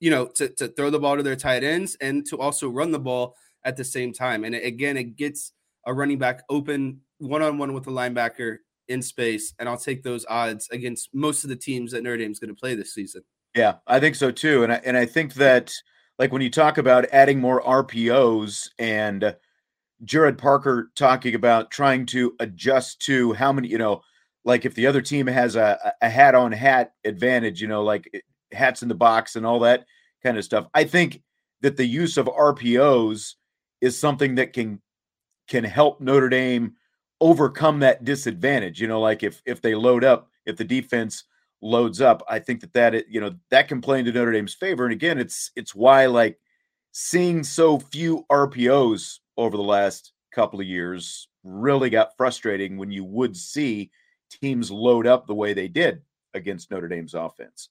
you 0.00 0.10
know, 0.10 0.26
to, 0.26 0.48
to 0.48 0.68
throw 0.68 0.90
the 0.90 0.98
ball 0.98 1.16
to 1.16 1.22
their 1.22 1.36
tight 1.36 1.64
ends 1.64 1.96
and 2.00 2.26
to 2.26 2.38
also 2.38 2.68
run 2.68 2.92
the 2.92 2.98
ball 2.98 3.36
at 3.64 3.76
the 3.76 3.84
same 3.84 4.12
time. 4.12 4.44
And 4.44 4.54
again, 4.54 4.96
it 4.96 5.16
gets 5.16 5.52
a 5.86 5.92
running 5.92 6.18
back 6.18 6.42
open 6.48 7.00
one 7.18 7.42
on 7.42 7.58
one 7.58 7.72
with 7.72 7.86
a 7.86 7.90
linebacker 7.90 8.58
in 8.88 9.02
space. 9.02 9.54
And 9.58 9.68
I'll 9.68 9.78
take 9.78 10.02
those 10.02 10.24
odds 10.28 10.68
against 10.70 11.10
most 11.12 11.44
of 11.44 11.50
the 11.50 11.56
teams 11.56 11.92
that 11.92 12.02
Notre 12.02 12.16
Dame's 12.16 12.38
going 12.38 12.54
to 12.54 12.58
play 12.58 12.74
this 12.74 12.94
season. 12.94 13.22
Yeah, 13.54 13.74
I 13.86 13.98
think 13.98 14.14
so 14.14 14.30
too. 14.30 14.62
And 14.62 14.72
I, 14.72 14.80
and 14.84 14.96
I 14.96 15.04
think 15.04 15.34
that, 15.34 15.74
like, 16.18 16.32
when 16.32 16.42
you 16.42 16.50
talk 16.50 16.78
about 16.78 17.06
adding 17.12 17.40
more 17.40 17.62
RPOs 17.62 18.68
and 18.78 19.34
Gerad 20.04 20.38
Parker 20.38 20.90
talking 20.94 21.34
about 21.34 21.70
trying 21.70 22.06
to 22.06 22.34
adjust 22.38 23.00
to 23.02 23.32
how 23.32 23.52
many, 23.52 23.68
you 23.68 23.78
know, 23.78 24.02
like 24.44 24.64
if 24.64 24.74
the 24.74 24.86
other 24.86 25.02
team 25.02 25.26
has 25.26 25.56
a, 25.56 25.92
a 26.00 26.08
hat 26.08 26.34
on 26.34 26.52
hat 26.52 26.92
advantage, 27.04 27.60
you 27.60 27.68
know, 27.68 27.82
like 27.82 28.08
eh, 28.14 28.20
hats 28.52 28.82
in 28.82 28.88
the 28.88 28.94
box 28.94 29.36
and 29.36 29.44
all 29.44 29.60
that 29.60 29.84
kind 30.22 30.38
of 30.38 30.44
stuff. 30.44 30.66
I 30.74 30.84
think 30.84 31.22
that 31.60 31.76
the 31.76 31.86
use 31.86 32.16
of 32.16 32.26
RPOs 32.26 33.34
is 33.80 33.98
something 33.98 34.36
that 34.36 34.52
can 34.52 34.80
can 35.48 35.64
help 35.64 36.00
Notre 36.00 36.28
Dame 36.28 36.74
overcome 37.20 37.80
that 37.80 38.04
disadvantage. 38.04 38.80
You 38.80 38.88
know, 38.88 39.00
like 39.00 39.22
if 39.22 39.42
if 39.44 39.60
they 39.60 39.74
load 39.74 40.04
up, 40.04 40.28
if 40.46 40.56
the 40.56 40.64
defense 40.64 41.24
loads 41.60 42.00
up, 42.00 42.22
I 42.28 42.38
think 42.38 42.60
that 42.60 42.72
that 42.74 43.08
you 43.08 43.20
know 43.20 43.34
that 43.50 43.68
can 43.68 43.80
play 43.80 43.98
into 43.98 44.12
Notre 44.12 44.32
Dame's 44.32 44.54
favor. 44.54 44.84
And 44.84 44.92
again, 44.92 45.18
it's 45.18 45.50
it's 45.56 45.74
why 45.74 46.06
like 46.06 46.38
seeing 46.92 47.42
so 47.44 47.78
few 47.78 48.24
RPOs 48.30 49.18
over 49.36 49.56
the 49.56 49.62
last 49.62 50.12
couple 50.32 50.60
of 50.60 50.66
years 50.66 51.28
really 51.44 51.90
got 51.90 52.16
frustrating 52.16 52.76
when 52.76 52.90
you 52.90 53.04
would 53.04 53.36
see 53.36 53.90
teams 54.28 54.70
load 54.70 55.06
up 55.06 55.26
the 55.26 55.34
way 55.34 55.54
they 55.54 55.68
did 55.68 56.02
against 56.34 56.70
Notre 56.70 56.88
Dame's 56.88 57.14
offense. 57.14 57.68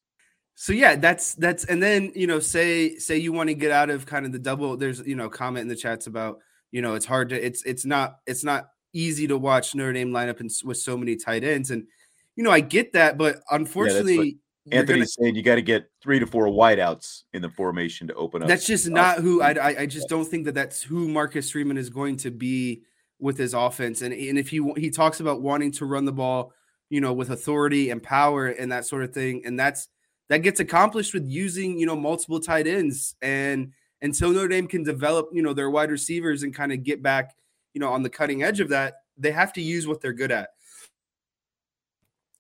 So 0.56 0.74
yeah, 0.74 0.96
that's 0.96 1.36
that's 1.36 1.66
and 1.66 1.82
then 1.82 2.12
you 2.16 2.26
know 2.26 2.40
say 2.40 2.98
say 2.98 3.18
you 3.18 3.32
want 3.32 3.50
to 3.50 3.54
get 3.54 3.72
out 3.72 3.92
of 3.92 4.06
kind 4.08 4.26
of 4.26 4.32
the 4.32 4.40
double. 4.40 4.76
There's 4.76 5.06
you 5.06 5.16
know 5.16 5.30
comment 5.30 5.62
in 5.62 5.68
the 5.68 5.76
chats 5.76 6.08
about 6.08 6.40
you 6.72 6.82
know 6.82 6.96
it's 6.96 7.06
hard 7.06 7.30
to 7.30 7.46
it's 7.46 7.64
it's 7.64 7.86
not 7.86 8.18
it's 8.26 8.44
not 8.44 8.70
easy 8.92 9.28
to 9.28 9.38
watch 9.38 9.76
Notre 9.76 9.94
Dame 9.94 10.12
lineup 10.12 10.40
and 10.40 10.50
with 10.66 10.78
so 10.78 10.98
many 10.98 11.16
tight 11.16 11.44
ends 11.44 11.70
and 11.70 11.86
you 12.36 12.44
know 12.44 12.52
I 12.52 12.62
get 12.62 12.94
that, 12.94 13.18
but 13.18 13.42
unfortunately. 13.52 14.40
Yeah, 14.66 14.80
Anthony's 14.80 15.16
gonna, 15.16 15.28
saying 15.28 15.36
you 15.36 15.44
got 15.44 15.56
to 15.56 15.62
get 15.62 15.90
three 16.02 16.20
to 16.20 16.28
four 16.28 16.48
wideouts 16.48 17.24
in 17.32 17.42
the 17.42 17.50
formation 17.50 18.06
to 18.08 18.14
open 18.16 18.42
up. 18.42 18.50
That's 18.50 18.66
just 18.66 18.90
not 18.90 19.20
who 19.20 19.42
I, 19.42 19.52
I. 19.52 19.76
I 19.82 19.86
just 19.86 20.10
don't 20.10 20.26
think 20.26 20.44
that 20.44 20.56
that's 20.56 20.82
who 20.84 21.08
Marcus 21.08 21.50
Freeman 21.52 21.78
is 21.78 21.90
going 21.90 22.18
to 22.18 22.32
be 22.32 22.82
with 23.20 23.38
his 23.38 23.54
offense. 23.54 24.02
And 24.02 24.14
and 24.14 24.38
if 24.38 24.50
he 24.50 24.62
he 24.78 24.90
talks 24.90 25.20
about 25.20 25.42
wanting 25.42 25.72
to 25.74 25.86
run 25.86 26.06
the 26.06 26.12
ball, 26.12 26.54
you 26.90 27.02
know, 27.02 27.14
with 27.14 27.30
authority 27.30 27.90
and 27.90 28.02
power 28.02 28.48
and 28.48 28.72
that 28.72 28.86
sort 28.86 29.04
of 29.04 29.14
thing, 29.14 29.44
and 29.46 29.60
that's 29.60 29.90
that 30.30 30.40
gets 30.40 30.60
accomplished 30.60 31.14
with 31.14 31.26
using 31.26 31.80
you 31.80 31.86
know 31.86 31.96
multiple 31.96 32.40
tight 32.40 32.68
ends 32.68 33.16
and 33.22 33.72
until 34.02 34.32
Notre 34.32 34.48
Dame 34.48 34.68
can 34.68 34.84
develop 34.84 35.30
you 35.34 35.42
know 35.42 35.54
their 35.54 35.70
wide 35.70 35.92
receivers 35.92 36.44
and 36.44 36.54
kind 36.54 36.72
of 36.72 36.84
get 36.84 37.02
back 37.02 37.36
you 37.74 37.80
know 37.80 37.92
on 37.92 38.04
the 38.04 38.10
cutting 38.10 38.44
edge 38.44 38.60
of 38.60 38.70
that 38.70 38.96
they 39.18 39.32
have 39.32 39.54
to 39.54 39.62
use 39.62 39.88
what 39.88 40.02
they're 40.02 40.14
good 40.14 40.32
at 40.32 40.50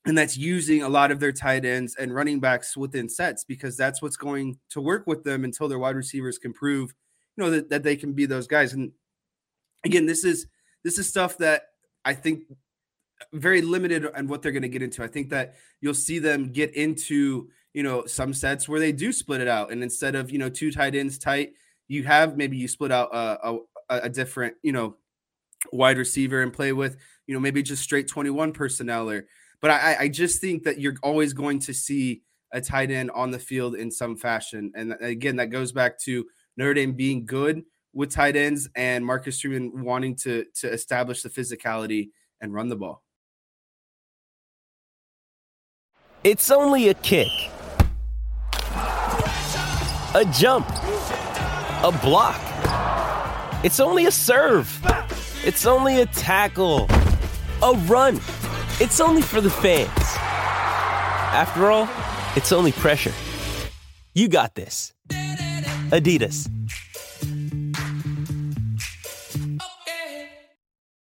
and 0.05 0.17
that's 0.17 0.37
using 0.37 0.83
a 0.83 0.89
lot 0.89 1.11
of 1.11 1.19
their 1.19 1.33
tight 1.33 1.65
ends 1.65 1.95
and 1.95 2.15
running 2.15 2.39
backs 2.39 2.77
within 2.77 3.09
sets 3.09 3.43
because 3.43 3.75
that's 3.75 4.01
what's 4.01 4.17
going 4.17 4.57
to 4.69 4.79
work 4.79 5.05
with 5.05 5.23
them 5.23 5.43
until 5.43 5.67
their 5.67 5.79
wide 5.79 5.95
receivers 5.95 6.37
can 6.37 6.53
prove 6.53 6.93
you 7.35 7.43
know 7.43 7.49
that, 7.49 7.69
that 7.69 7.83
they 7.83 7.95
can 7.95 8.13
be 8.13 8.25
those 8.25 8.47
guys 8.47 8.73
and 8.73 8.91
again 9.85 10.05
this 10.05 10.23
is 10.23 10.47
this 10.87 10.97
is 10.97 11.09
stuff 11.09 11.37
that 11.39 11.63
I 12.05 12.13
think 12.13 12.43
very 13.33 13.61
limited 13.61 14.07
on 14.15 14.27
what 14.27 14.41
they're 14.41 14.51
going 14.51 14.61
to 14.61 14.69
get 14.69 14.81
into. 14.81 15.03
I 15.03 15.07
think 15.07 15.29
that 15.29 15.55
you'll 15.81 15.93
see 15.93 16.19
them 16.19 16.51
get 16.51 16.75
into 16.75 17.49
you 17.77 17.83
know, 17.83 18.07
some 18.07 18.33
sets 18.33 18.67
where 18.67 18.79
they 18.79 18.91
do 18.91 19.13
split 19.13 19.39
it 19.39 19.47
out. 19.47 19.71
And 19.71 19.83
instead 19.83 20.15
of, 20.15 20.31
you 20.31 20.39
know, 20.39 20.49
two 20.49 20.71
tight 20.71 20.95
ends 20.95 21.19
tight, 21.19 21.53
you 21.87 22.03
have 22.05 22.35
maybe 22.35 22.57
you 22.57 22.67
split 22.67 22.91
out 22.91 23.09
a, 23.13 23.51
a, 23.51 23.59
a 23.89 24.09
different, 24.09 24.55
you 24.63 24.71
know, 24.71 24.97
wide 25.71 25.99
receiver 25.99 26.41
and 26.41 26.51
play 26.51 26.73
with, 26.73 26.97
you 27.27 27.35
know, 27.35 27.39
maybe 27.39 27.61
just 27.61 27.83
straight 27.83 28.07
21 28.07 28.51
personnel 28.51 29.11
or, 29.11 29.27
but 29.61 29.69
I, 29.69 29.95
I 29.99 30.07
just 30.07 30.41
think 30.41 30.63
that 30.63 30.79
you're 30.79 30.95
always 31.03 31.33
going 31.33 31.59
to 31.59 31.73
see 31.73 32.23
a 32.51 32.61
tight 32.61 32.89
end 32.89 33.11
on 33.11 33.29
the 33.29 33.37
field 33.37 33.75
in 33.75 33.91
some 33.91 34.15
fashion. 34.15 34.71
And 34.73 34.95
again, 34.99 35.35
that 35.35 35.51
goes 35.51 35.71
back 35.71 35.99
to 36.05 36.25
Notre 36.57 36.73
Dame 36.73 36.93
being 36.93 37.27
good 37.27 37.61
with 37.97 38.11
tight 38.11 38.35
ends 38.35 38.69
and 38.75 39.03
Marcus 39.03 39.41
Freeman 39.41 39.83
wanting 39.83 40.15
to 40.15 40.45
to 40.61 40.71
establish 40.71 41.23
the 41.23 41.29
physicality 41.29 42.11
and 42.39 42.53
run 42.53 42.69
the 42.69 42.75
ball. 42.75 43.03
It's 46.23 46.51
only 46.51 46.89
a 46.89 46.93
kick 46.93 47.27
a 50.15 50.25
jump, 50.31 50.67
a 51.83 51.99
block. 52.01 52.39
It's 53.63 53.79
only 53.79 54.05
a 54.05 54.11
serve. 54.11 54.67
It's 55.43 55.65
only 55.65 56.01
a 56.01 56.05
tackle, 56.07 56.87
a 57.63 57.73
run. 57.87 58.15
It's 58.79 58.99
only 58.99 59.21
for 59.21 59.41
the 59.41 59.49
fans. 59.49 59.89
After 61.33 61.71
all, 61.71 61.89
it's 62.35 62.51
only 62.51 62.71
pressure. 62.71 63.13
You 64.13 64.27
got 64.27 64.55
this. 64.55 64.93
Adidas. 65.89 66.56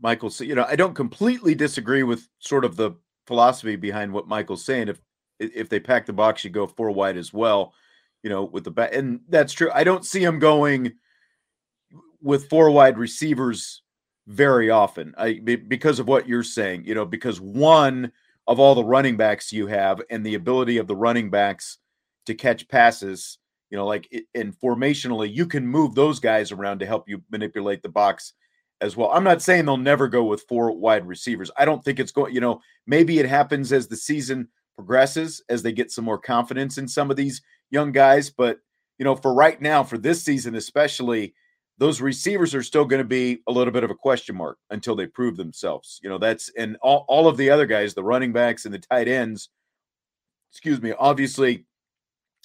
Michael, 0.00 0.32
you 0.40 0.54
know, 0.54 0.66
I 0.68 0.76
don't 0.76 0.94
completely 0.94 1.54
disagree 1.54 2.02
with 2.02 2.28
sort 2.38 2.64
of 2.64 2.76
the 2.76 2.92
philosophy 3.26 3.76
behind 3.76 4.12
what 4.12 4.28
Michael's 4.28 4.64
saying. 4.64 4.88
If 4.88 5.00
if 5.38 5.68
they 5.68 5.80
pack 5.80 6.06
the 6.06 6.12
box, 6.12 6.44
you 6.44 6.50
go 6.50 6.66
four 6.66 6.90
wide 6.90 7.16
as 7.16 7.32
well. 7.32 7.74
You 8.22 8.30
know, 8.30 8.44
with 8.44 8.64
the 8.64 8.70
back, 8.70 8.94
and 8.94 9.20
that's 9.28 9.52
true. 9.52 9.70
I 9.72 9.84
don't 9.84 10.04
see 10.04 10.22
him 10.22 10.38
going 10.38 10.94
with 12.20 12.48
four 12.48 12.70
wide 12.70 12.98
receivers 12.98 13.82
very 14.26 14.70
often. 14.70 15.14
I 15.16 15.34
because 15.34 15.98
of 15.98 16.08
what 16.08 16.28
you're 16.28 16.42
saying. 16.42 16.84
You 16.84 16.94
know, 16.94 17.04
because 17.04 17.40
one 17.40 18.12
of 18.46 18.58
all 18.58 18.74
the 18.74 18.84
running 18.84 19.16
backs 19.16 19.52
you 19.52 19.66
have, 19.66 20.00
and 20.10 20.24
the 20.24 20.34
ability 20.34 20.78
of 20.78 20.86
the 20.86 20.96
running 20.96 21.30
backs 21.30 21.78
to 22.26 22.34
catch 22.34 22.68
passes. 22.68 23.38
You 23.70 23.76
know, 23.76 23.86
like 23.86 24.08
and 24.34 24.58
formationally, 24.58 25.32
you 25.32 25.46
can 25.46 25.66
move 25.66 25.94
those 25.94 26.20
guys 26.20 26.52
around 26.52 26.78
to 26.78 26.86
help 26.86 27.08
you 27.08 27.22
manipulate 27.30 27.82
the 27.82 27.90
box 27.90 28.32
as 28.80 28.96
well. 28.96 29.10
I'm 29.10 29.24
not 29.24 29.42
saying 29.42 29.64
they'll 29.64 29.76
never 29.76 30.08
go 30.08 30.24
with 30.24 30.44
four 30.48 30.72
wide 30.76 31.06
receivers. 31.06 31.50
I 31.56 31.64
don't 31.64 31.84
think 31.84 31.98
it's 31.98 32.12
going, 32.12 32.34
you 32.34 32.40
know, 32.40 32.60
maybe 32.86 33.18
it 33.18 33.26
happens 33.26 33.72
as 33.72 33.88
the 33.88 33.96
season 33.96 34.48
progresses 34.76 35.42
as 35.48 35.62
they 35.62 35.72
get 35.72 35.90
some 35.90 36.04
more 36.04 36.18
confidence 36.18 36.78
in 36.78 36.86
some 36.86 37.10
of 37.10 37.16
these 37.16 37.42
young 37.70 37.92
guys. 37.92 38.30
But, 38.30 38.58
you 38.98 39.04
know, 39.04 39.16
for 39.16 39.34
right 39.34 39.60
now, 39.60 39.82
for 39.82 39.98
this 39.98 40.22
season 40.22 40.54
especially, 40.54 41.34
those 41.78 42.00
receivers 42.00 42.54
are 42.54 42.62
still 42.62 42.84
going 42.84 43.02
to 43.02 43.08
be 43.08 43.40
a 43.46 43.52
little 43.52 43.72
bit 43.72 43.84
of 43.84 43.90
a 43.90 43.94
question 43.94 44.36
mark 44.36 44.58
until 44.70 44.96
they 44.96 45.06
prove 45.06 45.36
themselves. 45.36 46.00
You 46.02 46.08
know, 46.08 46.18
that's 46.18 46.50
and 46.56 46.76
all, 46.82 47.04
all 47.08 47.28
of 47.28 47.36
the 47.36 47.50
other 47.50 47.66
guys, 47.66 47.94
the 47.94 48.02
running 48.02 48.32
backs 48.32 48.64
and 48.64 48.74
the 48.74 48.78
tight 48.78 49.08
ends, 49.08 49.48
excuse 50.52 50.80
me, 50.80 50.92
obviously 50.98 51.66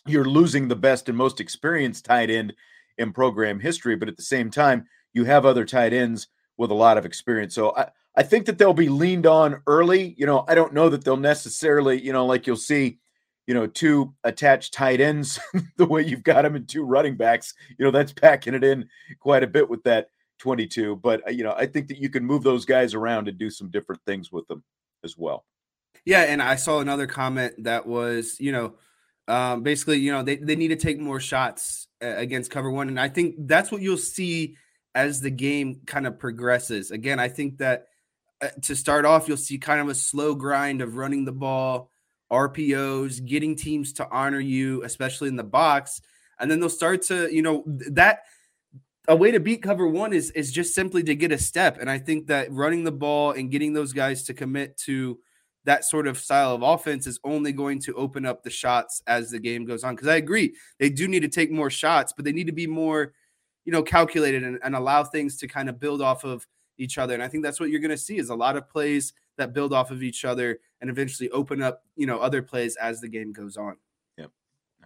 you're 0.06 0.26
losing 0.26 0.68
the 0.68 0.76
best 0.76 1.10
and 1.10 1.18
most 1.18 1.40
experienced 1.40 2.06
tight 2.06 2.30
end 2.30 2.54
in 2.98 3.14
program 3.14 3.60
history, 3.60 3.96
but 3.96 4.10
at 4.10 4.18
the 4.18 4.24
same 4.24 4.52
time, 4.52 4.86
you 5.14 5.26
have 5.26 5.45
other 5.45 5.66
tight 5.66 5.93
ends 5.93 6.28
with 6.57 6.72
a 6.72 6.76
lot 6.76 6.97
of 6.97 7.05
experience. 7.05 7.55
So 7.55 7.76
I, 7.76 7.89
I 8.16 8.24
think 8.24 8.45
that 8.45 8.57
they'll 8.57 8.74
be 8.74 8.89
leaned 8.89 9.26
on 9.26 9.61
early. 9.66 10.14
You 10.18 10.26
know, 10.26 10.45
I 10.47 10.55
don't 10.55 10.74
know 10.74 10.89
that 10.89 11.03
they'll 11.03 11.18
necessarily, 11.18 11.99
you 11.99 12.14
know, 12.14 12.26
like 12.26 12.45
you'll 12.45 12.55
see, 12.57 12.99
you 13.47 13.53
know, 13.53 13.68
two 13.68 14.14
attached 14.24 14.74
tight 14.74 15.01
ends 15.01 15.39
the 15.78 15.86
way 15.86 16.03
you've 16.03 16.24
got 16.24 16.43
them 16.43 16.55
and 16.55 16.68
two 16.68 16.84
running 16.84 17.16
backs. 17.16 17.53
You 17.78 17.86
know, 17.86 17.91
that's 17.91 18.14
packing 18.14 18.53
it 18.53 18.64
in 18.64 18.88
quite 19.20 19.43
a 19.43 19.47
bit 19.47 19.70
with 19.70 19.84
that 19.84 20.09
22. 20.39 20.97
But, 20.97 21.28
uh, 21.28 21.32
you 21.32 21.43
know, 21.43 21.53
I 21.57 21.66
think 21.66 21.88
that 21.88 21.97
you 21.97 22.09
can 22.09 22.26
move 22.26 22.43
those 22.43 22.66
guys 22.66 22.93
around 22.93 23.28
and 23.28 23.38
do 23.38 23.49
some 23.49 23.70
different 23.70 24.01
things 24.05 24.32
with 24.32 24.47
them 24.47 24.64
as 25.03 25.18
well. 25.18 25.45
Yeah. 26.05 26.22
And 26.24 26.41
I 26.41 26.55
saw 26.55 26.80
another 26.80 27.07
comment 27.07 27.64
that 27.64 27.88
was, 27.88 28.39
you 28.39 28.51
know, 28.51 28.76
um, 29.28 29.64
basically, 29.64 29.99
you 29.99 30.11
know, 30.11 30.22
they, 30.22 30.36
they 30.36 30.55
need 30.55 30.68
to 30.68 30.76
take 30.76 30.99
more 30.99 31.20
shots 31.20 31.88
uh, 32.03 32.16
against 32.18 32.51
cover 32.51 32.70
one. 32.70 32.89
And 32.89 32.99
I 32.99 33.07
think 33.07 33.36
that's 33.39 33.72
what 33.72 33.82
you'll 33.82 33.97
see 33.97 34.57
as 34.96 35.22
the 35.22 35.32
game 35.32 35.82
kind 35.86 36.06
of 36.06 36.20
progresses. 36.20 36.91
Again, 36.91 37.20
I 37.20 37.28
think 37.28 37.58
that 37.58 37.88
uh, 38.41 38.50
to 38.64 38.76
start 38.76 39.06
off, 39.06 39.28
you'll 39.28 39.38
see 39.38 39.58
kind 39.58 39.82
of 39.82 39.89
a 39.89 39.96
slow 39.96 40.36
grind 40.36 40.82
of 40.82 40.96
running 40.96 41.26
the 41.26 41.32
ball 41.32 41.89
RPOs, 42.32 43.24
getting 43.24 43.56
teams 43.56 43.94
to 43.94 44.10
honor 44.10 44.39
you, 44.39 44.84
especially 44.84 45.30
in 45.30 45.36
the 45.36 45.44
box. 45.44 46.02
And 46.39 46.50
then 46.50 46.60
they'll 46.60 46.70
start 46.70 47.04
to, 47.04 47.34
you 47.34 47.41
know, 47.41 47.64
that 47.91 48.24
a 49.08 49.16
way 49.16 49.32
to 49.32 49.39
beat 49.39 49.62
cover 49.62 49.88
one 49.88 50.14
is 50.14 50.32
is 50.32 50.52
just 50.52 50.74
simply 50.74 51.04
to 51.04 51.16
get 51.16 51.32
a 51.32 51.38
step. 51.38 51.78
And 51.80 51.89
I 51.89 52.00
think 52.00 52.28
that 52.28 52.52
running 52.52 52.84
the 52.84 52.91
ball 52.91 53.32
and 53.32 53.52
getting 53.52 53.74
those 53.74 53.94
guys 53.94 54.24
to 54.24 54.34
commit 54.34 54.78
to 54.86 55.20
that 55.66 55.86
sort 55.86 56.08
of 56.08 56.18
style 56.18 56.54
of 56.54 56.62
offense 56.62 57.08
is 57.08 57.20
only 57.24 57.52
going 57.52 57.80
to 57.80 57.94
open 57.94 58.26
up 58.26 58.44
the 58.44 58.50
shots 58.50 59.02
as 59.08 59.32
the 59.32 59.39
game 59.39 59.66
goes 59.66 59.84
on. 59.84 59.96
Because 59.96 60.10
I 60.10 60.16
agree, 60.16 60.56
they 60.80 60.89
do 60.89 61.08
need 61.08 61.22
to 61.22 61.30
take 61.30 61.52
more 61.52 61.70
shots, 61.70 62.14
but 62.14 62.26
they 62.26 62.34
need 62.34 62.48
to 62.48 62.54
be 62.54 62.68
more, 62.68 63.14
you 63.66 63.72
know, 63.72 63.84
calculated 63.84 64.43
and, 64.43 64.59
and 64.64 64.76
allow 64.76 65.03
things 65.03 65.38
to 65.38 65.47
kind 65.47 65.70
of 65.70 65.80
build 65.80 66.01
off 66.01 66.24
of 66.24 66.47
each 66.78 66.97
other. 66.97 67.14
And 67.14 67.24
I 67.24 67.28
think 67.28 67.43
that's 67.43 67.59
what 67.59 67.70
you're 67.70 67.80
going 67.80 67.91
to 67.91 67.97
see 67.97 68.18
is 68.18 68.30
a 68.30 68.36
lot 68.36 68.57
of 68.57 68.70
plays 68.70 69.14
that 69.38 69.53
build 69.53 69.74
off 69.74 69.91
of 69.91 70.03
each 70.03 70.26
other 70.26 70.59
and 70.82 70.89
eventually 70.89 71.30
open 71.30 71.61
up, 71.61 71.84
you 71.95 72.05
know, 72.05 72.20
other 72.20 72.41
plays 72.41 72.76
as 72.76 72.99
the 73.01 73.07
game 73.07 73.32
goes 73.32 73.57
on. 73.57 73.78
Yep, 74.18 74.32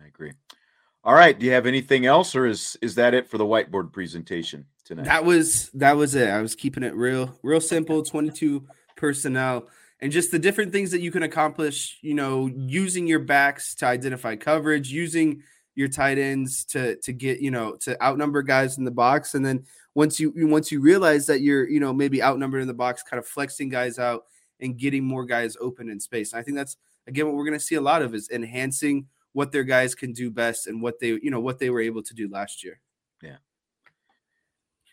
I 0.01 0.07
agree. 0.07 0.33
All 1.03 1.13
right, 1.13 1.37
do 1.37 1.45
you 1.45 1.53
have 1.53 1.65
anything 1.65 2.05
else, 2.05 2.35
or 2.35 2.45
is 2.45 2.77
is 2.81 2.95
that 2.95 3.13
it 3.13 3.29
for 3.29 3.37
the 3.37 3.45
whiteboard 3.45 3.93
presentation 3.93 4.65
tonight? 4.83 5.05
That 5.05 5.23
was 5.23 5.69
that 5.69 5.95
was 5.95 6.15
it. 6.15 6.27
I 6.29 6.41
was 6.41 6.53
keeping 6.53 6.83
it 6.83 6.93
real, 6.95 7.37
real 7.43 7.61
simple. 7.61 8.03
Twenty 8.03 8.29
two 8.29 8.67
personnel 8.97 9.69
and 10.01 10.11
just 10.11 10.31
the 10.31 10.39
different 10.39 10.71
things 10.71 10.91
that 10.91 10.99
you 10.99 11.11
can 11.11 11.23
accomplish. 11.23 11.97
You 12.01 12.13
know, 12.13 12.47
using 12.47 13.07
your 13.07 13.19
backs 13.19 13.73
to 13.75 13.85
identify 13.85 14.35
coverage, 14.35 14.91
using 14.91 15.43
your 15.77 15.87
tight 15.87 16.17
ends 16.17 16.65
to 16.65 16.95
to 16.97 17.13
get 17.13 17.39
you 17.39 17.51
know 17.51 17.75
to 17.75 18.03
outnumber 18.03 18.41
guys 18.41 18.79
in 18.79 18.83
the 18.83 18.91
box, 18.91 19.35
and 19.35 19.45
then 19.45 19.63
once 19.93 20.19
you 20.19 20.33
once 20.35 20.71
you 20.71 20.81
realize 20.81 21.27
that 21.27 21.41
you're 21.41 21.69
you 21.69 21.79
know 21.79 21.93
maybe 21.93 22.21
outnumbered 22.21 22.61
in 22.61 22.67
the 22.67 22.73
box, 22.73 23.03
kind 23.03 23.19
of 23.19 23.27
flexing 23.27 23.69
guys 23.69 23.99
out 23.99 24.23
and 24.59 24.77
getting 24.77 25.03
more 25.03 25.23
guys 25.23 25.55
open 25.61 25.87
in 25.87 25.99
space. 25.99 26.33
And 26.33 26.39
I 26.39 26.43
think 26.43 26.57
that's 26.57 26.77
again 27.05 27.27
what 27.27 27.35
we're 27.35 27.45
going 27.45 27.59
to 27.59 27.63
see 27.63 27.75
a 27.75 27.81
lot 27.81 28.01
of 28.01 28.15
is 28.15 28.27
enhancing 28.31 29.05
what 29.33 29.51
their 29.51 29.63
guys 29.63 29.93
can 29.93 30.13
do 30.13 30.31
best 30.31 30.65
and 30.65 30.81
what 30.81 30.99
they 30.99 31.09
you 31.09 31.29
know 31.29 31.39
what 31.39 31.59
they 31.59 31.69
were 31.69 31.81
able 31.81 32.01
to 32.01 32.13
do 32.15 32.27
last 32.27 32.63
year. 32.63 32.79
Yeah. 33.21 33.37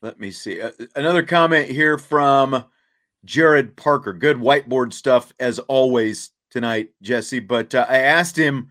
Let 0.03 0.21
me 0.21 0.31
see. 0.31 0.61
Uh, 0.61 0.73
another 0.97 1.23
comment 1.23 1.71
here 1.71 1.97
from 1.97 2.63
Gerad 3.25 3.75
Parker. 3.75 4.13
Good 4.13 4.37
whiteboard 4.37 4.93
stuff 4.93 5.33
as 5.41 5.61
always 5.61 6.29
tonight, 6.51 6.91
Jesse. 7.01 7.41
But 7.41 7.75
uh, 7.75 7.87
I 7.89 8.01
asked 8.01 8.37
him, 8.37 8.69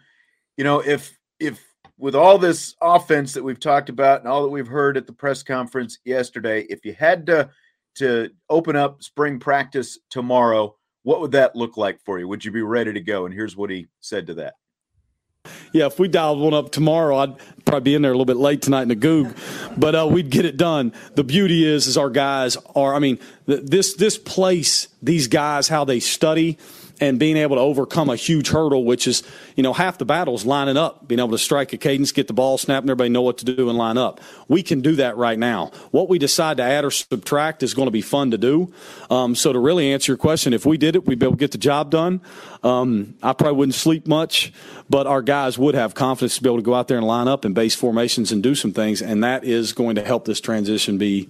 you 0.57 0.63
know, 0.63 0.79
if 0.79 1.17
if 1.39 1.72
with 1.97 2.15
all 2.15 2.37
this 2.37 2.75
offense 2.81 3.33
that 3.33 3.43
we've 3.43 3.59
talked 3.59 3.89
about 3.89 4.19
and 4.19 4.27
all 4.27 4.43
that 4.43 4.49
we've 4.49 4.67
heard 4.67 4.97
at 4.97 5.07
the 5.07 5.13
press 5.13 5.43
conference 5.43 5.99
yesterday, 6.05 6.65
if 6.69 6.85
you 6.85 6.93
had 6.93 7.25
to 7.27 7.49
to 7.95 8.31
open 8.49 8.75
up 8.75 9.03
spring 9.03 9.39
practice 9.39 9.99
tomorrow, 10.09 10.75
what 11.03 11.21
would 11.21 11.31
that 11.31 11.55
look 11.55 11.77
like 11.77 11.99
for 12.03 12.17
you? 12.17 12.27
Would 12.27 12.43
you 12.43 12.51
be 12.51 12.63
ready 12.63 12.91
to 12.91 12.99
go? 12.99 13.25
And 13.25 13.33
here's 13.33 13.55
what 13.55 13.69
he 13.69 13.87
said 13.99 14.25
to 14.27 14.33
that. 14.35 14.55
Yeah, 15.73 15.87
if 15.87 15.99
we 15.99 16.07
dialed 16.07 16.39
one 16.39 16.53
up 16.53 16.71
tomorrow, 16.71 17.17
I'd 17.17 17.35
probably 17.65 17.81
be 17.91 17.95
in 17.95 18.01
there 18.01 18.11
a 18.11 18.15
little 18.15 18.25
bit 18.25 18.37
late 18.37 18.61
tonight 18.61 18.83
in 18.83 18.87
the 18.87 18.95
goog, 18.95 19.35
but 19.77 19.93
uh, 19.93 20.07
we'd 20.07 20.29
get 20.29 20.45
it 20.45 20.55
done. 20.55 20.93
The 21.15 21.23
beauty 21.23 21.65
is, 21.65 21.85
is 21.87 21.97
our 21.97 22.09
guys 22.09 22.57
are. 22.75 22.95
I 22.95 22.99
mean, 22.99 23.19
this 23.45 23.95
this 23.95 24.17
place, 24.17 24.87
these 25.01 25.27
guys, 25.27 25.67
how 25.67 25.83
they 25.83 25.99
study 25.99 26.57
and 26.99 27.19
being 27.19 27.37
able 27.37 27.55
to 27.55 27.61
overcome 27.61 28.09
a 28.09 28.15
huge 28.15 28.49
hurdle, 28.49 28.85
which 28.85 29.07
is, 29.07 29.23
you 29.55 29.63
know, 29.63 29.73
half 29.73 29.97
the 29.97 30.05
battle 30.05 30.35
is 30.35 30.45
lining 30.45 30.77
up, 30.77 31.07
being 31.07 31.19
able 31.19 31.31
to 31.31 31.37
strike 31.37 31.73
a 31.73 31.77
cadence, 31.77 32.11
get 32.11 32.27
the 32.27 32.33
ball 32.33 32.57
snapped, 32.57 32.83
and 32.83 32.89
everybody 32.89 33.09
know 33.09 33.21
what 33.21 33.39
to 33.39 33.45
do 33.45 33.69
and 33.69 33.77
line 33.77 33.97
up. 33.97 34.21
We 34.47 34.63
can 34.63 34.81
do 34.81 34.95
that 34.97 35.17
right 35.17 35.37
now. 35.37 35.71
What 35.91 36.07
we 36.07 36.19
decide 36.19 36.57
to 36.57 36.63
add 36.63 36.85
or 36.85 36.91
subtract 36.91 37.63
is 37.63 37.73
going 37.73 37.87
to 37.87 37.91
be 37.91 38.01
fun 38.01 38.31
to 38.31 38.37
do. 38.37 38.71
Um, 39.09 39.35
so 39.35 39.51
to 39.51 39.59
really 39.59 39.91
answer 39.91 40.11
your 40.11 40.17
question, 40.17 40.53
if 40.53 40.65
we 40.65 40.77
did 40.77 40.95
it, 40.95 41.05
we'd 41.05 41.19
be 41.19 41.25
able 41.25 41.35
to 41.35 41.39
get 41.39 41.51
the 41.51 41.57
job 41.57 41.89
done. 41.89 42.21
Um, 42.63 43.15
I 43.23 43.33
probably 43.33 43.57
wouldn't 43.57 43.75
sleep 43.75 44.07
much, 44.07 44.53
but 44.89 45.07
our 45.07 45.21
guys 45.21 45.57
would 45.57 45.75
have 45.75 45.95
confidence 45.95 46.37
to 46.37 46.43
be 46.43 46.49
able 46.49 46.59
to 46.59 46.63
go 46.63 46.75
out 46.75 46.87
there 46.87 46.97
and 46.97 47.07
line 47.07 47.27
up 47.27 47.43
and 47.43 47.55
base 47.55 47.75
formations 47.75 48.31
and 48.31 48.43
do 48.43 48.55
some 48.55 48.71
things, 48.71 49.01
and 49.01 49.23
that 49.23 49.43
is 49.43 49.73
going 49.73 49.95
to 49.95 50.03
help 50.03 50.25
this 50.25 50.39
transition 50.39 50.97
be 50.97 51.29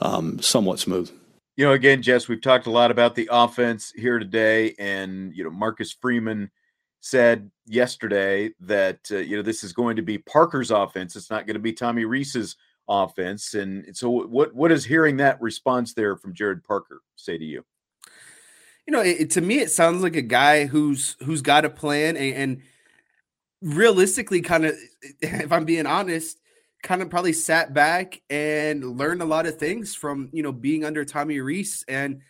um, 0.00 0.40
somewhat 0.40 0.78
smooth 0.80 1.10
you 1.56 1.64
know, 1.64 1.72
again, 1.72 2.02
Jess, 2.02 2.28
we've 2.28 2.40
talked 2.40 2.66
a 2.66 2.70
lot 2.70 2.90
about 2.90 3.14
the 3.14 3.28
offense 3.30 3.92
here 3.94 4.18
today, 4.18 4.74
and 4.78 5.34
you 5.34 5.44
know, 5.44 5.50
Marcus 5.50 5.92
Freeman 5.92 6.50
said 7.00 7.50
yesterday 7.66 8.50
that 8.60 9.00
uh, 9.10 9.18
you 9.18 9.36
know 9.36 9.42
this 9.42 9.62
is 9.62 9.72
going 9.72 9.96
to 9.96 10.02
be 10.02 10.18
Parker's 10.18 10.70
offense. 10.70 11.16
It's 11.16 11.30
not 11.30 11.46
going 11.46 11.54
to 11.54 11.60
be 11.60 11.72
Tommy 11.72 12.04
Rees's 12.04 12.56
offense. 12.88 13.54
And 13.54 13.96
so, 13.96 14.10
what 14.10 14.54
what 14.54 14.68
does 14.68 14.84
hearing 14.84 15.18
that 15.18 15.40
response 15.40 15.94
there 15.94 16.16
from 16.16 16.34
Gerad 16.34 16.64
Parker 16.64 17.02
say 17.16 17.38
to 17.38 17.44
you? 17.44 17.64
You 18.86 18.92
know, 18.92 19.00
it, 19.00 19.30
to 19.30 19.40
me, 19.40 19.60
it 19.60 19.70
sounds 19.70 20.02
like 20.02 20.16
a 20.16 20.22
guy 20.22 20.66
who's 20.66 21.16
who's 21.24 21.40
got 21.40 21.64
a 21.64 21.70
plan 21.70 22.16
and, 22.16 22.34
and 22.34 22.62
realistically, 23.62 24.40
kind 24.40 24.66
of, 24.66 24.74
if 25.20 25.52
I'm 25.52 25.64
being 25.64 25.86
honest, 25.86 26.38
kind 26.84 27.02
of 27.02 27.08
probably 27.10 27.32
sat 27.32 27.72
back 27.72 28.20
and 28.28 28.98
learned 28.98 29.22
a 29.22 29.24
lot 29.24 29.46
of 29.46 29.58
things 29.58 29.94
from 29.94 30.28
you 30.32 30.42
know 30.42 30.52
being 30.52 30.84
under 30.84 31.04
Tommy 31.04 31.40
Rees 31.40 31.84
and 31.88 32.20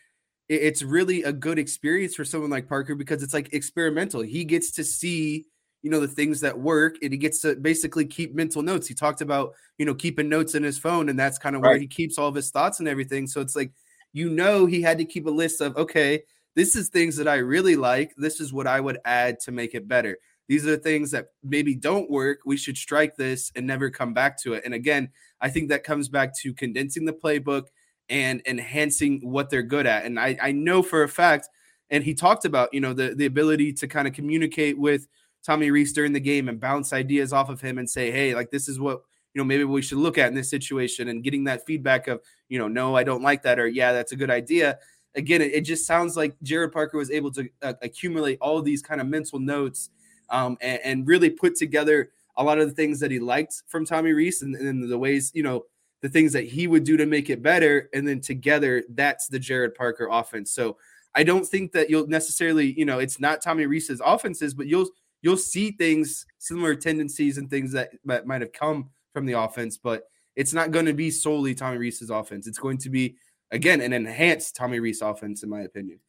it's 0.48 0.82
really 0.82 1.22
a 1.22 1.32
good 1.32 1.59
experience 1.59 2.14
for 2.14 2.24
someone 2.24 2.50
like 2.50 2.68
Parker 2.68 2.94
because 2.94 3.22
it's 3.22 3.32
like 3.32 3.52
experimental. 3.55 4.20
He 4.20 4.44
gets 4.44 4.70
to 4.72 4.84
see 4.84 5.44
you 5.82 5.90
know 5.90 6.00
the 6.00 6.09
things 6.09 6.40
that 6.40 6.59
work 6.59 6.96
and 7.02 7.12
he 7.12 7.18
gets 7.18 7.40
to 7.40 7.57
basically 7.57 8.07
keep 8.07 8.34
mental 8.34 8.62
notes. 8.62 8.86
He 8.86 8.94
talked 8.94 9.20
about 9.20 9.55
you 9.76 9.84
know 9.84 9.94
keeping 9.94 10.28
notes 10.28 10.55
in 10.55 10.62
his 10.62 10.78
phone 10.78 11.09
and 11.09 11.18
that's 11.18 11.38
kind 11.38 11.57
of 11.57 11.62
right. 11.62 11.70
where 11.70 11.78
he 11.78 11.88
keeps 11.88 12.16
all 12.16 12.28
of 12.28 12.34
his 12.34 12.50
thoughts 12.50 12.78
and 12.78 12.88
everything. 12.88 13.26
So 13.26 13.40
it's 13.40 13.57
like 13.57 13.72
you 14.12 14.30
know 14.30 14.66
he 14.66 14.80
had 14.80 14.98
to 14.98 15.05
keep 15.05 15.26
a 15.26 15.30
list 15.30 15.61
of 15.61 15.76
okay, 15.76 16.22
this 16.55 16.76
is 16.76 16.88
things 16.88 17.16
that 17.16 17.26
I 17.26 17.36
really 17.36 17.74
like. 17.74 18.14
This 18.16 18.40
is 18.40 18.52
what 18.52 18.68
I 18.68 18.78
would 18.80 18.98
add 19.05 19.40
to 19.40 19.52
make 19.52 19.74
it 19.74 19.88
better 19.88 20.18
these 20.49 20.66
are 20.66 20.70
the 20.70 20.78
things 20.78 21.11
that 21.12 21.28
maybe 21.42 21.74
don't 21.74 22.11
work. 22.11 22.40
We 22.45 22.57
should 22.57 22.76
strike 22.76 23.16
this 23.16 23.51
and 23.57 23.66
never 23.66 23.90
come 23.90 24.12
back 24.12 24.40
to 24.42 24.55
it. 24.55 24.62
And 24.64 24.74
again, 24.74 25.11
I 25.40 25.51
think 25.51 25.68
that 25.68 25.84
comes 25.84 26.09
back 26.09 26.34
to 26.40 26.53
condensing 26.53 27.05
the 27.05 27.12
playbook 27.12 27.68
and 28.09 28.42
enhancing 28.47 29.20
what 29.22 29.49
they're 29.49 29.62
good 29.62 29.86
at. 29.86 30.05
And 30.05 30.20
I, 30.20 30.36
I 30.42 30.53
know 30.53 30.82
for 30.82 31.03
a 31.03 31.09
fact, 31.09 31.49
and 31.90 32.05
he 32.05 32.14
talked 32.14 32.45
about, 32.45 32.72
you 32.72 32.80
know, 32.80 32.92
the, 32.92 33.14
the 33.14 33.26
ability 33.26 33.72
to 33.74 33.88
kind 33.88 34.07
of 34.07 34.14
communicate 34.14 34.78
with 34.78 35.07
Tommy 35.45 35.70
Rees 35.70 35.92
during 35.92 36.12
the 36.12 36.20
game 36.20 36.49
and 36.49 36.61
bounce 36.61 36.92
ideas 36.92 37.32
off 37.32 37.49
of 37.49 37.61
him 37.61 37.78
and 37.78 37.88
say, 37.88 38.11
hey, 38.11 38.34
like 38.34 38.51
this 38.51 38.68
is 38.68 38.80
what, 38.80 39.01
you 39.34 39.40
know, 39.40 39.45
maybe 39.45 39.64
we 39.64 39.82
should 39.82 39.99
look 39.99 40.16
at 40.16 40.28
in 40.28 40.34
this 40.34 40.49
situation 40.51 41.09
and 41.09 41.24
getting 41.24 41.45
that 41.45 41.66
feedback 41.66 42.09
of, 42.09 42.20
you 42.49 42.59
know, 42.59 42.68
no, 42.68 42.97
I 42.97 43.05
don't 43.05 43.22
like 43.22 43.42
that, 43.42 43.59
or 43.59 43.66
yeah, 43.66 43.92
that's 43.92 44.12
a 44.12 44.16
good 44.16 44.30
idea. 44.30 44.78
Again, 45.14 45.42
it, 45.42 45.53
it 45.53 45.61
just 45.62 45.86
sounds 45.86 46.16
like 46.16 46.36
Gerad 46.42 46.72
Parker 46.72 46.99
was 46.99 47.11
able 47.11 47.30
to 47.32 47.49
uh, 47.62 47.74
accumulate 47.82 48.38
all 48.40 48.62
these 48.62 48.82
kind 48.82 49.01
of 49.01 49.07
mental 49.07 49.38
notes 49.38 49.90
um, 50.31 50.57
and, 50.61 50.81
and, 50.85 51.07
really 51.07 51.31
put 51.31 51.57
together 51.57 52.11
a 52.37 52.45
lot 52.45 52.59
of 52.59 52.68
the 52.68 52.75
things 52.75 53.01
that 53.01 53.11
he 53.11 53.18
liked 53.18 53.62
from 53.66 53.85
Tommy 53.85 54.12
Rees 54.12 54.43
and, 54.43 54.55
and 54.57 54.91
the 54.91 54.99
ways, 54.99 55.31
you 55.35 55.43
know, 55.43 55.64
the 56.01 56.09
things 56.09 56.33
that 56.33 56.45
he 56.45 56.66
would 56.66 56.85
do 56.85 56.97
to 56.97 57.07
make 57.07 57.31
it 57.31 57.43
better. 57.43 57.89
And 57.95 58.07
then 58.07 58.20
together, 58.20 58.85
that's 58.91 59.29
the 59.29 59.39
Gerad 59.39 59.75
Parker 59.75 60.09
offense. 60.11 60.51
So 60.53 60.77
I 61.14 61.22
don't 61.22 61.47
think 61.47 61.72
that 61.72 61.89
you'll 61.89 62.09
necessarily, 62.09 62.79
you 62.79 62.85
know, 62.85 62.99
it's 62.99 63.20
not 63.20 63.43
Tommy 63.43 63.66
Rees's 63.66 64.03
offenses, 64.05 64.55
but 64.55 64.66
you'll 64.66 64.89
you'll 65.22 65.37
see 65.37 65.70
things, 65.70 66.27
similar 66.39 66.75
tendencies 66.75 67.39
and 67.39 67.49
things 67.49 67.72
that, 67.72 67.93
that 68.05 68.27
might 68.27 68.43
have 68.43 68.53
come 68.53 68.91
from 69.14 69.25
the 69.25 69.33
offense, 69.33 69.79
but 69.79 70.05
it's 70.37 70.53
not 70.53 70.70
going 70.70 70.85
to 70.85 70.93
be 70.93 71.11
solely 71.11 71.55
Tommy 71.55 71.79
Rees's 71.79 72.11
offense. 72.11 72.47
It's 72.47 72.59
going 72.59 72.79
to 72.79 72.91
be 72.91 73.16
again 73.51 73.81
an 73.81 73.93
enhanced 73.93 74.57
Tommy 74.57 74.81
Rees 74.81 75.01
offense, 75.01 75.43
in 75.43 75.49
my 75.49 75.62
opinion. 75.62 76.01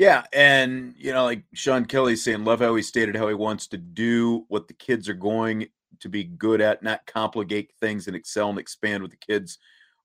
Yeah, 0.00 0.22
and 0.32 0.94
you 0.96 1.12
know, 1.12 1.24
like 1.24 1.44
Sean 1.52 1.84
Kelly's 1.84 2.24
saying, 2.24 2.42
love 2.42 2.60
how 2.60 2.74
he 2.74 2.80
stated 2.80 3.14
how 3.14 3.28
he 3.28 3.34
wants 3.34 3.66
to 3.66 3.76
do 3.76 4.46
what 4.48 4.66
the 4.66 4.72
kids 4.72 5.10
are 5.10 5.14
going 5.14 5.66
to 5.98 6.08
be 6.08 6.24
good 6.24 6.62
at, 6.62 6.82
not 6.82 7.04
complicate 7.04 7.72
things 7.78 8.06
and 8.06 8.16
excel 8.16 8.48
and 8.48 8.58
expand 8.58 9.02
what 9.02 9.10
the 9.10 9.18
kids 9.18 9.58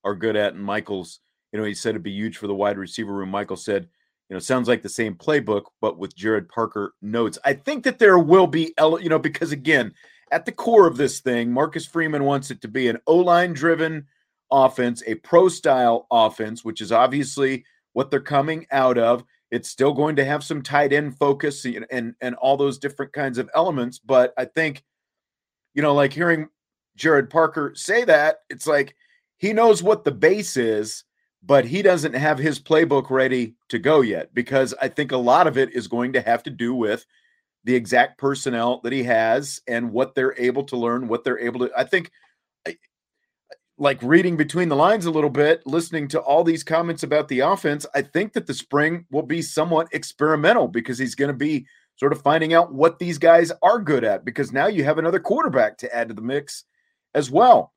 are 0.04 0.14
good 0.14 0.36
at. 0.36 0.54
And 0.54 0.62
Michael's, 0.62 1.22
you 1.54 1.60
know, 1.60 1.66
he 1.66 1.74
said 1.74 1.91
it'd 1.91 2.04
be 2.04 2.12
huge 2.12 2.36
for 2.36 2.48
the 2.48 2.54
wide 2.54 2.78
receiver 2.78 3.14
room. 3.14 3.30
Michael 3.30 3.56
said, 3.56 3.88
you 4.28 4.34
know, 4.34 4.39
sounds 4.39 4.68
like 4.68 4.82
the 4.84 4.89
same 4.89 5.16
playbook, 5.16 5.64
but 5.80 5.98
with 5.98 6.14
Gerad 6.18 6.50
Parker 6.50 6.93
notes. 7.02 7.39
I 7.46 7.54
think 7.54 7.86
that 7.86 7.98
there 7.98 8.20
will 8.20 8.48
be, 8.48 8.74
you 8.78 9.08
know, 9.08 9.18
because 9.18 9.54
again, 9.54 9.93
at 10.30 10.46
the 10.46 10.52
core 10.52 10.88
of 10.88 10.98
this 10.98 11.22
thing, 11.22 11.54
Marcus 11.54 11.86
Freeman 11.86 12.26
wants 12.26 12.52
it 12.52 12.60
to 12.64 12.68
be 12.68 12.89
an 12.89 12.98
O 13.08 13.16
line 13.16 13.54
driven 13.54 14.08
offense, 14.52 15.04
a 15.08 15.16
pro 15.16 15.48
style 15.48 16.06
offense, 16.12 16.66
which 16.66 16.82
is 16.82 16.91
obviously 16.91 17.64
what 17.93 18.12
they're 18.12 18.20
coming 18.20 18.68
out 18.72 18.98
of. 18.98 19.24
It's 19.56 19.70
still 19.70 19.93
going 19.93 20.18
to 20.18 20.26
have 20.26 20.43
some 20.43 20.62
tight 20.62 20.91
end 20.91 21.18
focus 21.18 21.64
and, 21.64 21.86
and 21.89 22.14
and 22.20 22.36
all 22.36 22.58
those 22.58 22.78
different 22.78 23.14
kinds 23.14 23.38
of 23.38 23.49
elements. 23.56 23.99
But 23.99 24.34
I 24.38 24.43
think, 24.43 24.84
you 25.74 25.82
know, 25.82 25.93
like 25.93 26.12
hearing 26.12 26.49
Gerad 26.97 27.30
Parker 27.30 27.72
say 27.74 28.03
that, 28.03 28.39
it's 28.49 28.68
like 28.68 28.95
he 29.38 29.53
knows 29.53 29.82
what 29.82 30.03
the 30.03 30.12
base 30.12 30.58
is, 30.58 31.06
but 31.41 31.64
he 31.64 31.82
doesn't 31.82 32.16
have 32.16 32.38
his 32.38 32.60
playbook 32.60 33.10
ready 33.10 33.56
to 33.70 33.80
go 33.80 34.01
yet 34.01 34.34
because 34.34 34.74
I 34.82 34.89
think 34.89 35.14
a 35.14 35.18
lot 35.18 35.47
of 35.47 35.58
it 35.58 35.74
is 35.74 35.88
going 35.88 36.12
to 36.14 36.22
have 36.22 36.43
to 36.43 36.49
do 36.49 36.76
with 36.76 37.06
the 37.64 37.76
exact 37.76 38.18
personnel 38.18 38.82
that 38.84 38.91
he 38.91 39.03
has 39.03 39.62
and 39.68 39.91
what 39.91 40.16
they're 40.16 40.38
able 40.38 40.64
to 40.66 40.78
learn, 40.78 41.08
what 41.08 41.24
they're 41.24 41.39
able 41.39 41.62
to. 41.62 41.72
I 41.78 41.86
think 41.86 42.12
like 43.78 44.01
reading 44.01 44.38
between 44.38 44.69
the 44.69 44.76
lines 44.76 45.05
a 45.05 45.11
little 45.11 45.30
bit, 45.30 45.61
listening 45.65 46.07
to 46.09 46.19
all 46.19 46.43
these 46.43 46.63
comments 46.63 47.03
about 47.03 47.28
the 47.28 47.41
offense, 47.41 47.86
I 47.93 48.01
think 48.01 48.34
that 48.34 48.47
the 48.47 48.53
spring 48.53 49.05
will 49.11 49.23
be 49.23 49.41
somewhat 49.41 49.89
experimental 49.91 50.67
because 50.67 50.97
he's 50.97 51.15
going 51.15 51.30
to 51.30 51.38
be 51.38 51.65
sort 51.97 52.13
of 52.13 52.21
finding 52.21 52.53
out 52.53 52.73
what 52.73 52.99
these 52.99 53.17
guys 53.17 53.51
are 53.61 53.80
good 53.80 54.03
at 54.03 54.26
because 54.26 54.51
now 54.51 54.67
you 54.67 54.84
have 54.84 54.97
another 54.97 55.19
quarterback 55.19 55.78
to 55.80 55.95
add 55.95 56.09
to 56.09 56.13
the 56.13 56.21
mix 56.21 56.65
as 57.13 57.30
well. 57.30 57.73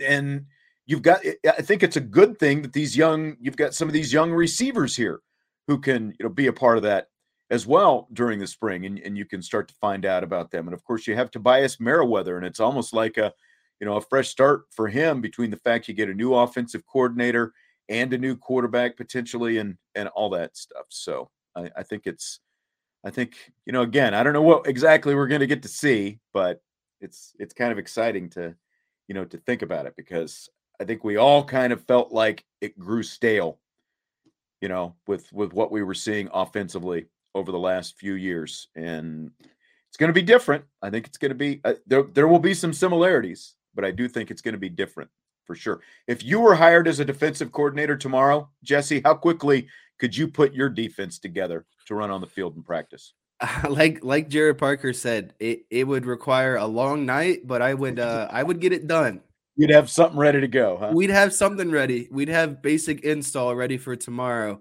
And 0.00 0.46
you've 0.86 1.02
got 1.02 1.20
I 1.46 1.62
think 1.62 1.82
it's 1.82 1.96
a 1.96 2.00
good 2.00 2.38
thing 2.38 2.62
that 2.62 2.72
these 2.72 2.96
young 2.96 3.36
you've 3.40 3.56
got 3.56 3.74
some 3.74 3.88
of 3.88 3.94
these 3.94 4.12
young 4.12 4.32
receivers 4.32 4.96
here 4.96 5.20
who 5.66 5.78
can, 5.78 6.14
you 6.18 6.24
know, 6.24 6.30
be 6.30 6.46
a 6.46 6.52
part 6.52 6.78
of 6.78 6.82
that 6.84 7.08
as 7.50 7.66
well 7.66 8.08
during 8.12 8.38
the 8.38 8.46
spring 8.46 8.84
and, 8.84 8.98
and 8.98 9.16
you 9.16 9.24
can 9.24 9.40
start 9.42 9.68
to 9.68 9.74
find 9.80 10.04
out 10.04 10.24
about 10.24 10.50
them. 10.50 10.66
And 10.66 10.74
of 10.74 10.84
course 10.84 11.06
you 11.06 11.14
have 11.14 11.30
Tobias 11.30 11.80
Merriweather 11.80 12.36
and 12.36 12.44
it's 12.44 12.60
almost 12.60 12.92
like 12.92 13.16
a 13.16 13.32
you 13.80 13.86
know 13.86 13.96
a 13.96 14.00
fresh 14.00 14.28
start 14.28 14.62
for 14.70 14.88
him 14.88 15.20
between 15.20 15.50
the 15.50 15.56
fact 15.56 15.88
you 15.88 15.94
get 15.94 16.08
a 16.08 16.14
new 16.14 16.34
offensive 16.34 16.84
coordinator 16.86 17.52
and 17.88 18.12
a 18.12 18.18
new 18.18 18.36
quarterback 18.36 18.96
potentially 18.96 19.58
and 19.58 19.76
and 19.94 20.08
all 20.08 20.30
that 20.30 20.56
stuff. 20.56 20.86
So 20.88 21.30
I, 21.56 21.70
I 21.76 21.82
think 21.82 22.06
it's 22.06 22.40
I 23.04 23.10
think, 23.10 23.52
you 23.64 23.72
know, 23.72 23.82
again, 23.82 24.14
I 24.14 24.22
don't 24.22 24.32
know 24.32 24.42
what 24.42 24.66
exactly 24.66 25.14
we're 25.14 25.28
going 25.28 25.40
to 25.40 25.46
get 25.46 25.62
to 25.62 25.68
see, 25.68 26.18
but 26.32 26.60
it's 27.00 27.34
it's 27.38 27.54
kind 27.54 27.72
of 27.72 27.78
exciting 27.78 28.28
to, 28.30 28.54
you 29.06 29.14
know, 29.14 29.24
to 29.24 29.38
think 29.38 29.62
about 29.62 29.86
it 29.86 29.94
because 29.96 30.48
I 30.80 30.84
think 30.84 31.04
we 31.04 31.16
all 31.16 31.44
kind 31.44 31.72
of 31.72 31.84
felt 31.84 32.12
like 32.12 32.44
it 32.60 32.78
grew 32.78 33.02
stale, 33.02 33.60
you 34.60 34.68
know, 34.68 34.96
with 35.06 35.32
with 35.32 35.52
what 35.52 35.70
we 35.70 35.82
were 35.82 35.94
seeing 35.94 36.28
offensively 36.32 37.06
over 37.34 37.52
the 37.52 37.58
last 37.58 37.96
few 37.96 38.14
years, 38.14 38.68
and 38.74 39.30
it's 39.88 39.96
going 39.96 40.08
to 40.08 40.20
be 40.20 40.22
different. 40.22 40.64
I 40.82 40.90
think 40.90 41.06
it's 41.06 41.18
going 41.18 41.30
to 41.30 41.36
be 41.36 41.60
uh, 41.64 41.74
there. 41.86 42.02
There 42.02 42.28
will 42.28 42.40
be 42.40 42.54
some 42.54 42.72
similarities, 42.72 43.54
but 43.78 43.84
I 43.84 43.92
do 43.92 44.08
think 44.08 44.32
it's 44.32 44.42
going 44.42 44.54
to 44.54 44.58
be 44.58 44.68
different 44.68 45.08
for 45.44 45.54
sure. 45.54 45.82
If 46.08 46.24
you 46.24 46.40
were 46.40 46.56
hired 46.56 46.88
as 46.88 46.98
a 46.98 47.04
defensive 47.04 47.52
coordinator 47.52 47.96
tomorrow, 47.96 48.50
Jesse, 48.64 49.00
how 49.04 49.14
quickly 49.14 49.68
could 50.00 50.16
you 50.16 50.26
put 50.26 50.52
your 50.52 50.68
defense 50.68 51.20
together 51.20 51.64
to 51.86 51.94
run 51.94 52.10
on 52.10 52.20
the 52.20 52.26
field 52.26 52.56
in 52.56 52.64
practice? 52.64 53.12
like 53.68 54.02
like 54.02 54.30
Gerad 54.30 54.58
Parker 54.58 54.92
said, 54.92 55.32
it, 55.38 55.60
it 55.70 55.86
would 55.86 56.06
require 56.06 56.56
a 56.56 56.66
long 56.66 57.06
night, 57.06 57.46
but 57.46 57.62
I 57.62 57.72
would 57.72 58.00
uh 58.00 58.26
I 58.32 58.42
would 58.42 58.58
get 58.58 58.72
it 58.72 58.88
done. 58.88 59.20
You'd 59.54 59.70
have 59.70 59.88
something 59.88 60.18
ready 60.18 60.40
to 60.40 60.48
go, 60.48 60.76
huh? 60.80 60.90
We'd 60.92 61.10
have 61.10 61.32
something 61.32 61.70
ready. 61.70 62.08
We'd 62.10 62.30
have 62.30 62.60
basic 62.60 63.04
install 63.04 63.54
ready 63.54 63.78
for 63.78 63.94
tomorrow. 63.94 64.60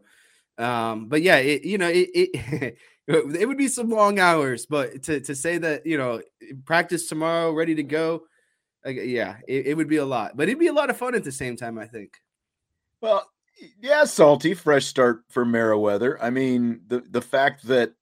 Um, 0.59 1.07
but 1.07 1.23
yeah, 1.23 1.37
it 1.37 1.63
you 1.63 1.79
know 1.79 1.89
it 1.89 2.09
it, 2.13 2.77
it 3.07 3.47
would 3.47 3.57
be 3.57 3.67
some 3.67 3.89
long 3.89 4.19
hours, 4.19 4.67
but 4.67 5.01
to 5.03 5.21
to 5.21 5.33
say 5.33 5.57
that 5.57 5.87
you 5.87 5.97
know 5.97 6.21
practice 6.65 7.07
tomorrow, 7.07 7.51
ready 7.51 7.73
to 7.73 7.83
go, 7.83 8.27
like, 8.87 8.97
yeah, 9.03 9.37
it, 9.47 9.67
it 9.67 9.77
would 9.77 9.89
be 9.89 9.97
a 9.97 10.05
lot, 10.05 10.37
but 10.37 10.47
it'd 10.47 10.59
be 10.59 10.67
a 10.67 10.73
lot 10.73 10.89
of 10.89 10.97
fun 10.97 11.13
at 11.13 11.23
the 11.23 11.31
same 11.31 11.57
time. 11.57 11.77
I 11.77 11.85
think. 11.85 12.13
Well, 13.01 13.29
yeah, 13.81 14.05
salty, 14.05 14.53
fresh 14.53 14.85
start 14.85 15.23
for 15.29 15.45
Merriweather. 15.45 16.21
I 16.23 16.29
mean, 16.29 16.81
the 16.87 17.01
the 17.01 17.21
fact 17.21 17.67
that 17.67 17.93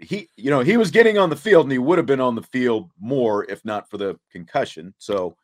he, 0.00 0.28
you 0.36 0.50
know, 0.50 0.60
he 0.60 0.76
was 0.76 0.90
getting 0.90 1.18
on 1.18 1.30
the 1.30 1.36
field 1.36 1.64
and 1.64 1.72
he 1.72 1.78
would 1.78 1.98
have 1.98 2.06
been 2.06 2.20
on 2.20 2.36
the 2.36 2.42
field 2.42 2.90
more 2.98 3.44
if 3.50 3.64
not 3.64 3.90
for 3.90 3.98
the 3.98 4.18
concussion. 4.30 4.94
So 4.98 5.36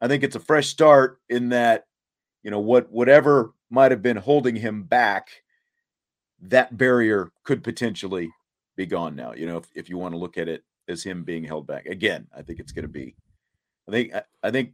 I 0.00 0.08
think 0.08 0.24
it's 0.24 0.36
a 0.36 0.40
fresh 0.40 0.68
start 0.68 1.18
in 1.28 1.50
that, 1.50 1.84
you 2.42 2.50
know, 2.50 2.60
what 2.60 2.90
whatever 2.90 3.52
might 3.70 3.90
have 3.90 4.02
been 4.02 4.16
holding 4.16 4.56
him 4.56 4.84
back, 4.84 5.28
that 6.40 6.76
barrier 6.76 7.30
could 7.44 7.62
potentially 7.62 8.30
be 8.76 8.86
gone 8.86 9.14
now. 9.14 9.32
You 9.32 9.46
know, 9.46 9.58
if, 9.58 9.66
if 9.74 9.90
you 9.90 9.98
want 9.98 10.14
to 10.14 10.18
look 10.18 10.38
at 10.38 10.48
it 10.48 10.64
as 10.88 11.02
him 11.02 11.24
being 11.24 11.44
held 11.44 11.66
back. 11.66 11.86
Again, 11.86 12.26
I 12.36 12.42
think 12.42 12.58
it's 12.58 12.72
going 12.72 12.84
to 12.84 12.88
be 12.88 13.14
I 13.88 13.90
think 13.90 14.12
I 14.42 14.50
think 14.50 14.72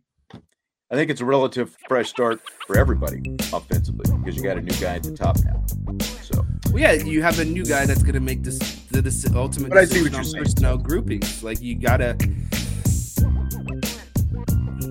I 0.90 0.94
think 0.94 1.10
it's 1.10 1.20
a 1.20 1.24
relative 1.24 1.76
fresh 1.88 2.08
start 2.08 2.40
for 2.66 2.78
everybody 2.78 3.36
offensively 3.52 4.10
because 4.18 4.36
you 4.36 4.42
got 4.42 4.56
a 4.56 4.62
new 4.62 4.76
guy 4.80 4.96
at 4.96 5.02
the 5.02 5.14
top 5.14 5.36
now. 5.44 5.62
So, 6.22 6.44
well, 6.66 6.78
yeah, 6.78 6.92
you 6.92 7.22
have 7.22 7.38
a 7.38 7.44
new 7.44 7.64
guy 7.64 7.84
that's 7.86 8.02
going 8.02 8.14
to 8.14 8.20
make 8.20 8.42
this 8.42 8.58
the, 8.90 9.02
the 9.02 9.32
ultimate 9.34 9.70
but 9.70 9.80
decision 9.88 10.14
on 10.14 10.32
personnel 10.32 10.78
groupings. 10.78 11.42
Like 11.42 11.60
you 11.60 11.74
gotta 11.74 12.16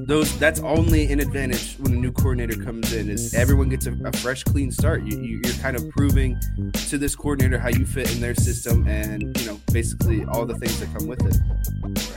those. 0.08 0.38
That's 0.40 0.60
only 0.62 1.12
an 1.12 1.20
advantage 1.20 1.76
when 1.80 1.94
a 1.94 1.96
new 1.96 2.12
coordinator 2.12 2.62
comes 2.64 2.94
in. 2.94 3.10
Is 3.10 3.34
everyone 3.34 3.70
gets 3.70 3.86
a, 3.86 3.94
a 4.06 4.12
fresh, 4.14 4.44
clean 4.44 4.72
start. 4.72 5.04
You, 5.04 5.20
you, 5.20 5.42
you're 5.44 5.54
kind 5.56 5.76
of 5.76 5.88
proving 5.90 6.40
to 6.88 6.98
this 6.98 7.16
coordinator 7.16 7.60
how 7.60 7.70
you 7.70 7.86
fit 7.86 8.12
in 8.14 8.22
their 8.22 8.36
system, 8.36 8.88
and 8.88 9.38
you 9.40 9.46
know 9.46 9.60
basically 9.72 10.24
all 10.26 10.46
the 10.46 10.56
things 10.56 10.80
that 10.80 10.94
come 10.98 11.08
with 11.08 11.26
it. 11.26 12.17